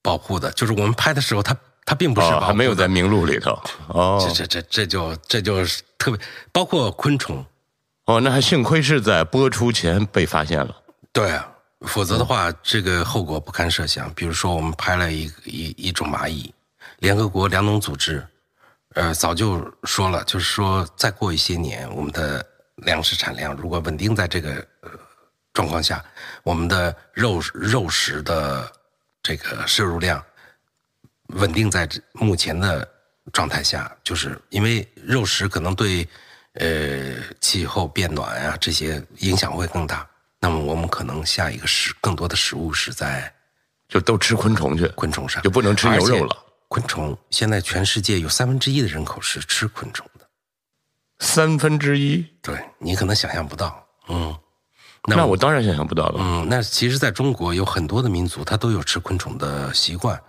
[0.00, 3.58] 保护的，就是我们拍的时候它，它并不是保哦，护的，还没有在名录里头。
[3.88, 6.20] 哦这这这这就这就是特别，
[6.52, 7.44] 包括昆虫，
[8.04, 10.76] 哦，那还幸亏是在播出前被发现了。
[11.10, 11.48] 对啊，
[11.86, 14.12] 否则的话，这个后果不堪设想。
[14.14, 16.53] 比如说，我们拍了一一一种蚂蚁，
[17.04, 18.26] 联合国粮农组织
[18.94, 22.42] 呃，早就说了，就是说再过一些年，我们的
[22.76, 24.88] 粮食产量如果稳定在这个呃
[25.52, 26.02] 状况下，
[26.42, 28.72] 我们的肉肉食的
[29.22, 30.24] 这个摄入量
[31.34, 32.88] 稳定在这目前的
[33.34, 36.08] 状态下，就是因为肉食可能对
[36.54, 40.08] 呃气候变暖啊这些影响会更大，
[40.40, 43.30] 那么我们可能下一个食更多的食物是在
[43.88, 46.43] 就都吃昆虫去，昆虫上，就不能吃牛肉了。
[46.74, 50.26] 昆虫现在全世界有三分之一的人口是吃昆虫的，
[51.20, 54.36] 三分之一，对你可能想象不到，嗯，
[55.04, 56.16] 那那我当然想象不到了。
[56.18, 60.20] 嗯，那其实在中国有很多的民族，他都有吃昆虫的习惯，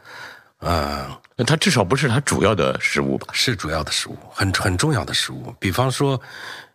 [0.60, 3.28] 呃，那它至少不是它主要的食物吧？
[3.34, 5.52] 是主要的食物，很很重要的食物。
[5.60, 6.22] 比方说，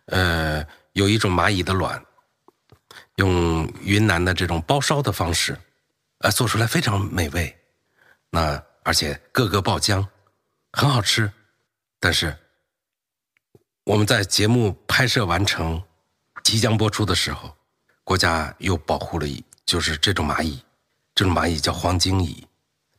[0.07, 0.61] 呃，
[0.91, 2.03] 有一种蚂蚁的卵，
[3.15, 5.57] 用云南的这种包烧的方式，
[6.17, 7.55] 呃，做出来非常美味，
[8.29, 10.05] 那而且个个爆浆，
[10.73, 11.31] 很好吃。
[11.99, 12.35] 但是
[13.83, 15.81] 我们在节目拍摄完成、
[16.43, 17.55] 即将播出的时候，
[18.03, 20.63] 国家又保护了一，就是这种蚂蚁，
[21.13, 22.47] 这种蚂蚁叫黄金蚁。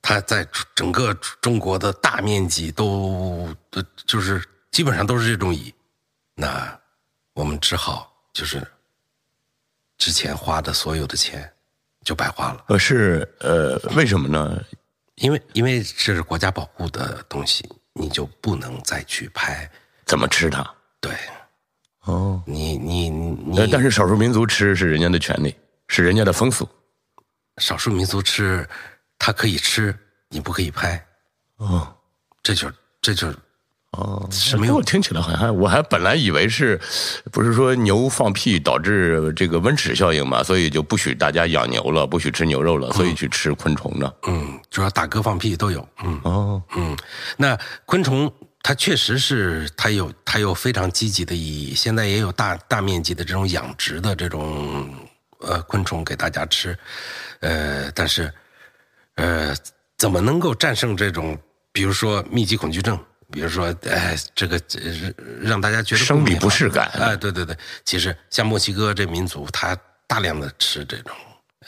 [0.01, 5.72] 它在整个中国的大面积都，呃就是基本上都是这种蚁，
[6.35, 6.80] 那
[7.35, 8.66] 我们只好就是
[9.99, 11.53] 之前花的所有的钱
[12.05, 14.61] 就白花了，呃，是呃，为什么呢？
[15.23, 19.70] 因为因为这是国家保护的东西，你就不能再去拍，
[20.05, 20.68] 怎么吃它？
[21.01, 21.12] 对
[22.01, 25.55] 哦，你你你呃，但是少数民族吃是人家的权利，
[25.87, 26.68] 是人家的风俗。
[27.59, 28.68] 少数民族吃，
[29.16, 29.97] 他可以吃，
[30.29, 31.01] 你不可以拍，
[31.57, 31.97] 哦
[32.43, 33.33] 这就这就
[33.93, 36.80] 哦，是没有我听起来好像我还本来以为是，
[37.30, 44.11] 不是说牛放屁导致这个温室效应嘛，所以就不许大家养牛了，不许吃牛肉了，所以去吃昆虫呢。
[44.26, 46.18] 嗯，主要打嗝放屁都有，嗯。
[46.24, 46.97] 哦，嗯，
[47.36, 48.32] 那昆虫
[48.62, 54.88] 它确实是它有它有非常积极的意义，现在也有大大面积的这种养殖的这种
[55.40, 56.74] 呃昆虫给大家吃，
[57.40, 58.32] 呃，但是
[59.16, 59.55] 呃
[59.99, 61.38] 怎么能够战胜这种
[61.72, 62.99] 比如说密集恐惧症？
[63.33, 69.76] 比如说，哎，这个呃让大家觉得生理不适感哎，对对对，其实像墨西哥这民族，他
[70.07, 71.12] 大量的吃这种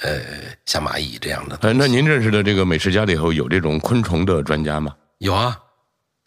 [0.03, 0.21] 呃
[0.67, 4.95] 像蚂蚁这样的东呃，西，那您认识的这个美食家里头有这种昆虫的专家吗？
[5.19, 5.59] 有啊，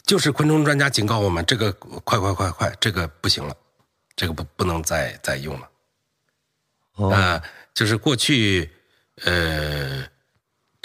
[0.06, 3.56] 就是昆虫专家警告我们，这个快快快快，这个不行了，
[4.16, 5.70] 这个不不能再再用了。
[6.96, 7.42] 哦呃，
[7.76, 8.70] 就是过去
[9.26, 10.04] 呃，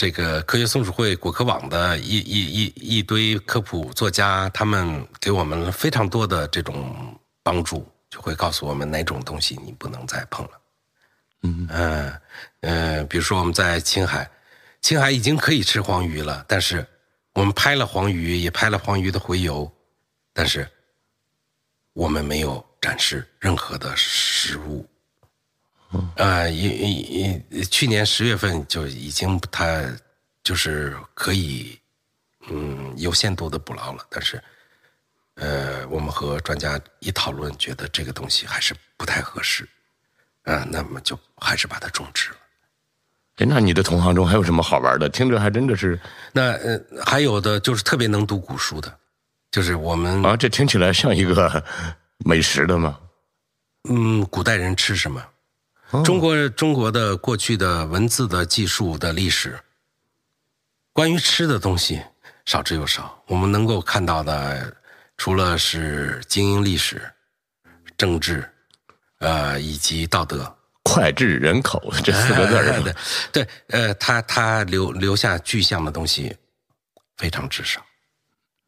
[0.03, 10.61] 这个科学松鼠会果壳网的一一一一堆科普作家，他们给我们非常多的这种帮助，就会告诉我们哪种东西你不能再碰了。
[11.43, 12.21] 嗯呃
[12.63, 14.29] 呃，比如说我们在青海，
[14.81, 16.85] 青海已经可以吃黄鱼了，但是
[17.35, 19.73] 我们拍了黄鱼，也拍了黄鱼的洄游，
[20.33, 20.69] 但是
[21.93, 24.85] 我们没有展示任何的食物。
[26.17, 29.85] 啊，一一一去年十月份就已经它
[30.43, 31.79] 就是可以，
[32.49, 34.43] 嗯，有限度的捕捞了，但是，
[35.35, 39.69] 呃，我们和专家一讨论，觉得这个东西还是不太合适，
[40.45, 42.37] 啊，那么就还是把它种植了。
[43.37, 45.09] 哎，那你的同行中还有什么好玩的？
[45.09, 45.99] 听着还真的是
[46.33, 48.99] 那呃，还有的就是特别能读古书的，
[49.51, 51.63] 就是我们啊，这听起来像一个
[52.25, 52.99] 美食的吗？
[53.89, 55.25] 嗯，古代人吃什么？
[56.05, 59.59] 中国中国的过去的文字的技术的历史，
[60.93, 62.03] 关于吃的东西
[62.47, 63.23] 少之又少。
[63.27, 64.75] 我们能够看到的，
[65.19, 67.03] 除了是精英历史、
[67.99, 68.51] 政治，
[69.19, 70.57] 呃，以及道德。
[70.85, 72.45] 脍炙人口这四个
[72.83, 72.95] 字
[73.31, 76.37] 对，呃，他他留留下具象的东西
[77.17, 77.81] 非常之少，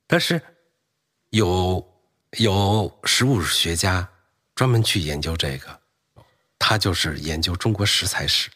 [0.06, 0.40] 但是
[1.30, 1.84] 有
[2.38, 4.08] 有食物学家
[4.54, 5.80] 专门去研究这个，
[6.66, 8.48] 他就是研究中国食材史，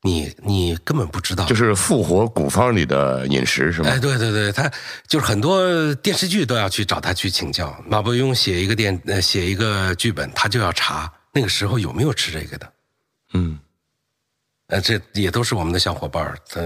[0.00, 3.98] 你你根本不知道，就是复活古方里的饮食是吗哎，？
[3.98, 4.72] 对对对，他
[5.06, 7.78] 就是很多电视剧都要去找他去请教。
[7.86, 12.72] 马伯庸写一个电呃写一个剧本，他就要查那个时候有没有吃这个的。
[13.34, 13.58] 嗯，
[14.68, 16.62] 呃，这也都是我们的小伙伴儿，他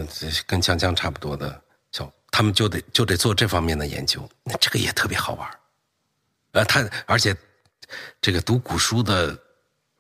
[0.47, 1.61] 跟江江差不多的
[1.91, 5.59] 小，他们就得就得做这方面的研究，那这个也特别好玩儿。
[6.53, 7.37] 呃，他而且
[8.21, 9.37] 这个读古书的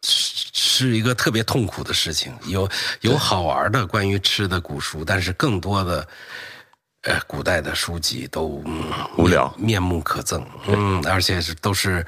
[0.05, 2.69] 是是一个特别痛苦的事情，有
[3.01, 6.07] 有好玩的关于吃的古书，但是更多的
[7.03, 9.49] 呃古代的书籍都、嗯无聊。
[9.57, 12.05] 面面目可憎，嗯，而且是都是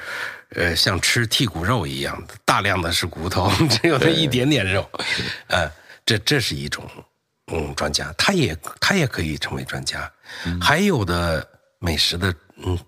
[0.50, 4.88] 呃像吃剔骨肉一样的，大量的是骨头， 只有那一点点肉，
[5.48, 5.70] 呃，
[6.04, 6.88] 这这是一种
[7.52, 10.10] 嗯专家，他也他也可以成为专家，
[10.60, 11.46] 还有的
[11.78, 12.78] 美食的嗯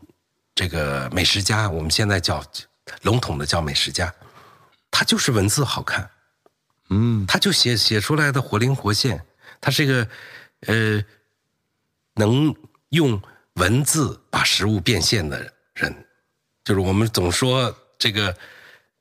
[0.54, 2.44] 这个美食家，我们现在叫
[3.02, 4.12] 笼统的叫美食家，
[4.90, 6.10] 他就是文字好看，
[6.90, 9.24] 嗯，他就写写出来的活灵活现，
[9.60, 10.08] 他是一个
[10.66, 11.04] 呃
[12.14, 12.54] 能
[12.90, 13.20] 用
[13.54, 15.94] 文字把食物变现的人，
[16.64, 18.34] 就是我们总说这个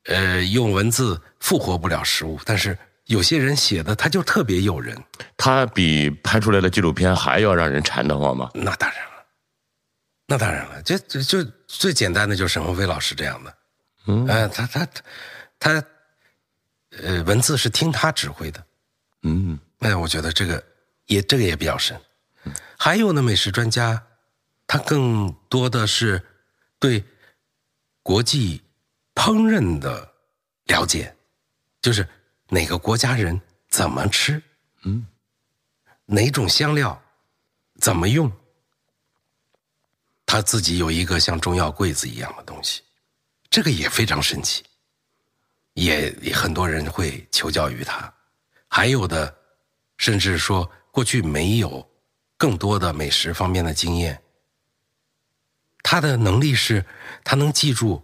[0.05, 5.01] 呃用文字复活不了食物，但是有些人写的他就特别诱人，
[5.37, 8.51] 他比拍出来的纪录片还要让人馋得慌吗？
[8.53, 9.25] 那当然了，
[10.27, 13.57] 那当然了，这这就最简单的就是沈鸿飞老师这样的，
[14.07, 14.27] 嗯。
[14.27, 14.87] 呃，他他
[15.59, 15.83] 他
[16.91, 18.65] 呃文字是听他指挥的，
[19.23, 19.59] 嗯。
[19.79, 20.63] 那我觉得这个
[21.05, 21.99] 也这个也比较深。
[22.75, 24.07] 还有呢，美食专家，
[24.65, 26.25] 他更多的是
[26.79, 27.03] 对
[28.01, 28.63] 国际
[29.13, 30.11] 烹饪的
[30.65, 31.15] 了解，
[31.79, 32.07] 就是
[32.47, 33.39] 哪个国家人
[33.69, 34.41] 怎么吃，
[34.81, 35.05] 嗯，
[36.05, 36.99] 哪种香料
[37.79, 38.31] 怎么用，
[40.25, 42.81] 他自己有一个像中药柜子一样的东西，
[43.49, 44.63] 这个也非常神奇，
[45.77, 48.11] 也也很多人会求教于他，
[48.67, 49.37] 还有的
[49.97, 51.87] 甚至说过去没有
[52.35, 54.19] 更多的美食方面的经验，
[55.83, 56.83] 他的能力是
[57.23, 58.03] 他能记住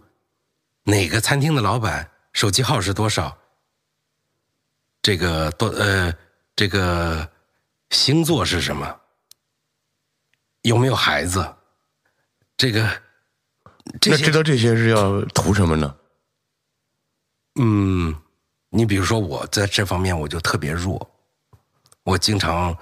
[0.84, 3.36] 哪个餐厅的老板手机号是多少，
[5.02, 6.14] 这个多呃
[6.54, 7.28] 这个
[7.90, 9.00] 星座是什么，
[10.62, 11.56] 有没有孩子，
[12.56, 13.02] 这个
[14.00, 15.96] 这些那知道这些是要图什么呢？
[17.56, 18.14] 嗯，
[18.70, 21.08] 你比如说我在这方面我就特别弱，
[22.02, 22.76] 我经常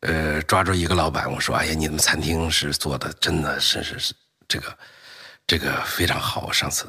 [0.00, 4.14] 呃抓住一个老板，我说：“哎呀，你们餐厅是做的真的是是是
[4.46, 4.78] 这个
[5.46, 6.86] 这个非常好，上次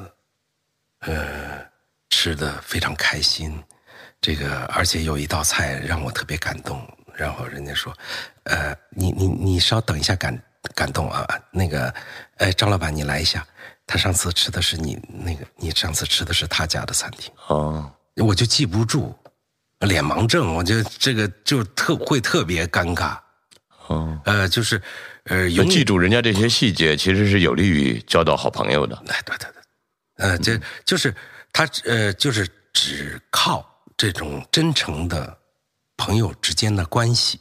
[1.00, 1.66] 呃
[2.10, 3.64] 吃的非常开心，
[4.20, 6.86] 这个而且有一道菜让我特别感动，
[7.16, 7.96] 然后人家说，
[8.44, 10.38] 呃，你你你稍等一下感
[10.76, 11.94] 感动啊，那个，
[12.38, 13.46] 哎，张老板你来一下，
[13.94, 19.16] 他上次吃的是你那个，你上次吃的是他家的餐厅。”哦，我就记不住，
[19.82, 23.16] 脸盲症，我觉得这个就特会特别尴尬。
[23.86, 24.82] 哦，呃，就是
[25.26, 28.96] 呃，有记住人家这些细节，其实是有利于交到好朋友的。
[29.10, 29.62] 哎，对对对，
[30.16, 31.14] 呃，这就是
[31.52, 33.64] 他呃，就是只靠
[33.96, 35.38] 这种真诚的
[35.98, 37.40] 朋友之间的关系，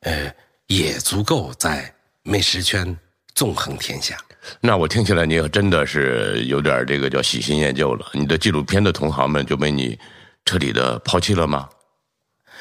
[0.00, 0.34] 呃，
[0.66, 1.94] 也足够在
[2.24, 2.98] 美食圈
[3.32, 4.18] 纵横天下。
[4.60, 8.10] 那我听起来你也真的是有点这个叫喜新厌旧了。
[8.12, 9.98] 你的纪录片的同行们就被你
[10.44, 11.68] 彻底的抛弃了吗？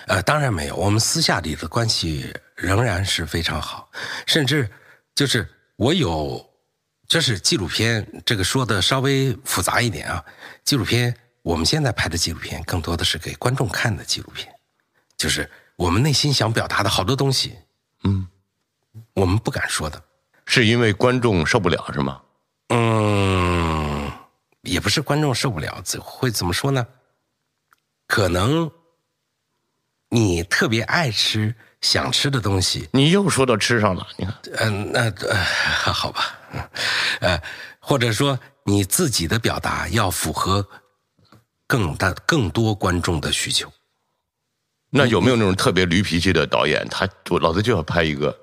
[0.07, 3.89] 呃，当然没有，我们私下里的关系仍然是非常好，
[4.25, 4.69] 甚至
[5.13, 6.43] 就是我有，
[7.07, 10.23] 这是纪录片这个说的稍微复杂一点啊。
[10.63, 14.51] 纪录片我们现在拍的纪录片更多的是给观众看的纪录片，
[15.17, 17.55] 就是我们内心想表达的好多东西，
[18.03, 18.27] 嗯，
[19.13, 20.03] 我们不敢说的。
[20.53, 22.21] 是因为观众受不了是吗？
[22.67, 24.11] 嗯，
[24.63, 26.85] 也不是观众受不了，怎会怎么说呢？
[28.05, 28.69] 可能
[30.09, 35.37] 你特别爱吃、想吃的东西，你又说到吃上了，你看，嗯、那呃，
[35.93, 36.69] 好吧，嗯
[37.21, 37.41] 呃，
[37.79, 40.67] 或者说你自己的表达要符合
[41.65, 43.71] 更大、更多观众的需求。
[44.89, 46.85] 那有没有那种特别驴脾气的导演？
[46.89, 48.37] 他我老子就要拍一个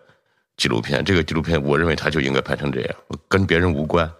[0.58, 2.96] 纪录片，这个纪录片我认为他就应该拍成这样，
[3.28, 4.12] 跟别人无关。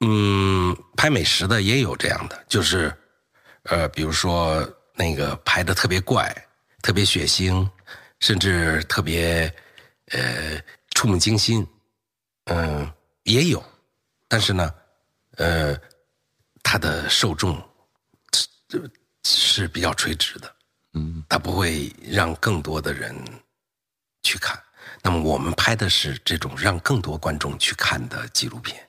[0.00, 2.92] 嗯，拍美食的也有这样的，就是，
[3.62, 6.34] 呃，比如说那个拍的特别怪、
[6.82, 7.66] 特别血腥，
[8.18, 9.50] 甚至特别
[10.08, 10.60] 呃
[10.90, 11.64] 触目惊心，
[12.46, 13.64] 嗯、也有，
[14.26, 14.74] 但是呢，
[15.36, 15.78] 呃，
[16.64, 17.56] 它的受众
[18.32, 18.90] 是
[19.22, 20.52] 是比较垂直的，
[20.94, 23.14] 嗯，它不会让更多的人
[24.24, 24.60] 去看。
[25.04, 28.88] 那么我们拍的是这种让更多观众去看的纪录片。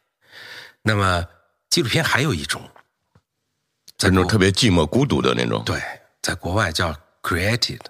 [0.81, 1.25] 那么
[1.69, 2.61] 纪录片还有一种，
[3.97, 5.61] 在那种特别寂寞孤独的那种。
[5.65, 5.81] 对，
[6.21, 7.81] 在国外叫 created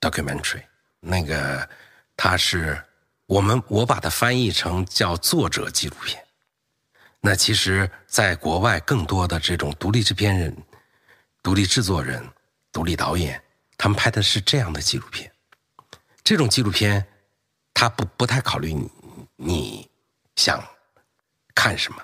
[0.00, 0.62] documentary，
[0.98, 1.68] 那个
[2.16, 2.82] 它是
[3.26, 6.24] 我们我把它翻译成叫作者纪录片。
[7.20, 10.56] 那其实，在国外更多的这种独立制片人、
[11.42, 12.26] 独立制作人、
[12.72, 13.42] 独立导演，
[13.76, 15.30] 他们拍的是这样的纪录片。
[16.22, 17.06] 这种纪录片，
[17.74, 18.88] 他不不太考虑你
[19.36, 19.90] 你
[20.36, 20.62] 想
[21.54, 21.98] 看什么，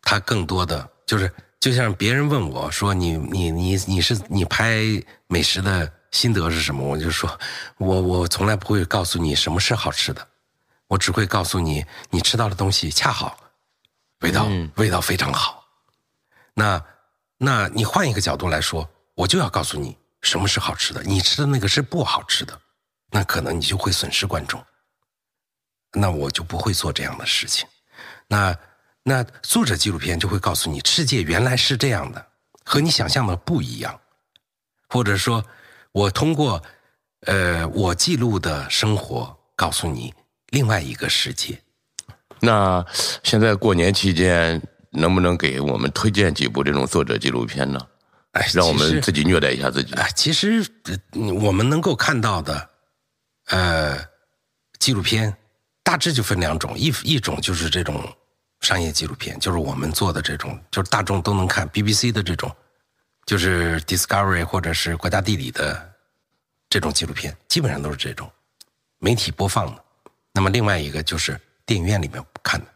[0.00, 4.80] 他更多的就是，就像别人问我说你你你你是你拍
[5.26, 6.82] 美食的心得是什么？
[6.82, 7.38] 我就说，
[7.76, 10.26] 我我从来不会告诉你什么是好吃的，
[10.86, 13.36] 我只会告诉你你吃到的东西恰好
[14.20, 15.64] 味道、味道非常好。
[16.54, 16.82] 那
[17.36, 22.60] 那你换一个角度来说，我就要告诉你什么是好吃的，你吃的那个是不好吃的，
[23.10, 24.62] 那可能你就会损失观众。
[25.92, 27.66] 那我就不会做这样的事情。
[28.28, 28.56] 那
[29.02, 32.26] 那作者纪录片就会告诉你，世界原来是这样的，
[32.64, 34.00] 和你想象的不一样，
[34.88, 35.44] 或者说，
[35.92, 36.62] 我通过
[37.26, 40.14] 呃我记录的生活，告诉你
[40.50, 41.60] 另外一个世界。
[42.38, 42.84] 那
[43.24, 44.62] 现在过年期间，
[44.92, 47.80] 能不能给我们推荐几部这种作者纪录片呢？
[48.32, 49.92] 哎，让我们自己虐待一下自己。
[49.94, 52.69] 哎，其实呃我们能够看到的，
[53.50, 53.98] 呃，
[54.78, 55.32] 纪录片
[55.82, 58.02] 大致就分两种，一一种就是这种
[58.60, 62.54] 商业纪录片，就是我们做的这种，就是大众都能看 BBC 的这种，
[63.26, 65.94] 就是 Discovery 或者是国家地理的
[66.68, 68.30] 这种纪录片，基本上都是这种
[68.98, 69.84] 媒体播放的。
[70.32, 72.66] 那么另外一个就是电影院里面看的，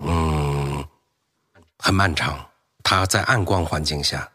[0.00, 0.86] 嗯，
[1.78, 2.46] 很漫长。
[2.82, 4.30] 它在暗光环境下，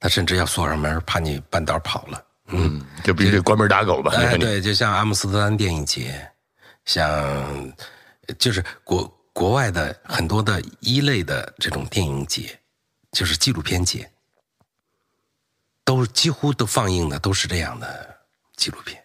[0.00, 2.24] 它甚至要锁上门，怕你半道跑了。
[2.52, 4.12] 嗯，就必须得关门打狗吧？
[4.14, 6.30] 哎，对，就像阿姆斯特丹电影节，
[6.84, 7.72] 像
[8.38, 12.58] 就是国国外的很多的一类的这种电影节，
[13.10, 14.10] 就是纪录片节，
[15.84, 18.16] 都几乎都放映的都是这样的
[18.56, 19.02] 纪录片。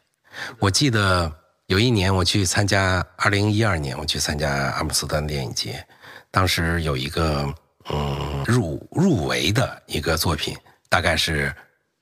[0.60, 1.34] 我记得
[1.68, 5.86] 有一年我去参加，二零一二年我去参加阿姆斯特丹电影节，
[6.30, 7.52] 当时有一个
[7.90, 10.56] 嗯入入围的一个作品，
[10.90, 11.54] 大概是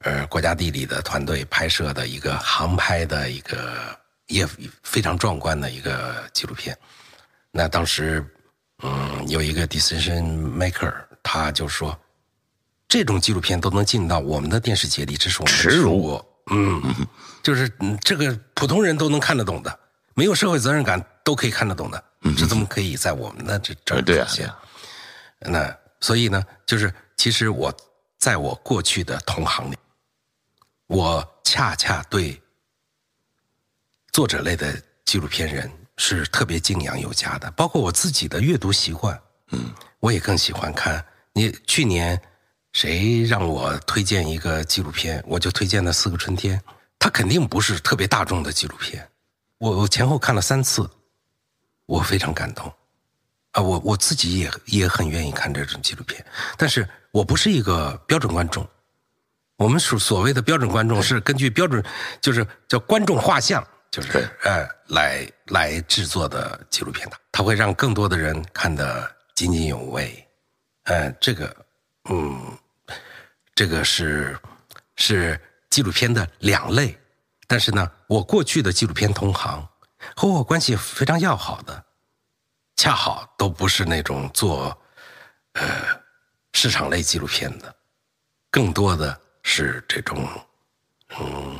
[0.05, 4.47] 呃国家地理的团队拍摄的一个航拍的一个也
[4.83, 6.77] 非常壮观的一个纪录片。
[7.51, 8.25] 那当时
[8.83, 10.23] 嗯有一个 decision
[10.55, 11.97] maker，他就说
[12.87, 16.23] 这种纪录片都能进到我们的电视节里，这是我们的耻辱。
[16.51, 16.81] 嗯，
[17.41, 19.79] 就是嗯这个普通人都能看得懂的，
[20.13, 22.03] 没有社会责任感都可以看得懂的，
[22.37, 24.47] 这怎么可以在我们的这这儿出现？
[25.39, 27.75] 那所以呢，就是其实我
[28.19, 29.77] 在我过去的同行里，
[30.87, 32.39] 我恰恰对
[34.11, 39.19] 作者类的纪录片人是特别敬仰有加的，包括我自己的阅读习惯，
[39.51, 41.03] 嗯，我也更喜欢看。
[41.33, 42.21] 你去年
[42.73, 46.57] 谁让我推荐一个纪录片，我就推荐了《四个春天》，
[46.99, 49.07] 它肯定不是特别大众的纪录片，
[49.57, 50.89] 我我前后看了三次，
[51.85, 52.71] 我非常感动。
[53.51, 56.25] 啊，我我自己也也很愿意看这种纪录片，
[56.57, 58.67] 但是我不是一个标准观众。
[59.57, 61.83] 我们所所谓的标准观众是根据标准，
[62.21, 64.27] 就是叫观众画像，就是对。
[64.43, 70.27] 呃来来制作的纪录片的，它会让更多的人看得津津有味。
[70.83, 71.65] 呃，这个
[72.09, 72.57] 嗯，
[73.55, 74.37] 这个是
[74.97, 76.95] 是纪录片的两类，
[77.47, 79.67] 但是呢，我过去的纪录片同行
[80.15, 81.83] 和我关系非常要好的，
[82.75, 84.77] 恰好都不是那种做
[85.53, 85.63] 呃
[86.53, 87.75] 市场类纪录片的，
[88.51, 90.27] 更多的是这种
[91.19, 91.57] 嗯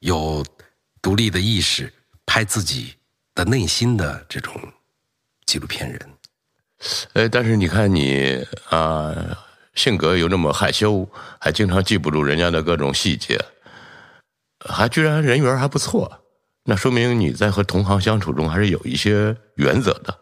[0.00, 0.44] 有
[1.00, 1.90] 独立的意识、
[2.26, 2.96] 拍自己
[3.34, 4.60] 的内心的这种
[5.46, 6.00] 纪录片人。
[7.12, 9.14] 哎，但是你看你啊、
[9.74, 11.08] 性格又那么害羞，
[11.40, 13.38] 还经常记不住人家的各种细节，
[14.68, 16.24] 还居然人缘还不错，
[16.64, 20.18] 那说明你在和同行相处中还是有一些原则的，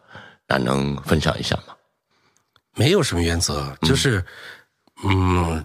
[0.47, 1.75] 那能分享一下吗？
[2.75, 4.25] 没有什么原则，就是，嗯，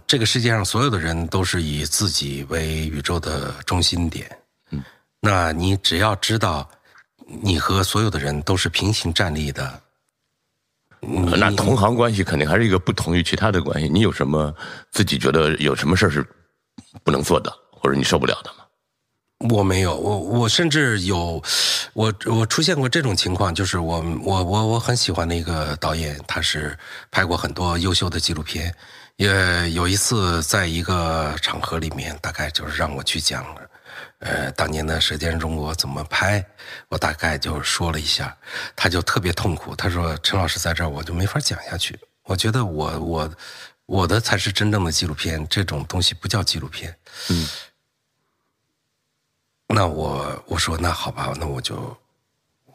[0.06, 4.30] 这个世界上所有的人都是以自己为宇宙的中心点。
[4.70, 4.82] 嗯，
[5.20, 6.68] 那你只要知道，
[7.42, 9.80] 你和所有的人都是平行站立的。
[11.36, 13.88] 那同行关系肯定还是一个不同于其他的关系。
[13.88, 14.54] 你有什么
[14.90, 16.26] 自己觉得有什么事儿是
[17.02, 18.64] 不能做的，或者你受不了的吗？
[19.50, 21.42] 我没有，我我甚至有，
[21.92, 26.78] 我我出现过这种情况，就是我我我我很喜欢的一个导演，他是
[27.10, 28.74] 拍过很多优秀的纪录片，
[29.16, 33.44] 也有一次在一个场合里面，大概就是让我去讲，
[34.18, 36.44] 呃，当年的《舌尖中国》怎么拍，
[36.88, 38.36] 我大概就说了一下，
[38.74, 43.30] 他就特别痛苦，他说陈老师在这儿我就没法讲下去，我觉得我我
[43.86, 46.96] 我的才是真正的纪录片，这种东西不叫纪录片，
[47.30, 47.48] 嗯。
[49.66, 51.96] 那我我说那好吧，那我就，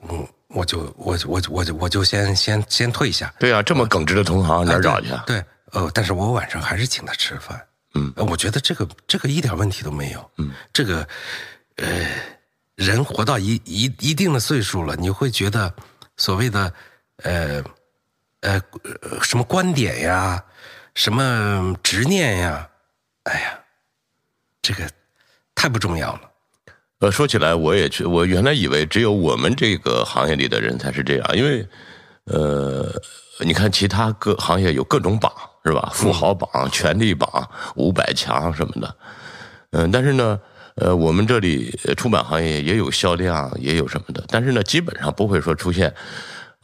[0.09, 3.31] 嗯，我就我我我就我就先先先退下。
[3.39, 5.23] 对啊，这么耿直的同行哪儿找去啊？
[5.25, 5.41] 对，
[5.71, 7.65] 呃，但是我晚上还是请他吃饭。
[7.95, 10.31] 嗯呃，我觉得这个这个一点问题都没有。
[10.37, 11.07] 嗯，这个，
[11.77, 12.07] 呃，
[12.75, 15.73] 人活到一一一定的岁数了，你会觉得
[16.17, 16.71] 所谓的
[17.23, 17.63] 呃
[18.41, 18.61] 呃
[19.01, 20.43] 呃什么观点呀，
[20.93, 22.69] 什么执念呀，
[23.23, 23.59] 哎呀，
[24.61, 24.87] 这个
[25.55, 26.21] 太不重要了。
[26.99, 31.67] 呃，说起来，我也去，我原来以为只有我们这个行业里的人才是这样，因为，
[32.25, 33.01] 呃，
[33.39, 35.33] 你看其他各行业有各种榜
[35.65, 35.91] 是吧？
[35.93, 37.29] 富豪榜、权力榜、
[37.75, 38.95] 五百强什么的，
[39.71, 40.39] 嗯、但是呢，
[40.75, 45.93] 呃，我们这里呃出版行业也有销量，也有什么的，但是呢，基本上不会说出现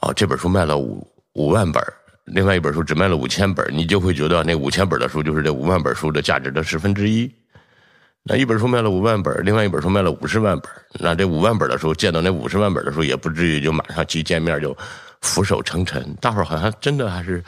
[0.02, 1.84] 哦，这本书卖了五五万本，
[2.26, 7.30] 另外一本书只卖了五千本，你就会觉得那五千本的书就是这五万本书的价值的十分之一。
[8.24, 14.76] 那一本书卖了五万本，另外一本书卖了五十万本，那这五万本儿的书见到那五十万本儿的书，也不至于就马上去见面就
[15.26, 16.16] 俯首称臣。
[16.22, 17.44] 大伙儿好像真的还是，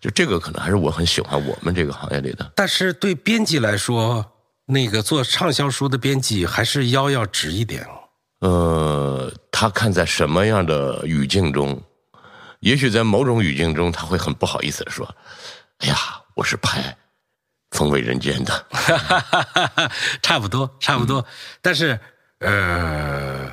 [0.00, 2.52] 就这个可能还是我很喜欢我们这个行业里的。
[2.54, 4.24] 但是对编辑来说，
[4.66, 7.98] 那个做畅销书的编辑还是腰要直一点哦。
[8.40, 11.82] 呃，他看在什么样的语境中，
[12.60, 15.12] 也许在某种语境中，他会很不好意思的说
[15.78, 15.96] ：“哎呀，
[16.34, 16.80] 我是拍
[17.76, 18.66] 《风味人间》的。
[20.22, 21.24] 差不多，差不多。
[21.60, 21.98] 但是，
[22.38, 23.52] 呃，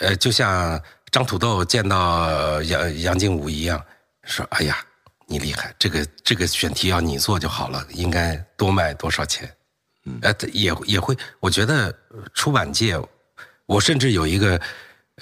[0.00, 3.82] 呃，就像张土豆见到杨杨靖武一样，
[4.24, 4.84] 说：“哎呀，
[5.26, 9.50] 你厉害，这个这个选题要你做就好了，应该多卖多少钱？”
[10.04, 11.94] 嗯，呃，也也会，我觉得
[12.34, 12.96] 出版界，
[13.66, 14.60] 我甚至有一个。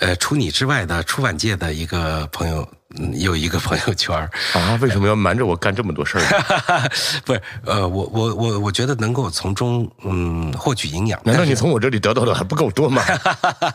[0.01, 2.69] 呃，除你之外的出版界的一个朋友，
[2.99, 4.17] 嗯，有一个朋友圈
[4.53, 6.91] 啊，为什么要瞒着我干这么多事儿？
[7.25, 11.21] 不是，呃，我我我我觉得能够从中嗯获取营养。
[11.25, 13.05] 难道你从我这里得到的还不够多吗？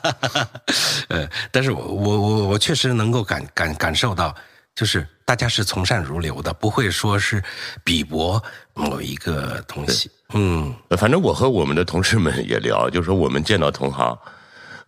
[1.07, 4.35] 呃，但是我我我我确实能够感感感受到，
[4.75, 7.41] 就是大家是从善如流的，不会说是
[7.85, 8.43] 鄙薄
[8.73, 10.11] 某一个东西。
[10.33, 14.17] 嗯，反正我和我们的同事们也聊，就是说我们见到同行。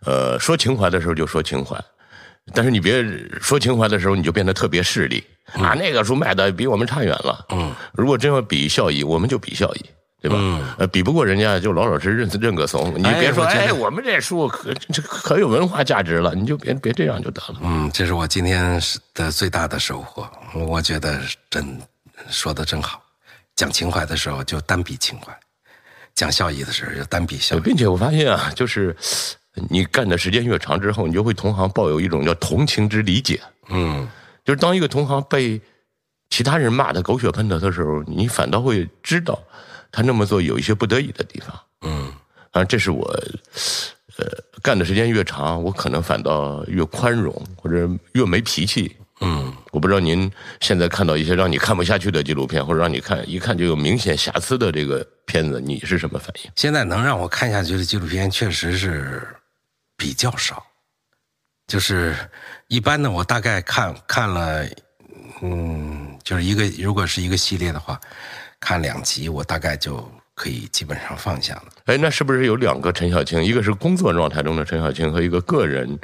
[0.05, 1.79] 呃，说情怀的时候就说情怀，
[2.53, 3.05] 但是你别
[3.39, 5.23] 说情怀的时候你就变得特别势利
[5.53, 5.75] 啊！
[5.77, 7.45] 那个书卖的比我们差远了。
[7.49, 9.85] 嗯，如果真要比效益，我们就比效益，
[10.19, 10.37] 对吧？
[10.39, 12.91] 嗯，呃，比不过人家就老老实实认认个怂。
[12.97, 17.59] 你别说，哎，我们这书可这可有文化价值了，你就别别这样就得了。
[17.61, 18.81] 嗯，这是我今天
[19.13, 20.27] 的最大的收获。
[20.55, 21.79] 我觉得真
[22.29, 23.03] 说的真好，
[23.55, 25.31] 讲情怀的时候就单比情怀，
[26.15, 28.95] 讲效益的时候就单比效益，并且我发现啊，就是。
[29.69, 33.39] 你干的时间越长之后，你就会同行抱有一种叫同情之理解。
[33.69, 34.07] 嗯，
[34.45, 35.59] 就是当一个同行被
[36.29, 39.37] 其他人骂的狗血喷头的时候，你反倒会知道
[39.91, 41.59] 他那么做有一些不得已的地方。
[41.81, 42.11] 嗯，
[42.51, 43.05] 啊，这是我，
[44.17, 44.25] 呃，
[44.61, 48.95] 干的时间越长，我可能反倒越宽容或者越没脾气。
[49.19, 56.51] 嗯，我不知道您现在看到一些让你看不下去的纪录片，或者让你看一看就有明显瑕疵的这个片子，你是什么反应？
[56.55, 59.21] 现在能让我看下去的纪录片，确实是。
[60.01, 60.65] 比较少，
[61.67, 62.15] 就是
[62.69, 64.65] 一般呢，我大概看看了，
[65.43, 68.01] 嗯，就是一个如果是一个系列的话，
[68.59, 71.65] 看两集，我大概就可以基本上放下了。
[71.85, 73.43] 哎，那是不是有两个陈小青？
[73.43, 75.99] 一个是工作状态中的陈小青，和一个个人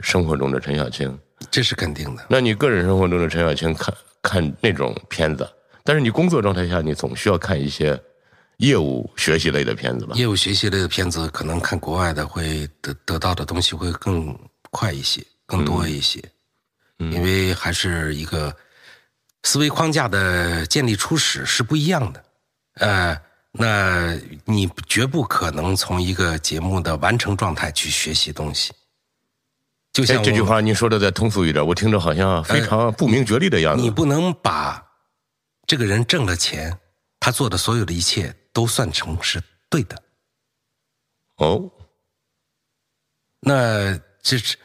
[0.00, 1.18] 生活中的陈小青？
[1.50, 2.24] 这是肯定的。
[2.30, 5.46] 那你个人生活中的陈小青，看看那种片子，
[5.84, 8.02] 但是你工作状态下，你总需要看一些。
[8.62, 14.38] 业务学习类的片子吧，业务学习类的片子可能看国外的会得得到的东西会更
[14.70, 16.22] 快一些，更多一些，
[16.98, 18.54] 因为还是一个
[19.42, 22.24] 思维框架的建立初始是不一样的。
[22.74, 23.20] 呃，
[23.50, 28.72] 那你绝不可能从一个节目的完成状态去学习东西。
[29.92, 33.82] 就像这句话，您说的再通俗一点，我听着好像非常不明觉厉的样子。
[33.82, 34.80] 你不能把
[35.66, 36.78] 这个人挣了钱，
[37.18, 38.32] 他做的所有的一切。
[38.52, 40.02] 都算成是对的，
[41.36, 41.70] 哦，
[43.40, 44.58] 那这是，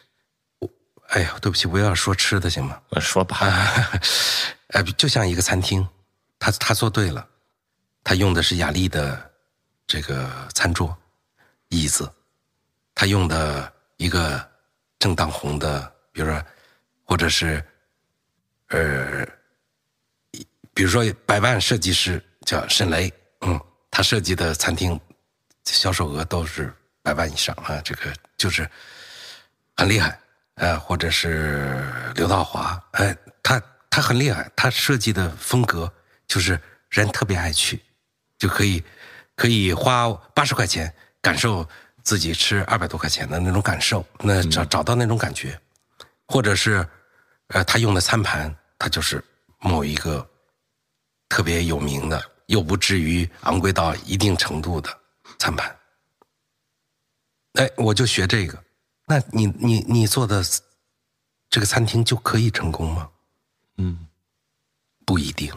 [1.08, 2.82] 哎呀，对不起，我要说吃的行吗？
[3.00, 3.38] 说吧，
[4.68, 5.88] 哎， 就像一个餐厅，
[6.38, 7.26] 他他做对了，
[8.04, 9.32] 他用的是雅丽的
[9.88, 10.96] 这个餐桌、
[11.70, 12.12] 椅子，
[12.94, 14.52] 他用的一个
[15.00, 16.46] 正当红的，比如说，
[17.06, 17.64] 或者是，
[18.68, 19.26] 呃，
[20.74, 23.12] 比如说百万设计师叫沈雷，
[23.42, 23.58] 嗯。
[23.98, 25.00] 他设计的餐厅
[25.66, 26.72] 销售额都是
[27.02, 28.70] 百万以上啊，这个就是
[29.76, 30.20] 很厉害，
[30.54, 31.84] 呃，或者是
[32.14, 33.60] 刘道华，哎，他
[33.90, 35.92] 他很厉害，他设计的风格
[36.28, 36.62] 就是
[36.92, 37.82] 人特别爱去，
[38.38, 38.84] 就可以
[39.36, 41.68] 可以花八十块钱感受
[42.04, 45.60] 自己吃二百多块钱的那种感受，那找找到那种感觉，
[46.28, 46.88] 或者是
[47.48, 49.24] 呃，他用的餐盘，他就是
[49.58, 50.30] 某一个
[51.28, 52.24] 特别有名的。
[52.48, 54.90] 又不至于昂贵到一定程度的
[55.40, 55.80] 餐盘，
[57.54, 58.62] 哎，我就学这个。
[59.06, 60.44] 那你你你做的
[61.50, 63.10] 这个餐厅就可以成功吗？
[63.78, 64.08] 嗯，
[65.06, 65.54] 不一定。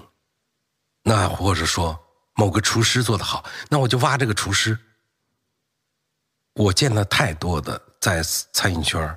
[1.02, 1.98] 那或者说
[2.34, 4.78] 某个厨师做的好，那我就挖这个厨师。
[6.54, 8.22] 我见了太多的在
[8.52, 9.16] 餐饮圈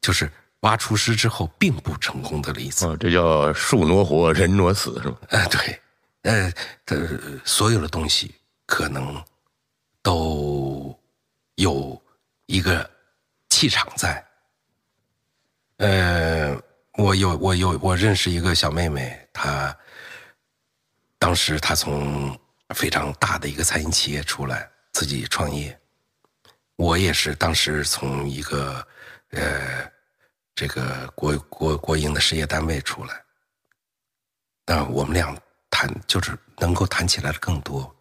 [0.00, 0.30] 就是
[0.60, 2.86] 挖厨师之后并不成功的例子。
[2.86, 5.18] 哦，这叫树挪活，人挪死，是吧？
[5.28, 5.80] 哎，对。
[6.26, 6.52] 呃，
[6.84, 8.34] 的所有的东西
[8.66, 9.24] 可能
[10.02, 10.98] 都
[11.54, 12.00] 有
[12.46, 12.88] 一个
[13.48, 14.24] 气场在。
[15.76, 16.60] 呃，
[16.94, 19.76] 我有我有我认识一个小妹妹，她
[21.16, 22.36] 当时她从
[22.74, 25.78] 非常大的一个餐饮企业出来，自己创业。
[26.74, 28.84] 我也是当时从一个
[29.30, 29.88] 呃
[30.56, 33.22] 这个国国国营的事业单位出来，
[34.66, 35.32] 那我们俩
[35.70, 37.94] 谈就是能够谈起来的更多，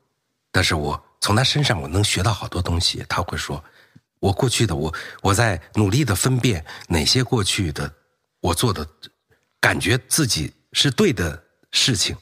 [0.51, 3.03] 但是我从他身上我能学到好多东西。
[3.09, 3.63] 他会说，
[4.19, 7.93] 我过去的我我在努力的分辨哪些过去的
[8.39, 8.87] 我做的
[9.59, 12.15] 感觉自己是对的事情，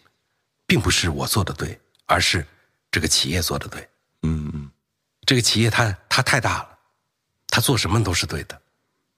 [0.66, 2.46] 并不是我做的对，而是
[2.90, 3.82] 这个企业做的对。
[4.24, 4.72] 嗯嗯
[5.26, 6.80] 这个企业它它太大了，
[7.48, 8.60] 它做什么都是对的，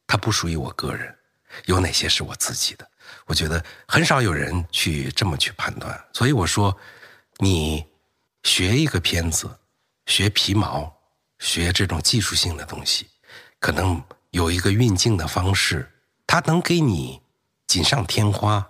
[0.07, 1.15] 它不属于我个人，
[1.65, 2.89] 有哪些是我自己的？
[3.25, 6.75] 我觉得很少有人去这么去判断，所以我说，
[7.37, 7.83] 你
[8.43, 9.49] 学一个片子，
[10.05, 10.95] 学皮毛，
[11.39, 13.07] 学这种技术性的东西，
[13.59, 15.91] 可能有一个运镜的方式，
[16.27, 17.19] 它能给你
[17.65, 18.65] 锦上添花，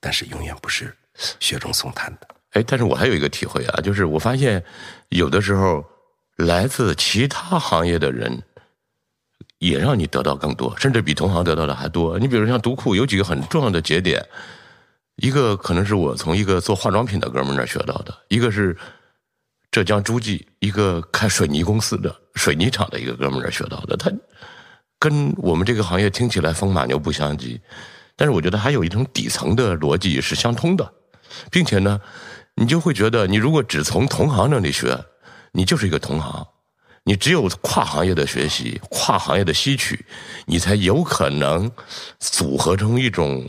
[0.00, 0.96] 但是永远不是
[1.38, 2.26] 雪中送炭的。
[2.52, 4.64] 哎，但是我还有一个体会啊，就是我发现
[5.10, 5.84] 有的时候
[6.36, 8.42] 来自其他行业的人，
[9.58, 12.18] 也让你得到更多，甚至比同行得到的还多。
[12.18, 14.24] 你比如像读库有几个很重要的节点，
[15.16, 18.76] 一个可能是我从一个做化妆品的哥们那儿学到的，一个是
[19.70, 23.96] 浙江诸暨一个开水泥公司的水泥厂的一个哥们那儿学到的。
[23.96, 24.10] 他
[24.98, 27.60] 跟我们这个行业听起来风马牛不相及，
[28.14, 30.92] 但是我觉得还有一种底层的逻辑是相通的，
[31.50, 32.00] 并且呢，
[32.54, 34.98] 你就会觉得，你如果只从同行那里学，
[35.52, 36.46] 你就是一个同行。
[37.08, 40.04] 你只有跨行业的学习，跨行业的吸取，
[40.44, 41.70] 你才有可能
[42.18, 43.48] 组合成一种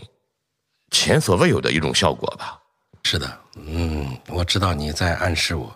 [0.92, 2.62] 前所未有的一种效果吧。
[3.02, 5.76] 是的，嗯，我知道你在暗示我，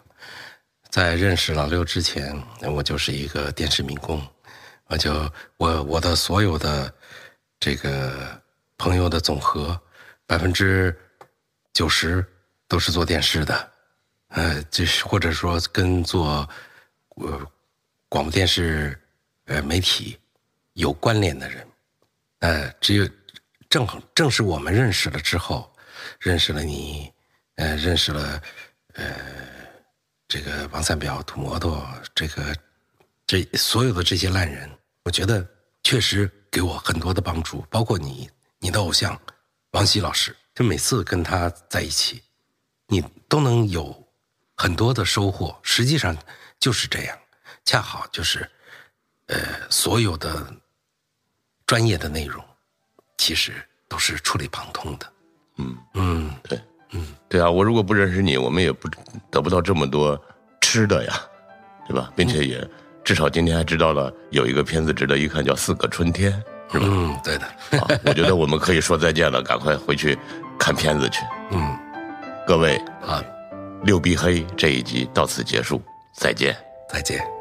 [0.92, 2.40] 在认识老六之前，
[2.72, 4.22] 我就是一个电视民工，
[4.86, 5.28] 我就
[5.58, 6.94] 我我的所有的
[7.60, 8.40] 这个
[8.78, 9.76] 朋友的总和，
[10.28, 10.96] 百分之
[11.74, 12.24] 九十
[12.68, 13.72] 都是做电视的，
[14.28, 16.48] 呃，就是或者说跟做
[17.16, 17.42] 呃
[18.12, 19.00] 广播电视
[19.46, 20.20] 呃媒体
[20.74, 21.66] 有关联的人，
[22.40, 23.10] 呃，只有
[23.70, 25.74] 正好正是我们认识了之后，
[26.20, 27.10] 认识了你，
[27.56, 28.44] 呃，认识了
[28.96, 29.16] 呃
[30.28, 32.54] 这个王三表、土摩托，这个
[33.26, 34.70] 这所有的这些烂人，
[35.06, 35.48] 我觉得
[35.82, 38.30] 确实给我很多的帮助，包括你
[38.60, 39.18] 你的偶像
[39.72, 42.22] 王希老师，就每次跟他在一起，
[42.88, 44.06] 你都能有
[44.58, 45.58] 很多的收获。
[45.64, 46.14] 实际上
[46.60, 47.18] 就是这样，
[47.66, 48.50] 恰好就是
[49.28, 49.38] 呃
[49.70, 50.46] 所有的
[51.66, 52.44] 专业的内容，
[53.18, 53.54] 其实
[53.88, 55.14] 都是触类旁通的。
[55.58, 56.60] 嗯嗯，对，
[56.92, 58.90] 嗯，对啊，我如果不认识你，我们也不
[59.30, 60.20] 得不到这么多
[60.60, 61.22] 吃的呀，
[61.88, 62.12] 对吧？
[62.16, 62.68] 并且也
[63.04, 66.32] 至少今天还知道了有一个片子值得一看，叫《四个春天》，
[66.74, 66.86] 是吧？
[66.90, 67.46] 嗯，对的，
[67.80, 70.18] 啊，我觉得我们可以说再见了，赶快回去
[70.58, 71.22] 看片子去。
[71.52, 71.78] 嗯，
[72.46, 72.76] 各位，
[73.06, 73.24] 啊，
[73.84, 75.82] 六必黑这一集到此结束，
[76.14, 76.56] 再见。
[76.90, 77.41] 再见。